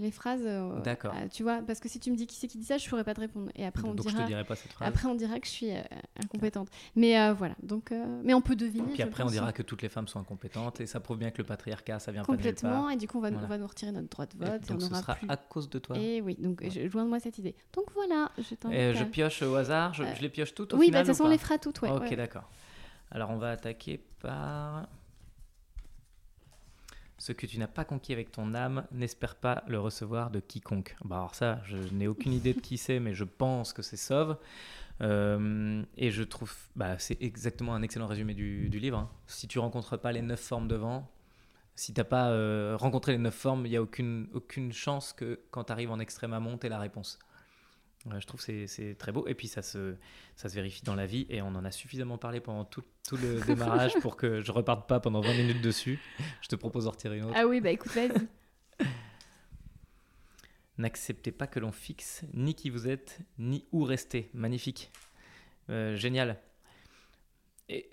[0.00, 0.46] les phrases.
[0.84, 1.12] D'accord.
[1.32, 3.04] tu vois, parce que si tu me dis qui c'est qui dit ça, je saurais
[3.04, 3.50] pas te répondre.
[3.56, 4.22] Et après, on Donc je dira.
[4.24, 4.88] te dirai pas cette phrase.
[4.88, 5.70] Après, on dira que je suis
[6.22, 6.68] incompétente.
[6.94, 7.56] Mais voilà.
[7.62, 7.92] Donc,
[8.22, 8.86] mais on peut deviner.
[8.88, 11.30] Puis je après, on dira que toutes les femmes sont incompétentes et ça prouve bien
[11.30, 12.82] que le patriarcat, ça vient pas de nulle complètement.
[12.84, 12.90] part.
[12.92, 13.44] Et du coup, on va, Voilà.
[13.46, 14.36] on va nous retirer notre droit de
[14.70, 15.28] On donc ce aura sera plus.
[15.30, 15.96] à cause de toi.
[15.98, 16.88] Et oui, donc Ouais.
[16.88, 17.54] joins-moi cette idée.
[17.72, 18.78] Donc voilà, je t'invite.
[18.78, 21.02] Et je pioche au hasard, je, Euh, je les pioche toutes au Oui, bah, final
[21.02, 21.80] de toute façon, on les fera toutes.
[21.82, 22.16] Ouais, Ok, ouais.
[22.16, 22.48] d'accord.
[23.10, 24.86] Alors on va attaquer par...
[27.18, 30.96] Ce que tu n'as pas conquis avec ton âme, n'espère pas le recevoir de quiconque.
[31.04, 33.96] Bah alors ça, je n'ai aucune idée de qui c'est, mais je pense que c'est
[33.96, 34.36] Sauve.
[35.02, 38.98] Euh, et je trouve, bah, c'est exactement un excellent résumé du, du livre.
[38.98, 39.10] hein.
[39.26, 41.08] Si tu rencontres pas les neuf formes de vent,
[41.74, 45.40] si t'as pas euh, rencontré les neuf formes, il n'y a aucune, aucune chance que
[45.50, 47.18] quand tu arrives en extrême amont, tu la réponse.
[48.06, 49.26] Ouais, je trouve que c'est- c'est très beau.
[49.28, 49.94] Et puis ça se,
[50.34, 51.24] ça se vérifie dans la vie.
[51.28, 54.88] Et on en a suffisamment parlé pendant tout, tout le démarrage pour que je reparte
[54.88, 56.00] pas pendant 20 minutes dessus.
[56.40, 57.34] Je te propose d'en retirer une autre.
[57.36, 58.10] Ah oui, bah écoute, vas-y.
[60.78, 64.30] N'acceptez pas que l'on fixe ni qui vous êtes, ni où rester.
[64.34, 64.90] Magnifique.
[65.70, 66.40] Euh, génial.
[67.68, 67.90] Et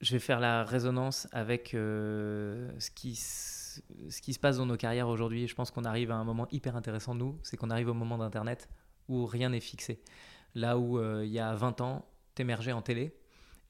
[0.00, 5.48] je vais faire la résonance avec euh, ce, qui, se passe dans nos carrières aujourd'hui.
[5.48, 7.38] Je pense qu'on arrive à un moment hyper intéressant, nous.
[7.42, 8.68] C'est qu'on arrive au moment d'Internet
[9.08, 10.00] où rien n'est fixé.
[10.54, 13.16] Là où euh, il y a 20 ans, t'émergeais en télé.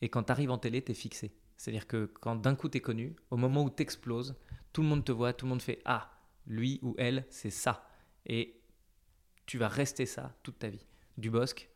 [0.02, 1.32] Et quand t'arrives en télé, t'es fixé.
[1.56, 4.36] C'est-à-dire que quand d'un coup t'es connu, au moment où t'exploses,
[4.72, 6.10] tout le monde te voit, tout le monde fait Ah,
[6.46, 7.88] lui ou elle, c'est ça.
[8.26, 8.60] Et
[9.46, 10.86] tu vas rester ça toute ta vie.
[11.16, 11.68] Dubosc,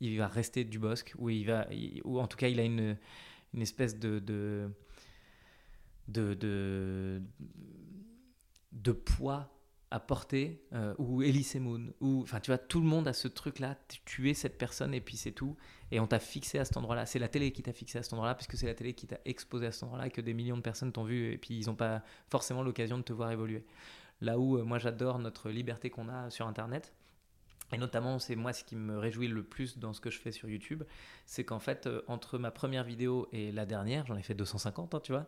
[0.00, 1.66] il va rester Dubosc, ou, il va,
[2.04, 2.98] ou en tout cas, il a une,
[3.54, 4.70] une espèce de,
[8.92, 9.50] poids
[9.90, 13.28] à porter, euh, ou Elise Moon, ou enfin tu vois, tout le monde a ce
[13.28, 15.56] truc-là, tu- es cette personne et puis c'est tout,
[15.92, 17.06] et on t'a fixé à cet endroit-là.
[17.06, 19.18] C'est la télé qui t'a fixé à cet endroit-là, puisque c'est la télé qui t'a
[19.24, 21.76] exposé à cet endroit-là, que des millions de personnes t'ont vu, et puis ils n'ont
[21.76, 23.64] pas forcément l'occasion de te voir évoluer.
[24.20, 26.92] Là où euh, moi j'adore notre liberté qu'on a sur Internet,
[27.74, 30.32] et notamment, c'est moi ce qui me réjouit le plus dans ce que je fais
[30.32, 30.84] sur YouTube,
[31.26, 34.94] c'est qu'en fait, euh, entre ma première vidéo et la dernière, j'en ai fait 250,
[34.94, 35.26] hein, tu vois,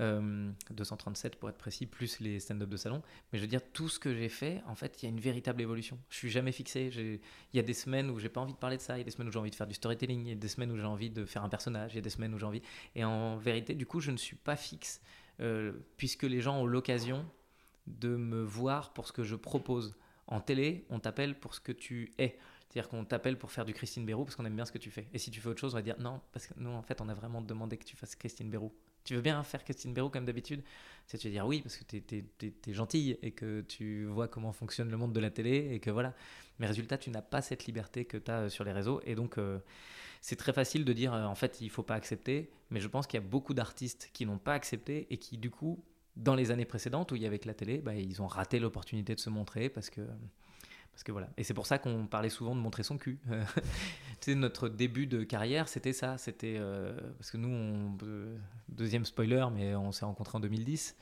[0.00, 3.02] euh, 237 pour être précis, plus les stand-up de salon.
[3.32, 5.20] Mais je veux dire, tout ce que j'ai fait, en fait, il y a une
[5.20, 5.98] véritable évolution.
[6.08, 6.90] Je suis jamais fixé.
[6.96, 7.20] Il
[7.56, 9.04] y a des semaines où j'ai pas envie de parler de ça, il y a
[9.04, 10.76] des semaines où j'ai envie de faire du storytelling, il y a des semaines où
[10.76, 12.62] j'ai envie de faire un personnage, il y a des semaines où j'ai envie.
[12.94, 15.00] Et en vérité, du coup, je ne suis pas fixe,
[15.40, 17.24] euh, puisque les gens ont l'occasion
[17.86, 19.94] de me voir pour ce que je propose.
[20.26, 22.38] En télé, on t'appelle pour ce que tu es.
[22.68, 24.90] C'est-à-dire qu'on t'appelle pour faire du Christine Bérou parce qu'on aime bien ce que tu
[24.90, 25.06] fais.
[25.12, 27.00] Et si tu fais autre chose, on va dire non, parce que nous, en fait,
[27.00, 28.72] on a vraiment demandé que tu fasses Christine Bérou.
[29.04, 30.64] Tu veux bien faire Christine Bérou comme d'habitude?
[31.06, 34.52] C'est tu vas dire oui, parce que tu es, gentille et que tu vois comment
[34.52, 36.14] fonctionne le monde de la télé et que voilà.
[36.58, 39.00] Mais résultat, tu n'as pas cette liberté que tu as euh, sur les réseaux.
[39.04, 39.58] Et donc, euh,
[40.20, 42.50] c'est très facile de dire euh, en fait, il faut pas accepter.
[42.70, 45.50] Mais je pense qu'il y a beaucoup d'artistes qui n'ont pas accepté et qui, du
[45.50, 45.84] coup,
[46.16, 48.58] dans les années précédentes où il y avait que la télé, bah, ils ont raté
[48.58, 50.02] l'opportunité de se montrer parce que
[50.94, 51.28] parce que voilà.
[51.36, 53.18] Et c'est pour ça qu'on parlait souvent de montrer son cul.
[54.20, 56.18] tu sais, notre début de carrière, c'était ça.
[56.18, 57.96] C'était euh, parce que nous, on,
[58.68, 60.96] deuxième spoiler, mais on s'est rencontrés en 2010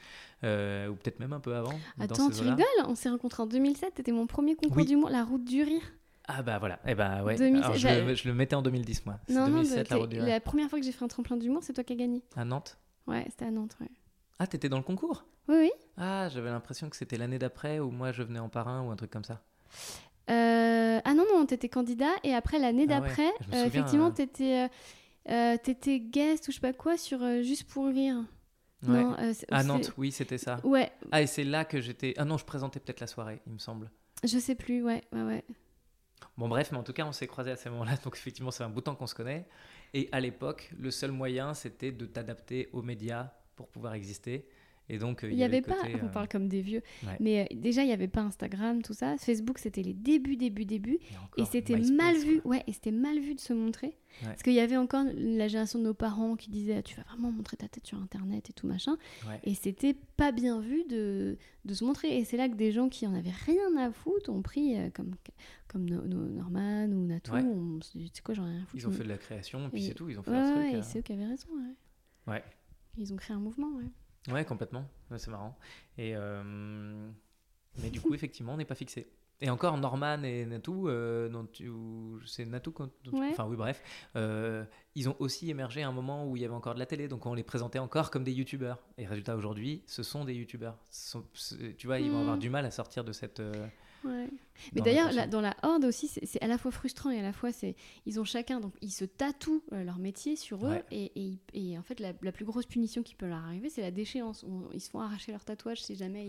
[0.45, 1.79] euh, ou peut-être même un peu avant.
[2.01, 2.65] Attends, tu rigoles?
[2.87, 3.93] On s'est rencontrés en 2007.
[3.99, 5.83] C'était mon premier concours du monde, la route du rire.
[6.27, 7.37] Ah bah voilà, eh bah ouais.
[7.37, 9.19] je, le, mettais en 2010 moi.
[9.29, 11.83] Non, 2007, non, la, la, première fois que j'ai fait un tremplin d'humour, c'est toi
[11.83, 12.23] qui as gagné.
[12.37, 12.79] À Nantes?
[13.09, 13.91] Ouais, c'était à Nantes, ouais.
[14.39, 15.25] Ah, t'étais dans le concours?
[15.49, 15.71] Oui, oui.
[15.97, 18.97] Ah, j'avais l'impression que c'était l'année d'après où moi je venais en parrain ou un
[18.97, 19.43] truc comme ça.
[20.31, 24.69] Euh, ah non, non, t'étais candidat et après l'année ah d'après, euh, effectivement, euh, t'étais,
[25.27, 28.25] étais guest ou je sais pas quoi sur Juste pour rire.
[28.85, 29.17] Non,
[29.51, 30.61] ah Nantes, oui, c'était ça.
[30.65, 30.91] Ouais.
[31.11, 32.15] Ah, et c'est là que j'étais.
[32.17, 33.91] Ah non, je présentais peut-être la soirée, il me semble.
[34.25, 35.45] Je sais plus, ouais, ouais, ouais.
[36.37, 38.65] Bon, bref, mais en tout cas, on s'est croisés à ce moment-là, donc effectivement, c'est
[38.65, 39.47] un bout de temps qu'on se connaît.
[39.95, 43.33] Et à l'époque, le seul moyen, c'était de t'adapter aux médias
[43.63, 44.47] pour pouvoir exister.
[44.89, 46.83] Et donc, euh, il n'y avait, pas, on euh, parle comme des vieux,
[47.21, 49.17] mais euh, déjà, il n'y avait pas Instagram, tout ça.
[49.17, 50.99] Facebook, c'était les débuts, débuts, débuts.
[51.37, 53.97] Et, c'était mal vu, ouais, et c'était mal vu de se montrer.
[54.23, 57.33] Parce qu'il y avait encore la génération de nos parents qui disaient Tu vas vraiment
[57.33, 58.99] montrer ta tête sur Internet et tout machin.
[59.45, 62.19] Et c'était pas bien vu de, de se montrer.
[62.19, 65.15] Et c'est là que des gens qui en avaient rien à foutre ont pris, comme,
[65.69, 68.83] comme Norman ou Natou, on se dit quoi, j'en ai rien à foutre.
[68.83, 70.85] Ils ont fait de la création, et puis c'est tout, ils ont fait leur truc.
[70.85, 71.49] c'est eux qui avaient raison,
[72.27, 72.43] ouais.
[72.97, 74.33] Ils ont créé un mouvement, ouais.
[74.33, 74.85] Ouais, complètement.
[75.17, 75.57] c'est marrant.
[75.99, 77.11] Et, euh,
[77.83, 79.09] mais du coup, effectivement, on n'est pas fixé.
[79.41, 81.29] Et encore, Norman et Natou, euh,
[82.25, 82.73] c'est Natou,
[83.13, 83.83] enfin oui, bref,
[84.15, 84.65] euh,
[84.95, 87.09] ils ont aussi émergé à un moment où il y avait encore de la télé,
[87.09, 88.79] donc on les présentait encore comme des youtubeurs.
[88.99, 90.79] Et résultat, aujourd'hui, ce sont des youtubeurs.
[91.77, 92.41] Tu vois, ils vont avoir hmm.
[92.41, 93.43] du mal à sortir de cette.
[94.05, 97.53] Mais d'ailleurs, dans la horde aussi, c'est à la fois frustrant et à la fois,
[97.53, 97.75] c'est
[98.07, 100.79] ils ont chacun, donc ils se tatouent euh, leur métier sur eux.
[100.91, 104.45] Et, et, en fait, la, plus grosse punition qui peut leur arriver, c'est la déchéance.
[104.73, 106.27] ils se font arracher leur tatouage si jamais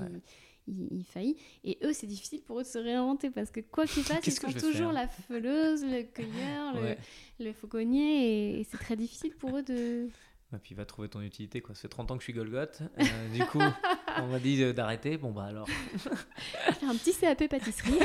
[0.67, 1.38] ils, ils, faillissent.
[1.63, 4.32] Et eux, c'est difficile pour eux de se réinventer parce que quoi qu'ils fassent, ils
[4.32, 6.95] sont toujours la feuleuse, le cueilleur, le,
[7.45, 8.59] le, fauconnier.
[8.59, 10.09] Et, c'est très difficile pour eux de.
[10.53, 11.75] Et puis il va trouver ton utilité quoi.
[11.75, 12.81] Ça fait 30 ans que je suis Golgoth.
[12.99, 13.59] Euh, du coup,
[14.17, 15.17] on m'a dit d'arrêter.
[15.17, 15.67] Bon bah alors.
[15.97, 17.99] Faire un petit CAP pâtisserie.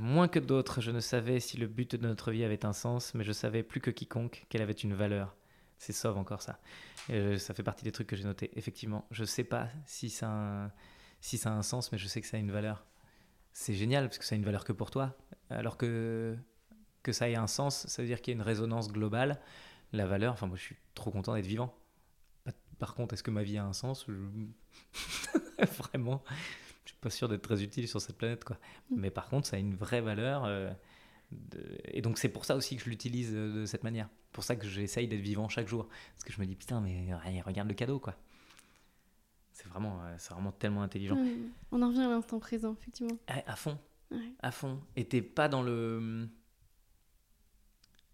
[0.00, 3.14] Moins que d'autres, je ne savais si le but de notre vie avait un sens,
[3.14, 5.36] mais je savais plus que quiconque qu'elle avait une valeur.
[5.78, 6.58] C'est sauve encore ça.
[7.10, 8.50] Euh, ça fait partie des trucs que j'ai notés.
[8.54, 10.70] Effectivement, je sais pas si ça, a
[11.20, 12.84] si ça a un sens, mais je sais que ça a une valeur.
[13.52, 15.16] C'est génial parce que ça a une valeur que pour toi.
[15.50, 16.36] Alors que
[17.02, 19.40] que ça ait un sens, ça veut dire qu'il y a une résonance globale.
[19.92, 21.74] La valeur, enfin moi je suis trop content d'être vivant.
[22.78, 24.06] Par contre, est-ce que ma vie a un sens
[25.78, 26.22] Vraiment,
[26.84, 28.56] je suis pas sûr d'être très utile sur cette planète, quoi.
[28.90, 29.00] Mm.
[29.00, 30.44] Mais par contre, ça a une vraie valeur.
[30.44, 30.72] Euh,
[31.84, 34.08] et donc c'est pour ça aussi que je l'utilise euh, de cette manière.
[34.32, 35.88] Pour ça que j'essaye d'être vivant chaque jour.
[36.14, 38.16] Parce que je me dis, putain, mais regarde le cadeau, quoi.
[39.60, 41.18] C'est vraiment, euh, c'est vraiment tellement intelligent.
[41.70, 43.18] On en revient à l'instant présent, effectivement.
[43.26, 43.78] À, fond.
[44.40, 44.80] À fond.
[44.96, 46.28] Et t'es pas dans le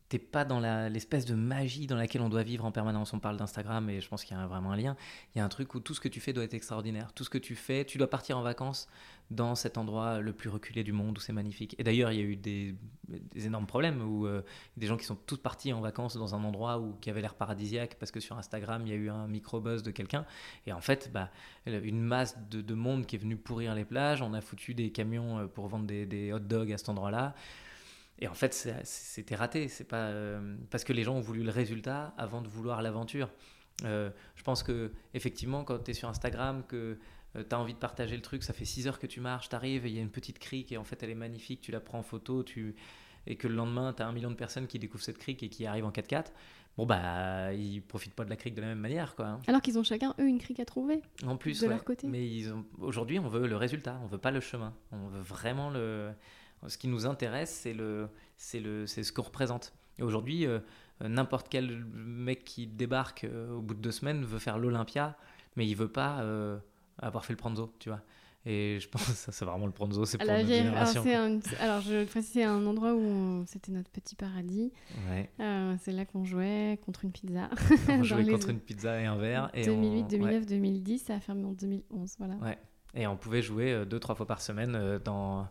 [0.08, 3.12] t'es pas dans l'espèce de magie dans laquelle on doit vivre en permanence.
[3.12, 4.96] On parle d'Instagram et je pense qu'il y a vraiment un lien.
[5.34, 7.12] Il y a un truc où tout ce que tu fais doit être extraordinaire.
[7.12, 8.88] Tout ce que tu fais, tu dois partir en vacances
[9.30, 11.74] dans cet endroit le plus reculé du monde où c'est magnifique.
[11.78, 12.76] Et d'ailleurs, il y a eu des,
[13.34, 14.42] énormes problèmes où euh,
[14.76, 17.34] des gens qui sont tous partis en vacances dans un endroit où, qui avait l'air
[17.34, 20.24] paradisiaque parce que sur Instagram, il y a eu un micro-buzz de quelqu'un.
[20.66, 21.30] Et en fait, bah,
[21.66, 24.22] une masse de, monde qui est venue pourrir les plages.
[24.22, 27.34] On a foutu des camions euh, pour vendre des, hot dogs à cet endroit-là.
[28.18, 28.54] Et en fait,
[28.84, 29.68] c'était raté.
[29.68, 33.30] C'est pas euh, parce que les gens ont voulu le résultat avant de vouloir l'aventure.
[33.84, 36.98] Euh, je pense que effectivement, quand tu es sur Instagram, que
[37.36, 39.50] euh, tu as envie de partager le truc, ça fait 6 heures que tu marches,
[39.50, 41.60] tu arrives et il y a une petite crique et en fait elle est magnifique,
[41.60, 42.74] tu la prends en photo, tu
[43.26, 45.48] et que le lendemain, tu as un million de personnes qui découvrent cette crique et
[45.48, 46.26] qui arrivent en 4x4,
[46.76, 49.26] bon, bah, ils profitent pas de la crique de la même manière, quoi.
[49.26, 49.40] hein.
[49.46, 51.02] Alors qu'ils ont chacun, eux, une crique à trouver.
[51.26, 51.72] En plus, de ouais.
[51.72, 52.06] leur côté.
[52.06, 52.64] Mais ils ont...
[52.78, 54.74] aujourd'hui, on veut le résultat, on veut pas le chemin.
[54.92, 56.12] On veut vraiment le.
[56.68, 59.72] Ce qui nous intéresse, c'est le, c'est le, c'est ce qu'on représente.
[59.98, 60.58] Et aujourd'hui, euh,
[61.02, 65.16] euh, n'importe quel mec qui débarque euh, au bout de deux semaines veut faire l'Olympia,
[65.56, 66.58] mais il veut pas euh,
[66.98, 68.00] avoir fait le pranzo, tu vois.
[68.48, 70.86] Et je pense que ça, c'est vraiment le pranzo, c'est pour la notre vieille- alors,
[70.86, 71.02] génération.
[71.02, 74.72] c'est un- alors, je précise, c'est un endroit où on- c'était notre petit paradis.
[75.10, 75.28] Ouais.
[75.40, 77.50] Euh, c'est là qu'on jouait contre une pizza.
[77.88, 79.50] On jouait les- contre une pizza et un verre.
[79.54, 80.06] Et 2008, on...
[80.08, 80.46] 2009, ouais.
[80.46, 82.14] 2010, ça a fermé en 2011.
[82.18, 82.34] Voilà.
[82.36, 82.58] Ouais.
[82.94, 85.48] Et on pouvait jouer euh, deux, trois fois par semaine euh, dans,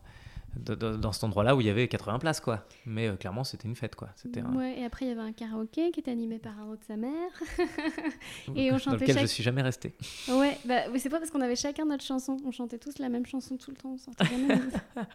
[0.58, 2.66] de- de- dans cet endroit-là où il y avait 80 places, quoi.
[2.86, 4.10] Mais euh, clairement, c'était une fête, quoi.
[4.16, 4.54] C'était un...
[4.56, 6.86] Ouais, et après, il y avait un karaoké qui était animé par un autre de
[6.86, 7.12] sa mère.
[8.56, 9.94] et on dans chantait lequel je chaque- suis jamais resté.
[10.30, 12.38] Ouais, bah, c'est pas parce qu'on avait chacun notre chanson.
[12.46, 13.96] On chantait tous la même chanson tout le temps.
[14.08, 15.06] on de-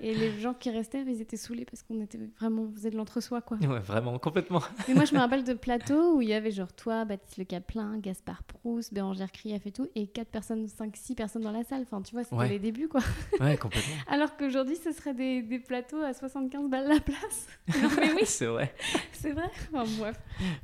[0.02, 2.96] et les gens qui restaient, ils étaient saoulés parce qu'on était vraiment, on faisait de
[2.96, 3.56] l'entre-soi, quoi.
[3.58, 4.62] Ouais, vraiment, complètement.
[4.88, 7.44] Mais moi, je me rappelle de plateaux où il y avait genre toi, Baptiste Le
[7.44, 11.64] Caplin, Gaspard Proust, Bérangère Krief et tout, et 4 personnes, 5, 6 personnes dans la
[11.64, 11.82] salle.
[11.82, 12.48] Enfin, tu vois, c'était Ouais.
[12.48, 13.00] les débuts, quoi.
[13.40, 13.94] Ouais, complètement.
[14.08, 17.48] Alors qu'aujourd'hui, ce serait des, des plateaux à 75 balles la place.
[17.74, 18.74] Non, mais oui, c'est vrai.
[19.12, 19.50] c'est vrai.
[19.72, 20.18] Enfin, bref.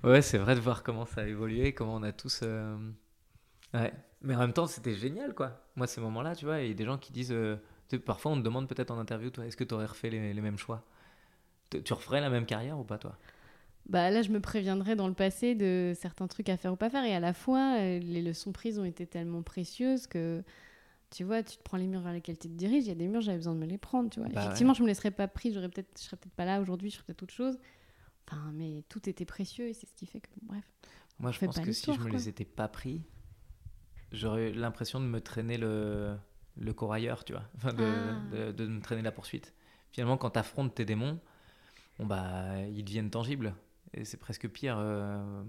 [0.05, 2.41] Ouais, c'est vrai de voir comment ça a évolué, comment on a tous.
[2.43, 2.77] euh,
[3.74, 3.93] Ouais.
[4.23, 5.62] Mais en même temps, c'était génial, quoi.
[5.77, 7.32] Moi, ces moments-là, tu vois, il y a des gens qui disent.
[7.32, 7.57] euh,
[8.07, 10.41] Parfois, on te demande peut-être en interview, toi, est-ce que tu aurais refait les, les
[10.43, 10.85] mêmes choix?
[11.70, 13.19] Tu tu referais la même carrière ou pas, toi?
[13.89, 16.91] Bah là, je me préviendrai dans le passé de certains trucs à faire ou pas
[16.91, 17.05] faire.
[17.05, 20.43] Et à la fois, euh, les leçons prises ont été tellement précieuses que,
[21.11, 22.85] tu vois, tu te prends les murs vers lesquels tu te diriges.
[22.85, 24.28] Il y a des murs, j'avais besoin de me les prendre, tu vois.
[24.28, 25.55] Bah Effectivement, je me laisserais pas prise.
[25.55, 26.91] J'aurais peut-être, je serais peut-être pas là aujourd'hui.
[26.91, 27.59] Je serais peut-être autre chose.
[28.28, 30.65] Enfin, mais tout était précieux et c'est ce qui fait que, bref.
[31.19, 32.11] Moi, je pense que si je me quoi.
[32.12, 33.03] les étais pas pris,
[34.12, 36.16] j'aurais eu l'impression de me traîner le,
[36.57, 37.45] le corailleur, tu vois.
[37.57, 38.37] Enfin, de, Ah.
[38.37, 39.53] de, de me traîner la poursuite.
[39.91, 41.19] Finalement, quand tu affrontes tes démons,
[41.99, 43.55] bon, bah, ils deviennent tangibles.
[43.93, 44.77] Et c'est presque pire.
[44.78, 45.43] euh,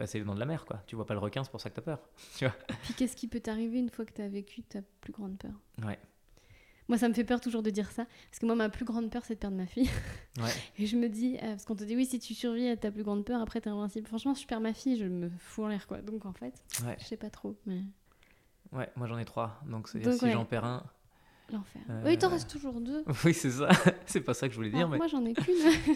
[0.00, 0.82] bah, c'est le nom de la mer, quoi.
[0.86, 2.00] Tu vois pas le requin, c'est pour ça que t'as peur.
[2.84, 5.52] Puis qu'est-ce qui peut t'arriver une fois que tu as vécu ta plus grande peur?
[5.86, 5.98] Ouais.
[6.88, 8.06] Moi, ça me fait peur toujours de dire ça.
[8.30, 9.90] Parce que moi, ma plus grande peur, c'est de perdre ma fille.
[10.40, 10.50] Ouais.
[10.78, 12.90] Et je me dis, euh, parce qu'on te dit, oui, si tu survis à ta
[12.90, 14.06] plus grande peur, après, t'es invincible.
[14.08, 16.00] Franchement, si je perds ma fille, je me fous en l'air, quoi.
[16.00, 16.54] Donc, en fait,
[16.86, 16.96] Ouais.
[16.98, 17.82] je sais pas trop, mais
[18.72, 19.60] Ouais, moi j'en ai trois.
[19.68, 20.32] Donc, c'est si ouais.
[20.32, 20.84] j'en perds un.
[21.52, 21.82] l'enfer.
[21.90, 23.04] Euh, Oui, il t'en reste toujours deux.
[23.24, 23.68] Oui, c'est ça.
[24.06, 25.54] c'est pas ça que je voulais dire, Ah, mais, Moi, j'en ai qu'une.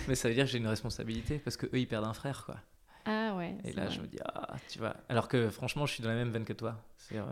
[0.09, 2.45] mais ça veut dire que j'ai une responsabilité parce que eux ils perdent un frère,
[2.45, 2.57] quoi.
[3.53, 3.71] Ouais.
[3.71, 3.95] Et là, vrai.
[3.95, 4.97] je me dis, ah, tu vois.
[5.09, 6.83] Alors que franchement, je suis dans la même veine que toi.
[7.13, 7.23] Euh,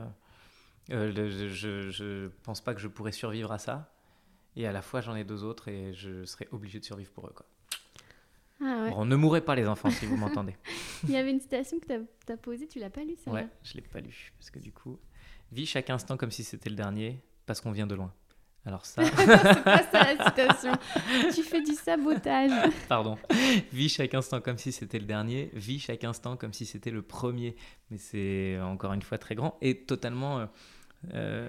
[0.91, 3.93] euh, le- je, je, je pense pas que je pourrais survivre à ça.
[4.57, 7.27] Et à la fois, j'en ai deux autres et je serais obligé de survivre pour
[7.27, 7.33] eux.
[7.35, 7.47] Quoi.
[8.61, 8.91] Ah ouais.
[8.91, 10.55] Bon, ne mourrez pas, les enfants, si vous m'entendez.
[11.05, 13.49] Il y avait une citation que t'as as posée, tu l'as pas lue, ça Ouais,
[13.65, 14.33] je l'ai pas lu.
[14.39, 14.99] Parce que du coup,
[15.51, 18.13] vis chaque instant comme si c'était le dernier, parce qu'on vient de loin.
[18.65, 20.73] Alors ça, C'est pas ça la citation.
[21.35, 22.51] tu fais du sabotage.
[22.89, 23.19] pardon.
[23.73, 27.03] Vis chaque instant comme si c'était le dernier, vis chaque instant comme si c'était le
[27.03, 27.57] premier.
[27.91, 30.39] Mais c'est encore une fois très grand et totalement.
[30.41, 30.47] euh,
[31.15, 31.49] euh,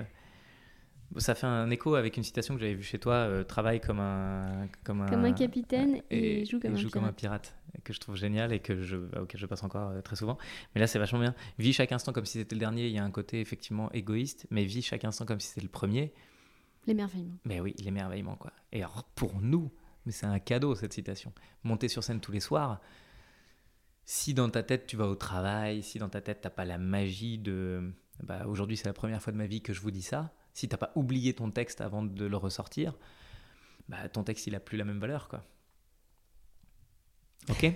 [1.18, 4.00] ça fait un écho avec une citation que j'avais vue chez toi euh, travaille comme
[4.00, 7.12] un comme un, Comme un capitaine et, et joue comme et un joue comme un
[7.14, 7.56] pirate.
[7.84, 10.40] que je trouve génial et que je auquel je passe encore euh, très souvent
[10.74, 12.98] mais là c'est vachement bien vis chaque instant comme si c'était le dernier il y
[12.98, 16.12] a un côté effectivement égoïste mais vis chaque instant comme si c'était le premier
[16.86, 17.38] L'émerveillement.
[17.46, 18.52] mais oui, l'émerveillement, quoi.
[18.72, 19.72] Et alors, pour nous,
[20.06, 21.34] mais c'est un cadeau, cette citation.
[21.64, 22.82] Monter sur scène tous les soirs,
[24.06, 26.78] si dans ta tête, tu vas au travail, si dans ta tête, t'as pas la
[26.78, 27.94] magie de...
[28.22, 30.34] Bah, aujourd'hui, c'est la première fois de ma vie que je vous dis ça.
[30.54, 32.98] Si t'as pas oublié ton texte avant de le ressortir,
[33.88, 35.44] bah, ton texte, il a plus la même valeur, quoi.
[37.50, 37.64] Ok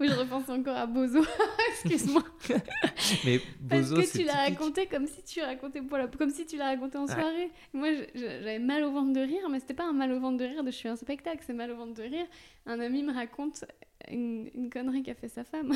[0.00, 1.24] Oui, je repense encore à Bozo.
[1.70, 2.22] Excuse-moi.
[3.24, 6.46] Mais Parce Bozo, que c'est tu l'as raconté comme si tu racontais la- comme si
[6.46, 7.12] tu l'as raconté en Ouais.
[7.14, 7.50] soirée.
[7.72, 10.44] Moi, j'avais mal au ventre de rire, mais c'était pas un mal au ventre de
[10.44, 12.26] rire de je suis un spectacle, c'est mal au ventre de rire.
[12.66, 13.64] Un ami me raconte
[14.08, 15.72] une, une connerie qu'a fait sa femme.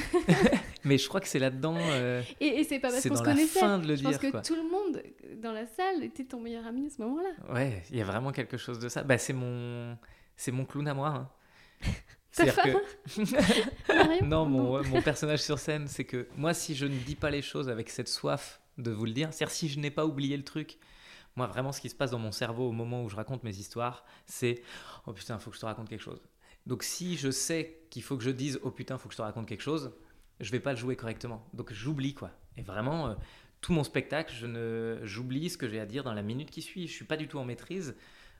[0.84, 1.76] Mais je crois que c'est là-dedans...
[1.78, 3.58] euh, Et, et c'est pas parce qu'on se connaissait.
[3.60, 4.42] fin de le je pense dire, que quoi.
[4.42, 5.02] tout le monde
[5.42, 7.54] dans la salle était ton meilleur ami à ce moment-là.
[7.54, 9.02] Ouais, il y a vraiment quelque chose de ça.
[9.02, 9.96] Bah, c'est mon,
[10.36, 11.08] c'est mon clown à moi.
[11.08, 11.28] hein.
[12.32, 17.14] C'est-à-dire que non, mon, mon personnage sur scène, c'est que moi, si je ne dis
[17.14, 20.06] pas les choses avec cette soif de vous le dire, c'est-à-dire si je n'ai pas
[20.06, 20.78] oublié le truc,
[21.36, 23.56] moi, vraiment, ce qui se passe dans mon cerveau au moment où je raconte mes
[23.56, 24.62] histoires, c'est
[25.06, 26.22] oh putain, faut que je te raconte quelque chose.
[26.66, 29.22] Donc, si je sais qu'il faut que je dise oh putain, faut que je te
[29.22, 29.92] raconte quelque chose,
[30.40, 31.46] je vais pas le jouer correctement.
[31.54, 32.30] Donc, j'oublie quoi.
[32.56, 33.14] Et vraiment, euh,
[33.60, 36.62] tout mon spectacle, je ne, j'oublie ce que j'ai à dire dans la minute qui
[36.62, 36.86] suit.
[36.86, 37.96] Je suis pas du tout en maîtrise.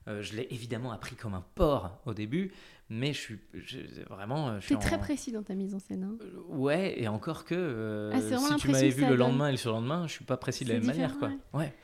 [0.09, 2.53] Euh, je l'ai évidemment appris comme un porc au début,
[2.95, 4.51] mais je suis je- vraiment.
[4.51, 6.05] euh, Je T'es très en- précis dans ta mise en scène.
[6.05, 6.17] hein.
[6.23, 9.19] euh, Ouais, et encore que euh, Ah, si tu m'avais vu le donne.
[9.19, 11.31] lendemain et le surlendemain, je suis pas précis de la même manière, quoi.
[11.55, 11.75] Ouais.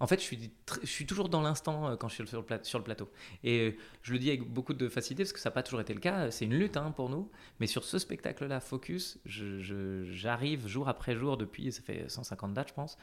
[0.00, 0.50] En fait, je suis,
[0.82, 3.10] je suis toujours dans l'instant quand je suis sur le, sur le, plateau.
[3.44, 5.94] Et je le dis avec beaucoup de facilité parce que ça n'a pas toujours été
[5.94, 6.30] le cas.
[6.32, 7.30] C'est une lutte hein, pour nous.
[7.60, 12.74] Mais sur ce spectacle-là, Focus, j'arrive jour après jour depuis, ça fait 150 dates, je
[12.74, 12.98] pense.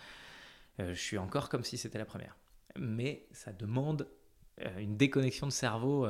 [0.79, 2.35] je suis encore comme si c'était la première.
[2.77, 4.07] Mais ça demande
[4.77, 6.05] une déconnexion de cerveau.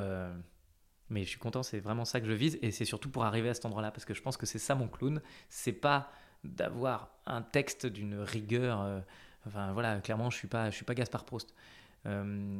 [1.11, 2.57] Mais je suis content, c'est vraiment ça que je vise.
[2.61, 4.73] Et c'est surtout pour arriver à cet endroit-là parce que je pense que c'est ça
[4.73, 5.21] mon clown.
[5.49, 6.11] C'est pas
[6.43, 9.03] d'avoir un texte d'une rigueur.
[9.45, 11.53] Enfin voilà, clairement, je suis pas, je suis pas Gaspard Proust.
[12.05, 12.59] Euh,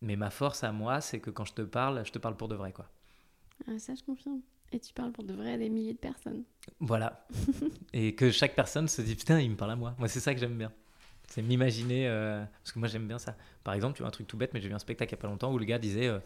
[0.00, 2.48] mais ma force à moi, c'est que quand je te parle, je te parle pour
[2.48, 2.86] de vrai, quoi.
[3.68, 4.40] Ah, ça, je confirme.
[4.72, 6.44] Et tu parles pour de vrai à des milliers de personnes.
[6.80, 7.26] Voilà.
[7.92, 9.94] et que chaque personne se dit putain, il me parle à moi.
[9.98, 10.72] Moi, c'est ça que j'aime bien.
[11.28, 13.36] C'est m'imaginer, euh, parce que moi j'aime bien ça.
[13.62, 15.20] Par exemple, tu vois un truc tout bête, mais j'ai vu un spectacle il n'y
[15.20, 16.20] a pas longtemps où le gars disait euh,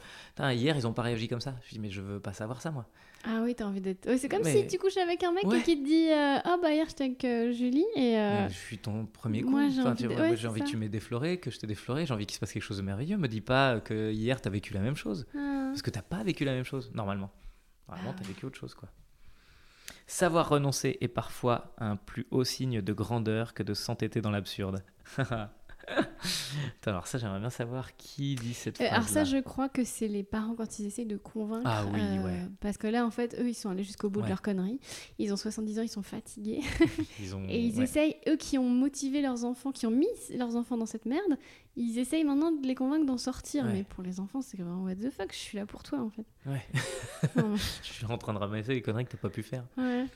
[0.52, 1.56] Hier, ils n'ont pas réagi comme ça.
[1.64, 2.86] Je dis Mais je veux pas savoir ça, moi.
[3.24, 4.08] Ah oui, t'as envie d'être.
[4.16, 6.72] c'est comme si tu couches avec un mec et qui te dit euh, Oh bah
[6.72, 8.16] hier j'étais avec Julie et.
[8.48, 9.50] Je suis ton premier coup.
[9.50, 10.06] Moi j'ai envie,
[10.46, 12.62] envie que tu m'aies défloré, que je t'ai défloré, j'ai envie qu'il se passe quelque
[12.62, 13.16] chose de merveilleux.
[13.16, 15.26] Me dis pas que hier t'as vécu la même chose.
[15.36, 15.68] Ah.
[15.70, 17.30] Parce que t'as pas vécu la même chose, normalement.
[17.88, 18.88] Normalement, tu t'as vécu autre chose, quoi.
[20.06, 24.82] Savoir renoncer est parfois un plus haut signe de grandeur que de s'entêter dans l'absurde.
[26.86, 28.88] alors ça, j'aimerais bien savoir qui dit cette phrase.
[28.88, 31.66] Euh, alors ça, je crois que c'est les parents quand ils essayent de convaincre.
[31.66, 32.38] Ah oui, euh, ouais.
[32.60, 34.80] Parce que là, en fait, eux, ils sont allés jusqu'au bout de leur connerie.
[35.18, 36.60] Ils ont 70 ans, ils sont fatigués.
[37.48, 40.86] Et ils essayent, eux qui ont motivé leurs enfants, qui ont mis leurs enfants dans
[40.86, 41.38] cette merde,
[41.76, 43.64] ils essayent maintenant de les convaincre d'en sortir.
[43.64, 46.10] Mais pour les enfants, c'est vraiment what the fuck, je suis là pour toi, en
[46.10, 46.26] fait.
[46.46, 46.62] Ouais.
[47.82, 49.64] je suis en train de ramasser les conneries que t'as pas pu faire.
[49.76, 50.06] Ouais.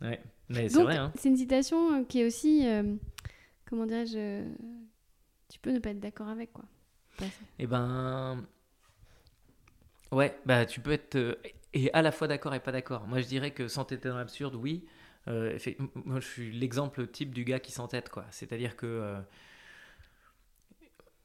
[0.00, 0.20] Ouais.
[0.48, 0.96] Mais c'est vrai.
[0.96, 1.12] Hein.
[1.16, 2.66] C'est une citation euh, qui est aussi
[3.74, 4.44] comment dirais-je,
[5.54, 6.64] tu peux ne pas être d'accord avec quoi.
[7.60, 8.44] Eh ben,
[10.10, 11.36] ouais, bah tu peux être euh,
[11.72, 13.06] et à la fois d'accord et pas d'accord.
[13.06, 14.84] Moi je dirais que s'entêter dans l'absurde, oui.
[15.28, 15.56] Euh,
[15.94, 18.26] moi je suis l'exemple type du gars qui s'entête quoi.
[18.32, 19.20] C'est-à-dire que euh,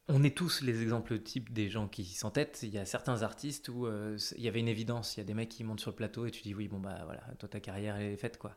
[0.10, 2.60] on est tous les exemples types des gens qui s'entêtent.
[2.62, 5.18] Il y a certains artistes où il y avait une évidence.
[5.18, 6.78] Il y a des mecs qui montent sur le plateau et tu dis oui, bon
[6.78, 8.56] bah voilà, toi ta carrière elle est faite quoi.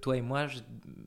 [0.00, 0.58] toi et moi, je,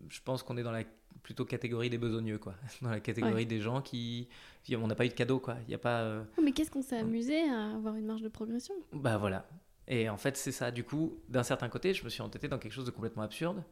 [0.07, 0.85] je pense qu'on est dans la
[1.21, 2.55] plutôt catégorie des besogneux, quoi.
[2.81, 4.27] Dans la catégorie des gens qui.
[4.71, 5.57] On n'a pas eu de cadeau, quoi.
[5.67, 6.01] Il a pas.
[6.01, 9.47] Euh, mais qu'est-ce qu'on s'est amusé à avoir une marge de progression Bah voilà.
[9.87, 10.71] Et en fait, c'est ça.
[10.71, 13.63] Du coup, d'un certain côté, je me suis entêté dans quelque chose de complètement absurde.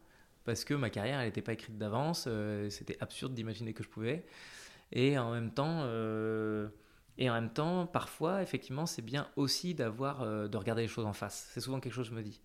[0.43, 2.26] Parce que ma carrière, elle n'était pas écrite d'avance.
[2.27, 4.26] Euh, c'était absurde d'imaginer que je pouvais.
[4.91, 5.81] Et en même temps.
[5.84, 6.68] Euh,
[7.18, 11.13] et en même temps, parfois, effectivement, c'est bien aussi d'avoir, de regarder les choses en
[11.13, 11.49] face.
[11.53, 12.41] C'est souvent quelque chose que je me dis.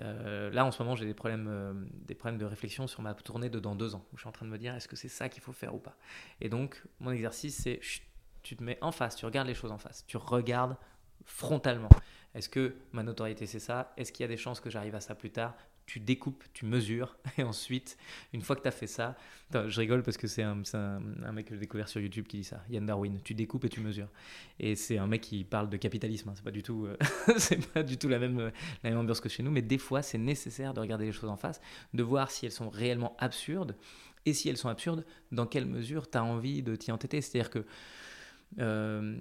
[0.00, 1.72] Euh, là, en ce moment, j'ai des problèmes, euh,
[2.06, 4.32] des problèmes de réflexion sur ma tournée de dans deux ans, où je suis en
[4.32, 5.96] train de me dire est-ce que c'est ça qu'il faut faire ou pas?
[6.40, 7.80] Et donc, mon exercice, c'est
[8.42, 10.76] tu te mets en face, tu regardes les choses en face, tu regardes
[11.24, 11.88] frontalement.
[12.34, 13.92] Est-ce que ma notoriété c'est ça?
[13.96, 15.54] Est-ce qu'il y a des chances que j'arrive à ça plus tard?
[15.86, 17.96] Tu découpes, tu mesures, et ensuite,
[18.32, 19.16] une fois que tu as fait ça,
[19.52, 20.56] je rigole parce que c'est un,
[21.32, 23.80] mec que j'ai découvert sur YouTube qui dit ça, Yann Darwin, tu découpes et tu
[23.80, 24.08] mesures.
[24.58, 26.96] Et c'est un mec qui parle de capitalisme, hein, c'est pas du tout, euh,
[27.74, 28.52] pas du tout la même,
[28.82, 31.30] la même ambiance que chez nous, mais des fois c'est nécessaire de regarder les choses
[31.30, 31.60] en face,
[31.94, 33.76] de voir si elles sont réellement absurdes,
[34.26, 37.20] et si elles sont absurdes, dans quelle mesure tu as envie de t'y entêter.
[37.20, 37.64] C'est-à-dire que...
[38.58, 39.18] Euh,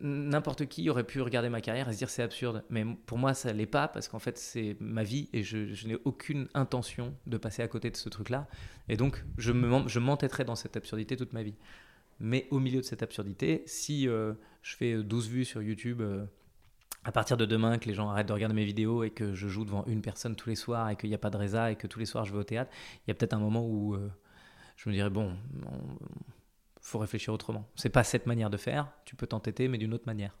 [0.00, 2.64] n'importe qui aurait pu regarder ma carrière et se dire c'est absurde.
[2.70, 5.96] Mais pour moi, ça l'est pas parce qu'en fait, c'est ma vie et je, n'ai
[6.04, 8.48] aucune intention de passer à côté de ce truc-là.
[8.88, 11.54] Et donc, je m'entêterai dans cette absurdité toute ma vie.
[12.20, 16.24] Mais au milieu de cette absurdité, si euh, je fais 12 vues sur YouTube euh,
[17.04, 19.48] à partir de demain, que les gens arrêtent de regarder mes vidéos et que je
[19.48, 21.76] joue devant une personne tous les soirs et qu'il n'y a pas de résa et
[21.76, 22.70] que tous les soirs je vais au théâtre,
[23.06, 24.08] il y a peut-être un moment où euh,
[24.76, 25.36] je me dirais bon,
[26.82, 27.66] faut réfléchir autrement.
[27.76, 30.36] C'est pas cette manière de faire, tu peux t'entêter, mais d'une autre manière.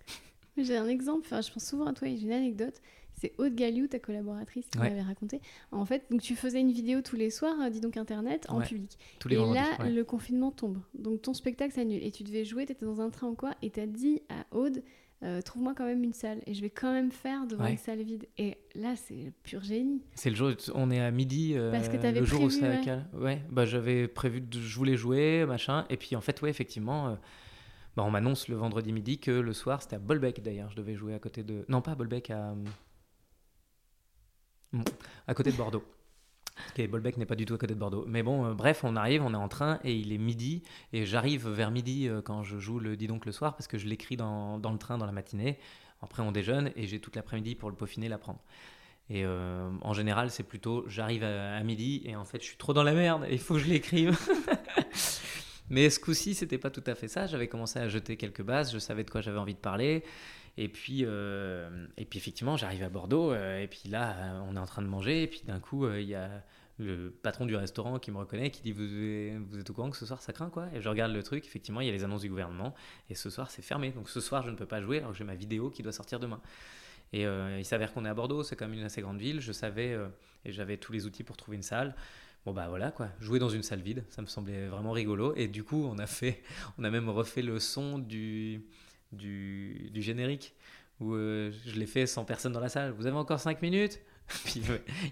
[0.58, 2.74] J'ai un exemple, enfin, je pense souvent à toi et j'ai une anecdote.
[3.14, 5.40] C'est Aude Galliou, ta collaboratrice, qui m'avait raconté.
[5.70, 8.60] En fait, donc tu faisais une vidéo tous les soirs, euh, dis donc internet, en
[8.60, 8.98] public.
[9.20, 10.78] Tous les et là, le confinement tombe.
[10.94, 12.02] Donc ton spectacle s'annule.
[12.02, 14.22] Et tu devais jouer, tu étais dans un train ou quoi, et tu as dit
[14.28, 14.82] à Aude,
[15.24, 18.02] euh, trouve-moi quand même une salle et je vais quand même faire devant une salle
[18.02, 18.26] vide.
[18.38, 20.02] Et là, c'est pur génie.
[20.14, 22.68] C'est le jour, on est à midi, euh, Parce que le jour prévu, où ça
[22.68, 23.04] ouais.
[23.14, 27.08] ouais, bah j'avais prévu, de, je voulais jouer, machin, et puis en fait, ouais, effectivement,
[27.08, 27.14] euh,
[27.96, 30.96] bah, on m'annonce le vendredi midi que le soir, c'était à Bolbec d'ailleurs, je devais
[30.96, 32.54] jouer à côté de, non pas à Bolbec, à,
[35.28, 35.84] à côté de Bordeaux.
[36.70, 38.04] Okay, Bolbec n'est pas du tout à côté de Bordeaux.
[38.06, 40.62] Mais bon, euh, bref, on arrive, on est en train et il est midi.
[40.92, 43.78] Et j'arrive vers midi euh, quand je joue le Dis donc le soir parce que
[43.78, 45.58] je l'écris dans, dans, le train dans la matinée.
[46.02, 48.40] Après, on déjeune et j'ai toute l'après-midi pour le peaufiner, l'apprendre.
[49.10, 52.56] Et euh, en général, c'est plutôt j'arrive à, à, midi et en fait, je suis
[52.56, 54.18] trop dans la merde et il faut que je l'écrive.
[55.70, 57.26] Mais ce coup-ci, c'était pas tout à fait ça.
[57.26, 60.04] J'avais commencé à jeter quelques bases, je savais de quoi j'avais envie de parler.
[60.58, 64.82] Et puis, et puis effectivement, j'arrive à Bordeaux et puis là, on est en train
[64.82, 66.42] de manger et puis d'un coup, il y a
[66.78, 70.06] le patron du restaurant qui me reconnaît, qui dit vous, êtes au courant que ce
[70.06, 70.68] soir ça craint quoi?
[70.74, 72.74] Et je regarde le truc, effectivement, il y a les annonces du gouvernement,
[73.10, 73.90] et ce soir c'est fermé.
[73.90, 75.92] Donc ce soir je ne peux pas jouer alors que j'ai ma vidéo qui doit
[75.92, 76.40] sortir demain.
[77.12, 79.40] Et euh, il s'avère qu'on est à Bordeaux, c'est quand même une assez grande ville.
[79.40, 80.08] Je savais, euh,
[80.44, 81.94] et j'avais tous les outils pour trouver une salle.
[82.46, 85.34] Bon bah voilà quoi, jouer dans une salle vide, ça me semblait vraiment rigolo.
[85.36, 86.42] Et du coup, on a fait,
[86.78, 88.64] on a même refait le son du,
[89.12, 90.54] du, du générique
[91.00, 92.92] où euh, je l'ai fait sans personne dans la salle.
[92.92, 94.00] Vous avez encore 5 minutes
[94.44, 94.62] Puis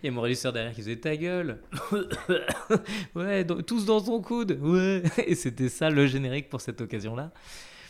[0.03, 1.63] il y a mon régisseur derrière qui faisait ta gueule.
[3.15, 4.59] ouais, tous dans ton coude.
[4.63, 5.03] Ouais.
[5.27, 7.33] Et c'était ça le générique pour cette occasion-là.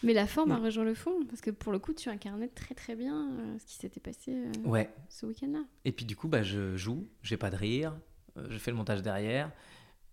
[0.02, 2.74] Mais la forme a rejoint le fond, parce que pour le coup, tu incarnais très
[2.74, 3.28] très bien
[3.58, 4.34] ce qui s'était passé
[4.64, 4.88] ouais.
[5.10, 5.62] ce week-end-là.
[5.84, 7.94] Et puis du coup, bah, je joue, j'ai pas de rire,
[8.38, 9.50] euh, je fais le montage derrière.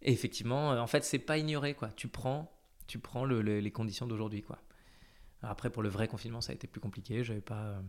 [0.02, 1.90] Et effectivement, euh, en fait, c'est pas ignoré, quoi.
[1.96, 2.52] Tu prends,
[2.88, 4.60] tu prends les conditions d'aujourd'hui, quoi.
[5.44, 7.24] Après, pour le vrai confinement, ça a été plus compliqué.
[7.24, 7.80] J'avais pas, euh,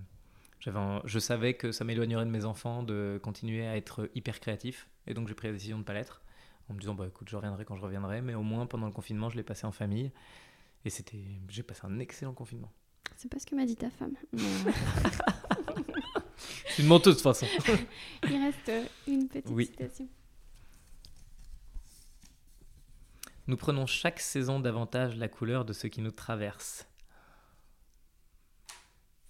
[0.61, 4.89] j'avais, je savais que ça m'éloignerait de mes enfants de continuer à être hyper créatif,
[5.07, 6.23] et donc j'ai pris la décision de ne pas l'être,
[6.69, 8.93] en me disant, bah écoute, je reviendrai quand je reviendrai, mais au moins pendant le
[8.93, 10.13] confinement, je l'ai passé en famille,
[10.85, 12.73] et c'était, j'ai passé un excellent confinement.
[13.17, 14.15] C'est pas ce que m'a dit ta femme.
[16.79, 17.47] une menteuse de toute façon.
[18.29, 18.71] Il reste
[19.07, 20.09] une petite citation.
[23.49, 26.87] Nous prenons chaque saison davantage la couleur de ce qui nous traverse.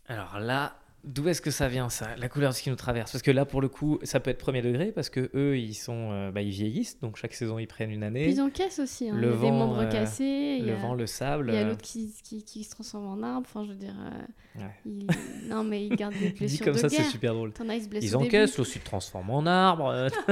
[0.09, 0.75] Alors là,
[1.05, 3.13] D'où est-ce que ça vient ça, la couleur de ce qui nous traverse?
[3.13, 5.75] Parce que là, pour le coup, ça peut être premier degré parce que eux, ils
[5.75, 8.25] sont, euh, bah, ils vieillissent, donc chaque saison ils prennent une année.
[8.25, 9.09] Puis ils encaissent aussi.
[9.09, 9.15] Hein.
[9.15, 10.59] Le il y a vent, des membres euh, cassés.
[10.59, 11.51] Le vent, le sable.
[11.51, 13.47] Il y a l'autre qui, qui, qui, se transforme en arbre.
[13.49, 15.07] Enfin, je veux dire, euh, il...
[15.49, 17.53] non mais ils gardent des blessures Dit comme ça, c'est super drôle.
[17.53, 20.09] T'en as, ils ils encaissent, aussi, se transforment en arbre.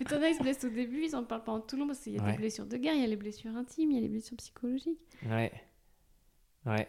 [0.00, 1.86] mais t'en as, ils se blessent au début, ils en parlent pas en tout long
[1.86, 3.94] parce qu'il y a des blessures de guerre, il y a les blessures intimes, il
[3.94, 4.98] y a les blessures psychologiques.
[5.30, 5.52] Ouais.
[6.66, 6.88] Ouais.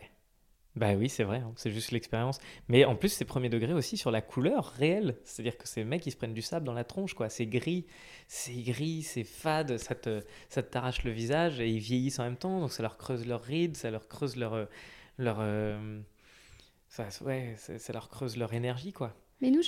[0.80, 2.40] Bah oui, c'est vrai, hein, c'est juste l'expérience.
[2.70, 5.18] Mais en plus, c'est premier degré aussi sur la couleur réelle.
[5.26, 7.28] C'est-à-dire que ces mecs, ils se prennent du sable dans la tronche, quoi.
[7.28, 7.86] C'est gris,
[8.30, 12.38] c'est gris, c'est fade, ça te, ça t'arrache le visage et ils vieillissent en même
[12.38, 14.66] temps, donc ça leur creuse leurs rides, ça leur creuse leur, euh,
[15.20, 16.00] euh,
[17.26, 19.14] ouais, ça, leur creuse leur énergie, quoi.
[19.42, 19.62] Mais nous,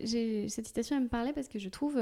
[0.00, 2.00] j'ai, cette citation, elle me parlait parce que je trouve,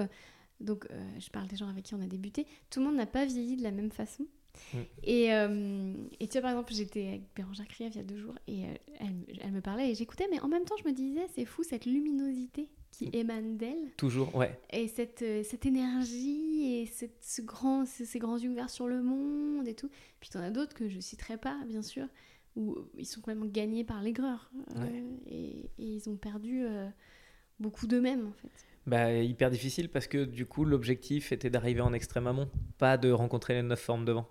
[0.60, 3.06] donc euh, je parle des gens avec qui on a débuté, tout le monde n'a
[3.06, 4.26] pas vieilli de la même façon.
[4.74, 4.78] Mm.
[5.04, 8.18] Et, euh, et, tu vois, par exemple, j'étais avec Bérangère Krief il y a deux
[8.18, 10.94] jours et euh, elle, elle, me parlait et j'écoutais, mais en même temps, je me
[10.94, 13.10] disais, c'est fou cette luminosité qui mm.
[13.14, 13.92] émane d'elle.
[13.96, 14.58] Toujours, ouais.
[14.70, 19.02] Et cette, euh, cette énergie et cette, ce grand, ces, grands yeux ouverts sur le
[19.02, 19.90] monde et tout.
[20.20, 22.06] Puis tu en as d'autres que je citerai pas, bien sûr,
[22.56, 24.50] où ils sont quand même gagnés par l'aigreur.
[25.26, 26.64] et, et, ils ont perdu
[27.58, 28.66] beaucoup d'eux-mêmes, en fait.
[28.86, 33.10] Bah, hyper difficile parce que du coup, l'objectif était d'arriver en extrême amont, pas de
[33.10, 34.28] rencontrer les neuf formes de vent.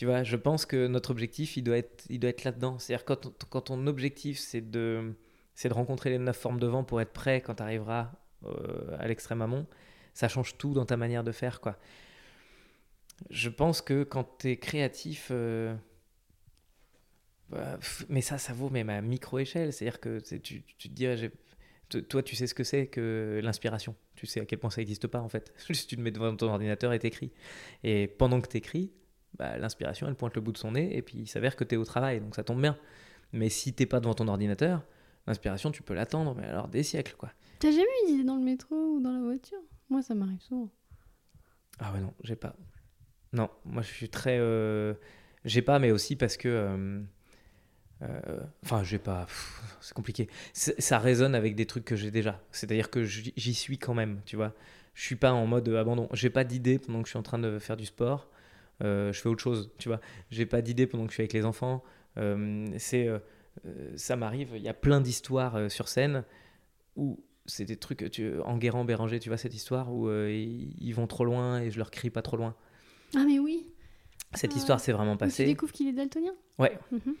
[0.00, 2.78] Tu vois, je pense que notre objectif, il doit être, il doit être là-dedans.
[2.78, 5.12] C'est-à-dire quand, quand ton objectif, c'est de,
[5.54, 8.10] c'est de rencontrer les neuf formes de vent pour être prêt quand tu arriveras
[8.46, 9.66] euh, à l'extrême amont,
[10.14, 11.78] ça change tout dans ta manière de faire, quoi.
[13.28, 15.76] Je pense que quand tu es créatif, euh,
[17.50, 17.78] bah,
[18.08, 19.70] mais ça, ça vaut même à micro-échelle.
[19.70, 21.30] C'est-à-dire que tu, dirais,
[22.08, 23.94] toi, tu sais ce que c'est que l'inspiration.
[24.16, 25.52] Tu sais à quel point ça n'existe pas, en fait.
[25.66, 27.32] Tu te mets devant ton ordinateur et t'écris.
[27.84, 28.92] Et pendant que t'écris,
[29.38, 31.74] bah, l'inspiration, elle pointe le bout de son nez et puis il s'avère que tu
[31.74, 32.76] es au travail, donc ça tombe bien.
[33.32, 34.82] Mais si t'es pas devant ton ordinateur,
[35.26, 37.30] l'inspiration, tu peux l'attendre, mais alors des siècles, quoi.
[37.60, 39.58] T'as jamais eu une idée dans le métro ou dans la voiture?
[39.90, 40.70] Moi, ça m'arrive souvent.
[41.78, 42.56] Ah ouais, non, j'ai pas.
[43.32, 44.38] Non, moi, je suis très...
[44.38, 44.94] Euh,
[45.44, 46.48] j'ai pas, mais aussi parce que...
[46.48, 47.02] Euh,
[48.02, 49.26] euh, enfin, j'ai pas...
[49.80, 50.28] C'est compliqué.
[50.52, 52.42] Ça résonne avec des trucs que j'ai déjà.
[52.50, 54.54] C'est-à-dire que j'y suis quand même, tu vois.
[54.94, 56.08] Je suis pas en mode abandon.
[56.12, 58.28] J'ai pas d'idée pendant que je suis en train de faire du sport.
[58.82, 60.00] Euh, je fais autre chose, tu vois.
[60.30, 61.82] J'ai pas d'idée pendant que je suis avec les enfants.
[62.18, 63.18] Euh, c'est, euh,
[63.96, 66.24] ça m'arrive, il y a plein d'histoires sur scène
[66.96, 71.24] où c'est des trucs, tu, Enguerrand, Béranger, tu vois cette histoire où ils, vont trop
[71.24, 72.54] loin et je leur crie pas trop loin.
[73.16, 73.66] Ah mais oui
[74.34, 75.44] cette histoire s'est vraiment passée.
[75.44, 76.78] Tu découvres qu'il est daltonien Ouais.
[76.92, 77.14] Mhm.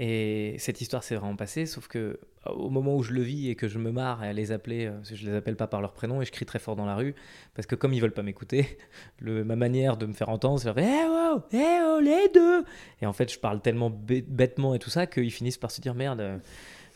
[0.00, 3.54] Et cette histoire s'est vraiment passée, sauf que au moment où je le vis et
[3.54, 6.20] que je me marre à les appeler, euh, je les appelle pas par leur prénom
[6.20, 7.14] et je crie très fort dans la rue,
[7.54, 8.78] parce que comme ils veulent pas m'écouter,
[9.20, 12.64] ma manière de me faire entendre, c'est Eh oh, eh oh, les deux
[13.02, 15.94] Et en fait, je parle tellement bêtement et tout ça qu'ils finissent par se dire
[15.94, 16.40] Merde,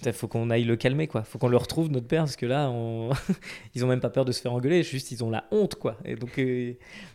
[0.04, 1.22] il faut qu'on aille le calmer, quoi.
[1.22, 2.72] Faut qu'on le retrouve, notre père, parce que là,
[3.74, 5.96] ils ont même pas peur de se faire engueuler, juste ils ont la honte, quoi.
[6.04, 6.74] Et donc, euh,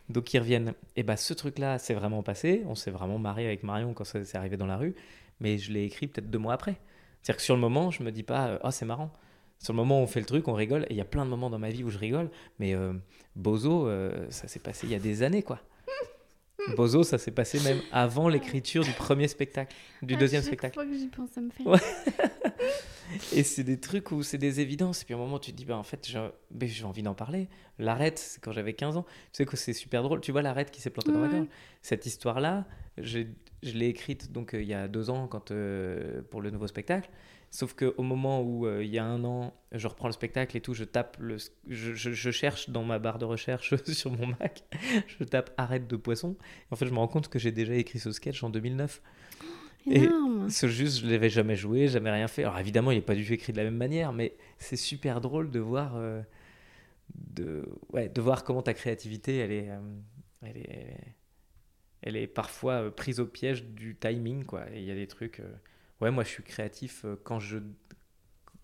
[0.09, 0.73] donc ils reviennent.
[0.95, 2.63] Et bah, ce truc-là, c'est vraiment passé.
[2.65, 4.95] On s'est vraiment marré avec Marion quand ça s'est arrivé dans la rue,
[5.39, 6.75] mais je l'ai écrit peut-être deux mois après.
[7.21, 9.11] C'est-à-dire que sur le moment, je me dis pas, oh, c'est marrant.
[9.59, 10.83] Sur le moment où on fait le truc, on rigole.
[10.83, 12.29] Et il y a plein de moments dans ma vie où je rigole,
[12.59, 12.91] mais euh,
[13.37, 15.59] Bozo, euh, ça s'est passé il y a des années, quoi.
[16.75, 20.73] Bozo, ça s'est passé même avant l'écriture du premier spectacle, du À deuxième chaque spectacle.
[20.75, 21.63] fois que j'y pense, ça me fait.
[21.63, 21.79] Ouais.
[23.33, 25.01] Et c'est des trucs où c'est des évidences.
[25.01, 27.47] Et puis à un moment, tu te dis, bah, en fait, j'ai envie d'en parler.
[27.77, 29.03] L'arrête, c'est quand j'avais 15 ans.
[29.03, 30.21] Tu sais que c'est super drôle.
[30.21, 31.45] Tu vois l'arrête qui s'est plantée dans ma gorge.
[31.81, 32.65] Cette histoire-là,
[32.97, 33.27] j'ai-
[33.61, 36.67] je l'ai écrite donc euh, il y a deux ans quand, euh, pour le nouveau
[36.67, 37.09] spectacle.
[37.55, 40.61] Sauf qu'au moment où euh, il y a un an, je reprends le spectacle et
[40.61, 44.25] tout, je tape le, je, je- je cherche dans ma barre de recherche sur mon
[44.25, 44.63] Mac,
[45.05, 46.35] je tape arrête de poisson.
[46.41, 49.01] Et en fait, je me rends compte que j'ai déjà écrit ce sketch en 2009.
[49.85, 50.49] Et- Énorme.
[50.49, 52.43] Ce juste, je l'avais jamais joué, jamais rien fait.
[52.43, 55.21] Alors évidemment, il n'est pas du tout écrit de la même manière, mais c'est super
[55.21, 56.21] drôle de voir, euh,
[57.15, 59.79] de, ouais, de voir comment ta créativité, elle est, euh,
[60.41, 61.15] elle est, elle est,
[62.01, 64.65] elle est parfois euh, prise au piège du timing, quoi.
[64.73, 65.39] Et il y a des trucs.
[66.03, 67.57] Ouais, moi, je suis créatif euh, quand je,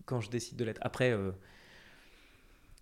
[0.04, 0.80] quand je décide de l'être.
[0.82, 1.10] Après.
[1.10, 1.32] euh,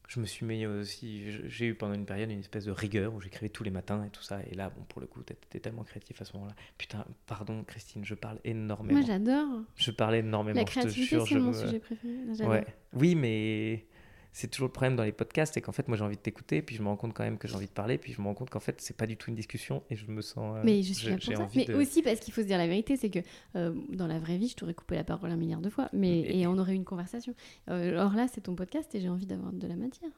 [0.09, 3.20] je me suis mis aussi, j'ai eu pendant une période une espèce de rigueur où
[3.20, 4.40] j'écrivais tous les matins et tout ça.
[4.51, 6.55] Et là, bon, pour le coup, t'étais tellement créatif à ce moment-là.
[6.78, 9.01] Putain, pardon, Christine, je parle énormément.
[9.01, 9.60] Moi, j'adore.
[9.76, 10.59] Je parlais énormément.
[10.59, 12.14] La créativité, c'est mon sujet préféré.
[12.40, 12.66] Ouais.
[12.94, 13.85] Oui, mais
[14.32, 16.62] c'est toujours le problème dans les podcasts, c'est qu'en fait, moi, j'ai envie de t'écouter,
[16.62, 18.26] puis je me rends compte quand même que j'ai envie de parler, puis je me
[18.26, 20.56] rends compte qu'en fait, c'est pas du tout une discussion, et je me sens.
[20.56, 21.48] euh, Mais je suis là pour ça.
[21.56, 23.18] Mais de- aussi parce qu'il faut se dire la vérité, c'est que
[23.56, 26.20] euh, dans la vraie vie, je t'aurais coupé la parole un milliard de fois, mais
[26.20, 27.34] Et- et on aurait eu une conversation.
[27.70, 30.10] Euh, or là, c'est ton podcast et j'ai envie d'avoir de la matière.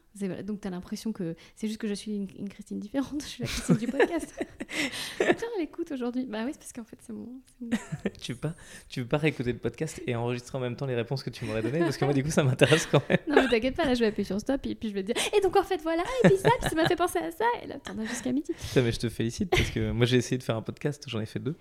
[0.45, 3.23] Donc tu as l'impression que c'est juste que je suis une, une Christine différente.
[3.23, 4.45] Je suis la Christine du podcast.
[5.19, 6.27] Tiens, elle écoute aujourd'hui.
[6.27, 7.29] Bah oui, c'est parce qu'en fait, c'est mon.
[8.21, 8.55] tu veux pas,
[8.89, 11.45] tu veux pas réécouter le podcast et enregistrer en même temps les réponses que tu
[11.45, 13.19] m'aurais données, parce que moi, du coup, ça m'intéresse quand même.
[13.29, 15.13] Non, mais t'inquiète pas, là, je vais appuyer sur stop et puis je vais te
[15.13, 15.23] dire.
[15.37, 17.45] Et donc en fait, voilà, et puis ça, puis ça m'a fait penser à ça.
[17.63, 18.53] Et là, t'en as jusqu'à midi.
[18.53, 21.21] Putain, mais je te félicite parce que moi j'ai essayé de faire un podcast, j'en
[21.21, 21.57] ai fait deux.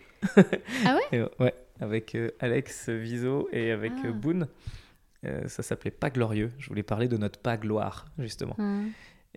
[0.86, 1.02] Ah ouais?
[1.20, 4.08] Et, Ouais, avec euh, Alex Viso et avec Ah.
[4.08, 4.48] euh, Boone.
[5.26, 6.52] Euh, ça s'appelait Pas Glorieux.
[6.60, 8.56] Je voulais parler de notre pas gloire, justement.
[8.58, 8.82] Ah.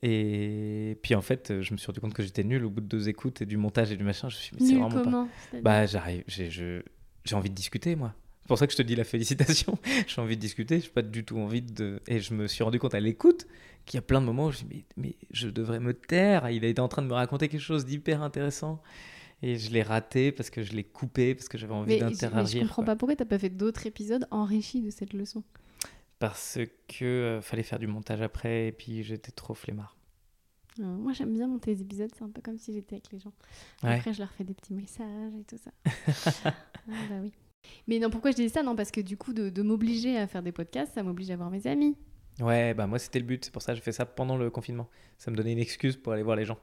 [0.00, 2.86] Et puis en fait, je me suis rendu compte que j'étais nul au bout de
[2.86, 4.28] deux écoutes et du montage et du machin.
[4.28, 5.04] Je me suis dit, mais c'est Nul vraiment pas.
[5.04, 5.28] comment
[5.62, 6.82] Bah, j'arrive, j'ai je-
[7.24, 8.14] j'ai envie de discuter, moi.
[8.42, 9.78] C'est pour ça que je te dis la félicitation.
[10.08, 12.00] j'ai envie de discuter, je n'ai pas du tout envie de.
[12.08, 13.46] Et je me suis rendu compte à l'écoute
[13.86, 15.92] qu'il y a plein de moments où je me dis, mais, mais je devrais me
[15.94, 16.48] taire.
[16.50, 18.82] Il a été en train de me raconter quelque chose d'hyper intéressant.
[19.44, 22.10] Et je l'ai raté parce que je l'ai coupé, parce que j'avais envie je- mais
[22.12, 22.62] je d'interagir.
[22.62, 22.84] comprends quoi.
[22.86, 25.42] pas pourquoi t'as pas fait d'autres épisodes enrichis de cette leçon.
[26.22, 29.96] Parce que euh, fallait faire du montage après et puis j'étais trop flemmard.
[30.78, 33.18] Euh, moi, j'aime bien monter les épisodes, c'est un peu comme si j'étais avec les
[33.18, 33.32] gens.
[33.82, 33.96] Ouais.
[33.96, 35.72] Après, je leur fais des petits messages et tout ça.
[36.54, 36.54] ah,
[37.10, 37.32] bah oui.
[37.88, 38.62] Mais non, pourquoi je dis ça?
[38.62, 41.34] Non, parce que du coup, de, de m'obliger à faire des podcasts, ça m'oblige à
[41.34, 41.96] voir mes amis.
[42.38, 44.48] Ouais, bah moi c'était le but, c'est pour ça que j'ai fait ça pendant le
[44.48, 44.88] confinement.
[45.18, 46.60] Ça me donnait une excuse pour aller voir les gens.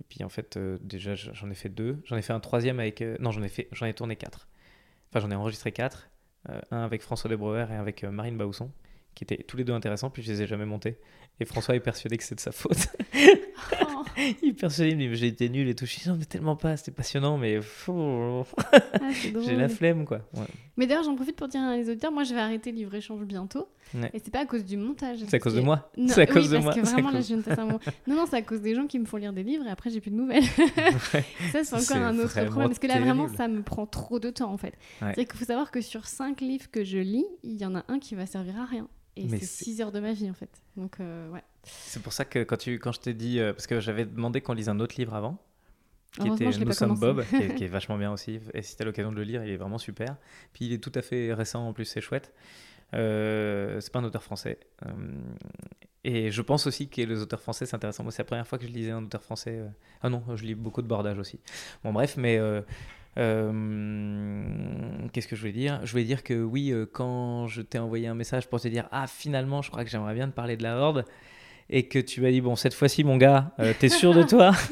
[0.00, 2.02] Et puis en fait, euh, déjà j'en ai fait deux.
[2.06, 3.04] J'en ai fait un troisième avec.
[3.20, 3.68] non, j'en ai, fait...
[3.70, 4.48] j'en ai tourné quatre.
[5.10, 6.10] Enfin, j'en ai enregistré quatre.
[6.48, 8.70] Euh, un avec François Debreuer et un avec euh, Marine Bausson,
[9.14, 10.98] qui étaient tous les deux intéressants, puis je les ai jamais montés.
[11.40, 12.88] Et François est persuadé que c'est de sa faute.
[13.80, 13.97] Oh,
[14.42, 15.86] me dit, mais j'ai été nul et tout.
[15.86, 17.58] Je dis, non, mais tellement pas, c'était passionnant, mais
[17.88, 18.42] ah,
[19.46, 20.20] j'ai la flemme, quoi.
[20.34, 20.46] Ouais.
[20.76, 23.68] Mais d'ailleurs, j'en profite pour dire à les auditeurs, moi, je vais arrêter Livre-Échange bientôt.
[23.94, 24.10] Ouais.
[24.12, 25.20] Et c'est pas à cause du montage.
[25.26, 25.90] C'est à cause de moi.
[25.96, 26.74] Non, C'est à cause de parce moi.
[26.74, 27.80] que c'est à vraiment, là, cause- je viens de passer un moment.
[28.06, 29.90] Non, non, c'est à cause des gens qui me font lire des livres et après,
[29.90, 30.42] j'ai plus de nouvelles.
[31.14, 31.24] Ouais.
[31.52, 32.68] Ça, c'est encore un autre problème.
[32.68, 34.74] Parce que là, vraiment, ça me prend trop de temps, en fait.
[35.02, 35.12] Ouais.
[35.14, 37.84] C'est qu'il faut savoir que sur 5 livres que je lis, il y en a
[37.88, 38.88] un qui va servir à rien.
[39.24, 40.50] Et c'est c'est- 6 heures de ma vie, en fait.
[40.76, 41.42] Donc, euh, ouais.
[41.64, 44.40] C'est pour ça que quand, tu, quand je t'ai dit, euh, parce que j'avais demandé
[44.40, 45.38] qu'on lise un autre livre avant,
[46.12, 46.98] qui était Nous sommes.
[46.98, 48.40] Bob, qui est, qui est vachement bien aussi.
[48.54, 50.16] Et si tu as l'occasion de le lire, il est vraiment super.
[50.52, 52.32] Puis il est tout à fait récent en plus, c'est chouette.
[52.94, 54.58] Euh, c'est pas un auteur français.
[56.04, 58.02] Et je pense aussi que les auteurs français, c'est intéressant.
[58.02, 59.60] Moi, c'est la première fois que je lisais un auteur français.
[60.00, 61.38] Ah non, je lis beaucoup de bordage aussi.
[61.84, 62.38] Bon, bref, mais.
[63.16, 64.42] Euh,
[65.12, 65.80] Qu'est-ce que je voulais dire?
[65.84, 68.88] Je voulais dire que oui, euh, quand je t'ai envoyé un message pour te dire
[68.92, 71.04] Ah, finalement, je crois que j'aimerais bien te parler de la Horde,
[71.70, 74.52] et que tu m'as dit Bon, cette fois-ci, mon gars, euh, t'es sûr de toi?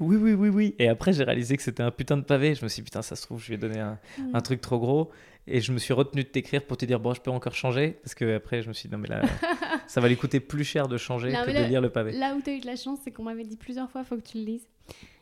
[0.00, 0.76] Oui, oui, oui, oui.
[0.78, 2.54] Et après, j'ai réalisé que c'était un putain de pavé.
[2.54, 3.98] Je me suis dit Putain, ça se trouve, je ai donné un,
[4.32, 5.10] un truc trop gros.
[5.48, 7.98] Et je me suis retenu de t'écrire pour te dire Bon, je peux encore changer.
[8.04, 9.22] Parce que après, je me suis dit Non, mais là,
[9.88, 12.12] ça va lui coûter plus cher de changer Non, que de lire le pavé.
[12.12, 14.14] Là où tu as eu de la chance, c'est qu'on m'avait dit plusieurs fois, faut
[14.16, 14.68] que tu le lises.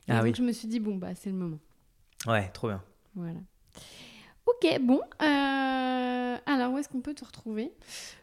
[0.08, 0.34] Et Ah donc oui.
[0.36, 1.58] je me suis dit, bon, bah, c'est le moment.
[2.26, 2.82] Ouais, trop bien.
[3.14, 3.38] Voilà.
[4.46, 5.00] Ok, bon.
[5.22, 7.72] euh, alors, où est-ce qu'on peut te retrouver?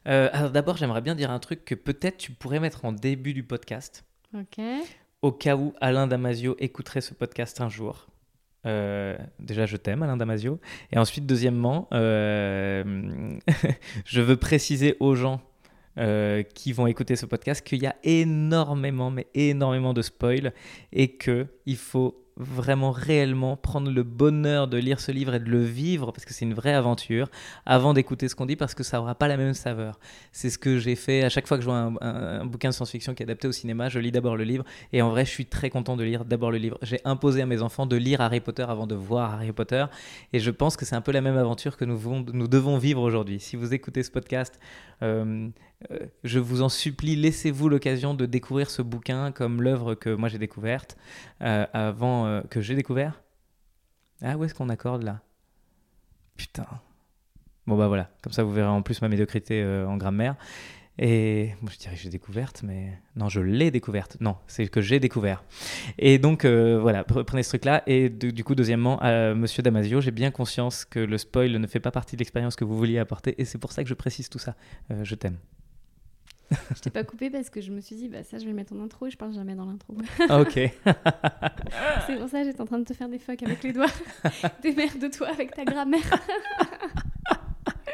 [0.07, 3.33] Euh, alors d'abord, j'aimerais bien dire un truc que peut-être tu pourrais mettre en début
[3.33, 4.05] du podcast.
[4.35, 4.57] Ok.
[5.21, 8.07] au cas où Alain Damasio écouterait ce podcast un jour.
[8.65, 10.59] Euh, déjà, je t'aime, Alain Damasio.
[10.91, 13.41] Et ensuite, deuxièmement, je
[14.21, 15.41] veux préciser aux gens
[16.55, 20.51] qui vont écouter ce podcast qu'il y a énormément, mais énormément de spoil
[20.91, 25.49] et que il faut vraiment réellement prendre le bonheur de lire ce livre et de
[25.49, 27.29] le vivre, parce que c'est une vraie aventure,
[27.65, 29.99] avant d'écouter ce qu'on dit, parce que ça n'aura pas la même saveur.
[30.31, 33.13] C'est ce que j'ai fait à chaque fois que je vois un, bouquin de science-fiction
[33.13, 35.45] qui est adapté au cinéma, je lis d'abord le livre, et en vrai, je suis
[35.45, 36.77] très content de lire d'abord le livre.
[36.81, 39.85] J'ai imposé à mes enfants de lire Harry Potter avant de voir Harry Potter,
[40.33, 41.99] et je pense que c'est un peu la même aventure que nous,
[42.33, 43.39] nous devons vivre aujourd'hui.
[43.39, 44.59] Si vous écoutez ce podcast,
[45.03, 45.49] euh,
[46.23, 50.37] je vous en supplie, laissez-vous l'occasion de découvrir ce bouquin comme l'œuvre que moi j'ai
[50.37, 50.97] découverte
[51.41, 53.21] euh, avant que j'ai découvert.
[54.21, 55.21] Ah, où est-ce qu'on accorde là?
[56.37, 56.65] Putain.
[57.67, 60.35] Bon bah voilà, comme ça vous verrez en plus ma médiocrité en grammaire.
[60.99, 64.17] Et moi, je dirais que j'ai découverte, mais non, je l'ai découverte.
[64.19, 65.43] Non, c'est que j'ai découvert.
[65.97, 67.81] Et donc, voilà, prenez ce truc-là.
[67.87, 68.99] Et du coup, deuxièmement,
[69.33, 72.63] Monsieur Damasio, j'ai bien conscience que le spoil ne fait pas partie de l'expérience que
[72.63, 73.33] vous vouliez apporter.
[73.41, 74.55] Et c'est pour ça que je précise tout ça.
[75.01, 75.37] je t'aime
[76.75, 78.55] je t'ai pas coupé parce que je me suis dit, bah ça, je vais le
[78.55, 79.95] mettre en intro et je parle jamais dans l'intro.
[80.29, 80.53] Ah, ok.
[82.07, 83.85] c'est pour ça que j'étais en train de te faire des fuck avec les doigts.
[84.63, 86.01] de toi avec ta grammaire.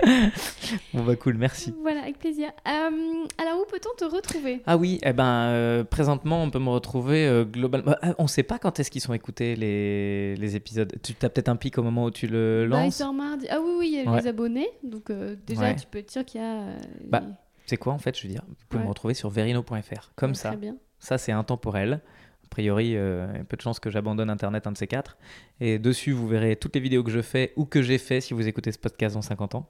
[0.93, 1.73] bon bah cool, merci.
[1.81, 2.49] Voilà, avec plaisir.
[2.67, 4.61] Euh, alors où peut-on te retrouver?
[4.65, 7.95] Ah oui, eh ben euh, présentement on peut me retrouver euh, globalement.
[8.17, 10.93] on sait pas quand est-ce qu'ils sont écoutés les, les épisodes.
[11.03, 13.01] Tu as peut-être un pic au moment où tu le bah, lances?
[13.13, 13.47] mardi.
[13.49, 15.11] Ah oui oui, il y a les abonnés, donc
[15.45, 16.63] déjà tu peux dire qu'il y a.
[17.05, 17.23] Bah,
[17.69, 20.11] c'est quoi en fait Je veux dire, vous pouvez me retrouver sur verino.fr.
[20.15, 20.55] Comme ça.
[20.99, 22.01] Ça, c'est intemporel.
[22.45, 24.87] A priori, euh, il y a peu de chances que j'abandonne Internet, un de ces
[24.87, 25.17] quatre.
[25.59, 28.33] Et dessus, vous verrez toutes les vidéos que je fais ou que j'ai fait si
[28.33, 29.69] vous écoutez ce podcast dans 50 ans.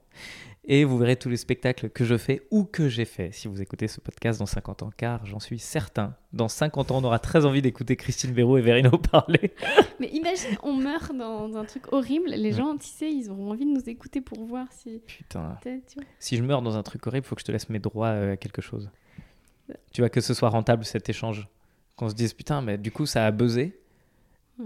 [0.64, 3.62] Et vous verrez tous les spectacles que je fais ou que j'ai fait si vous
[3.62, 4.90] écoutez ce podcast dans 50 ans.
[4.96, 8.60] Car j'en suis certain, dans 50 ans, on aura très envie d'écouter Christine Béraud et
[8.60, 9.54] Verino parler.
[9.98, 12.30] Mais imagine, on meurt dans un truc horrible.
[12.30, 15.00] Les gens, tu sais, ils auront envie de nous écouter pour voir si.
[15.06, 15.58] Putain.
[16.18, 18.08] Si je meurs dans un truc horrible, il faut que je te laisse mes droits
[18.08, 18.90] euh, à quelque chose.
[19.92, 21.48] Tu vois, que ce soit rentable cet échange
[21.96, 23.80] qu'on se dise putain, mais du coup ça a buzzé.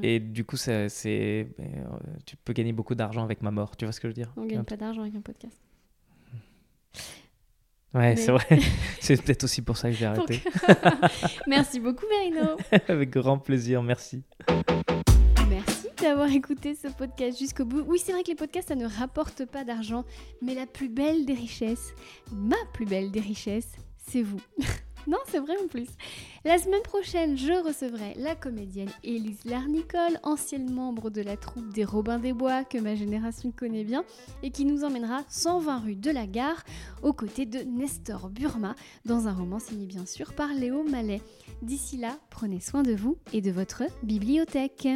[0.02, 1.84] Et du coup, c'est, euh,
[2.26, 3.76] tu peux gagner beaucoup d'argent avec ma mort.
[3.76, 4.32] Tu vois ce que je veux dire?
[4.36, 5.56] On gagne pas d'argent avec un podcast.
[7.94, 8.58] Ouais, c'est vrai.
[9.00, 10.42] c'est peut-être aussi pour ça que j'ai arrêté.
[11.46, 12.56] merci beaucoup, Verino.
[12.88, 14.24] avec grand plaisir, merci.
[15.48, 17.84] Merci d'avoir écouté ce podcast jusqu'au bout.
[17.86, 20.04] Oui, c'est vrai que les podcasts, ça ne rapporte pas d'argent,
[20.42, 21.94] mais la plus belle des richesses,
[22.32, 23.72] ma plus belle des richesses,
[24.08, 24.40] c'est vous.
[25.08, 25.88] Non, c'est vrai en plus.
[26.44, 31.84] La semaine prochaine, je recevrai la comédienne Élise Larnicole, ancienne membre de la troupe des
[31.84, 34.04] Robins des Bois que ma génération connaît bien
[34.42, 36.64] et qui nous emmènera 120 rue de la Gare
[37.02, 38.74] aux côtés de Nestor Burma
[39.04, 41.20] dans un roman signé bien sûr par Léo Mallet.
[41.62, 44.88] D'ici là, prenez soin de vous et de votre bibliothèque.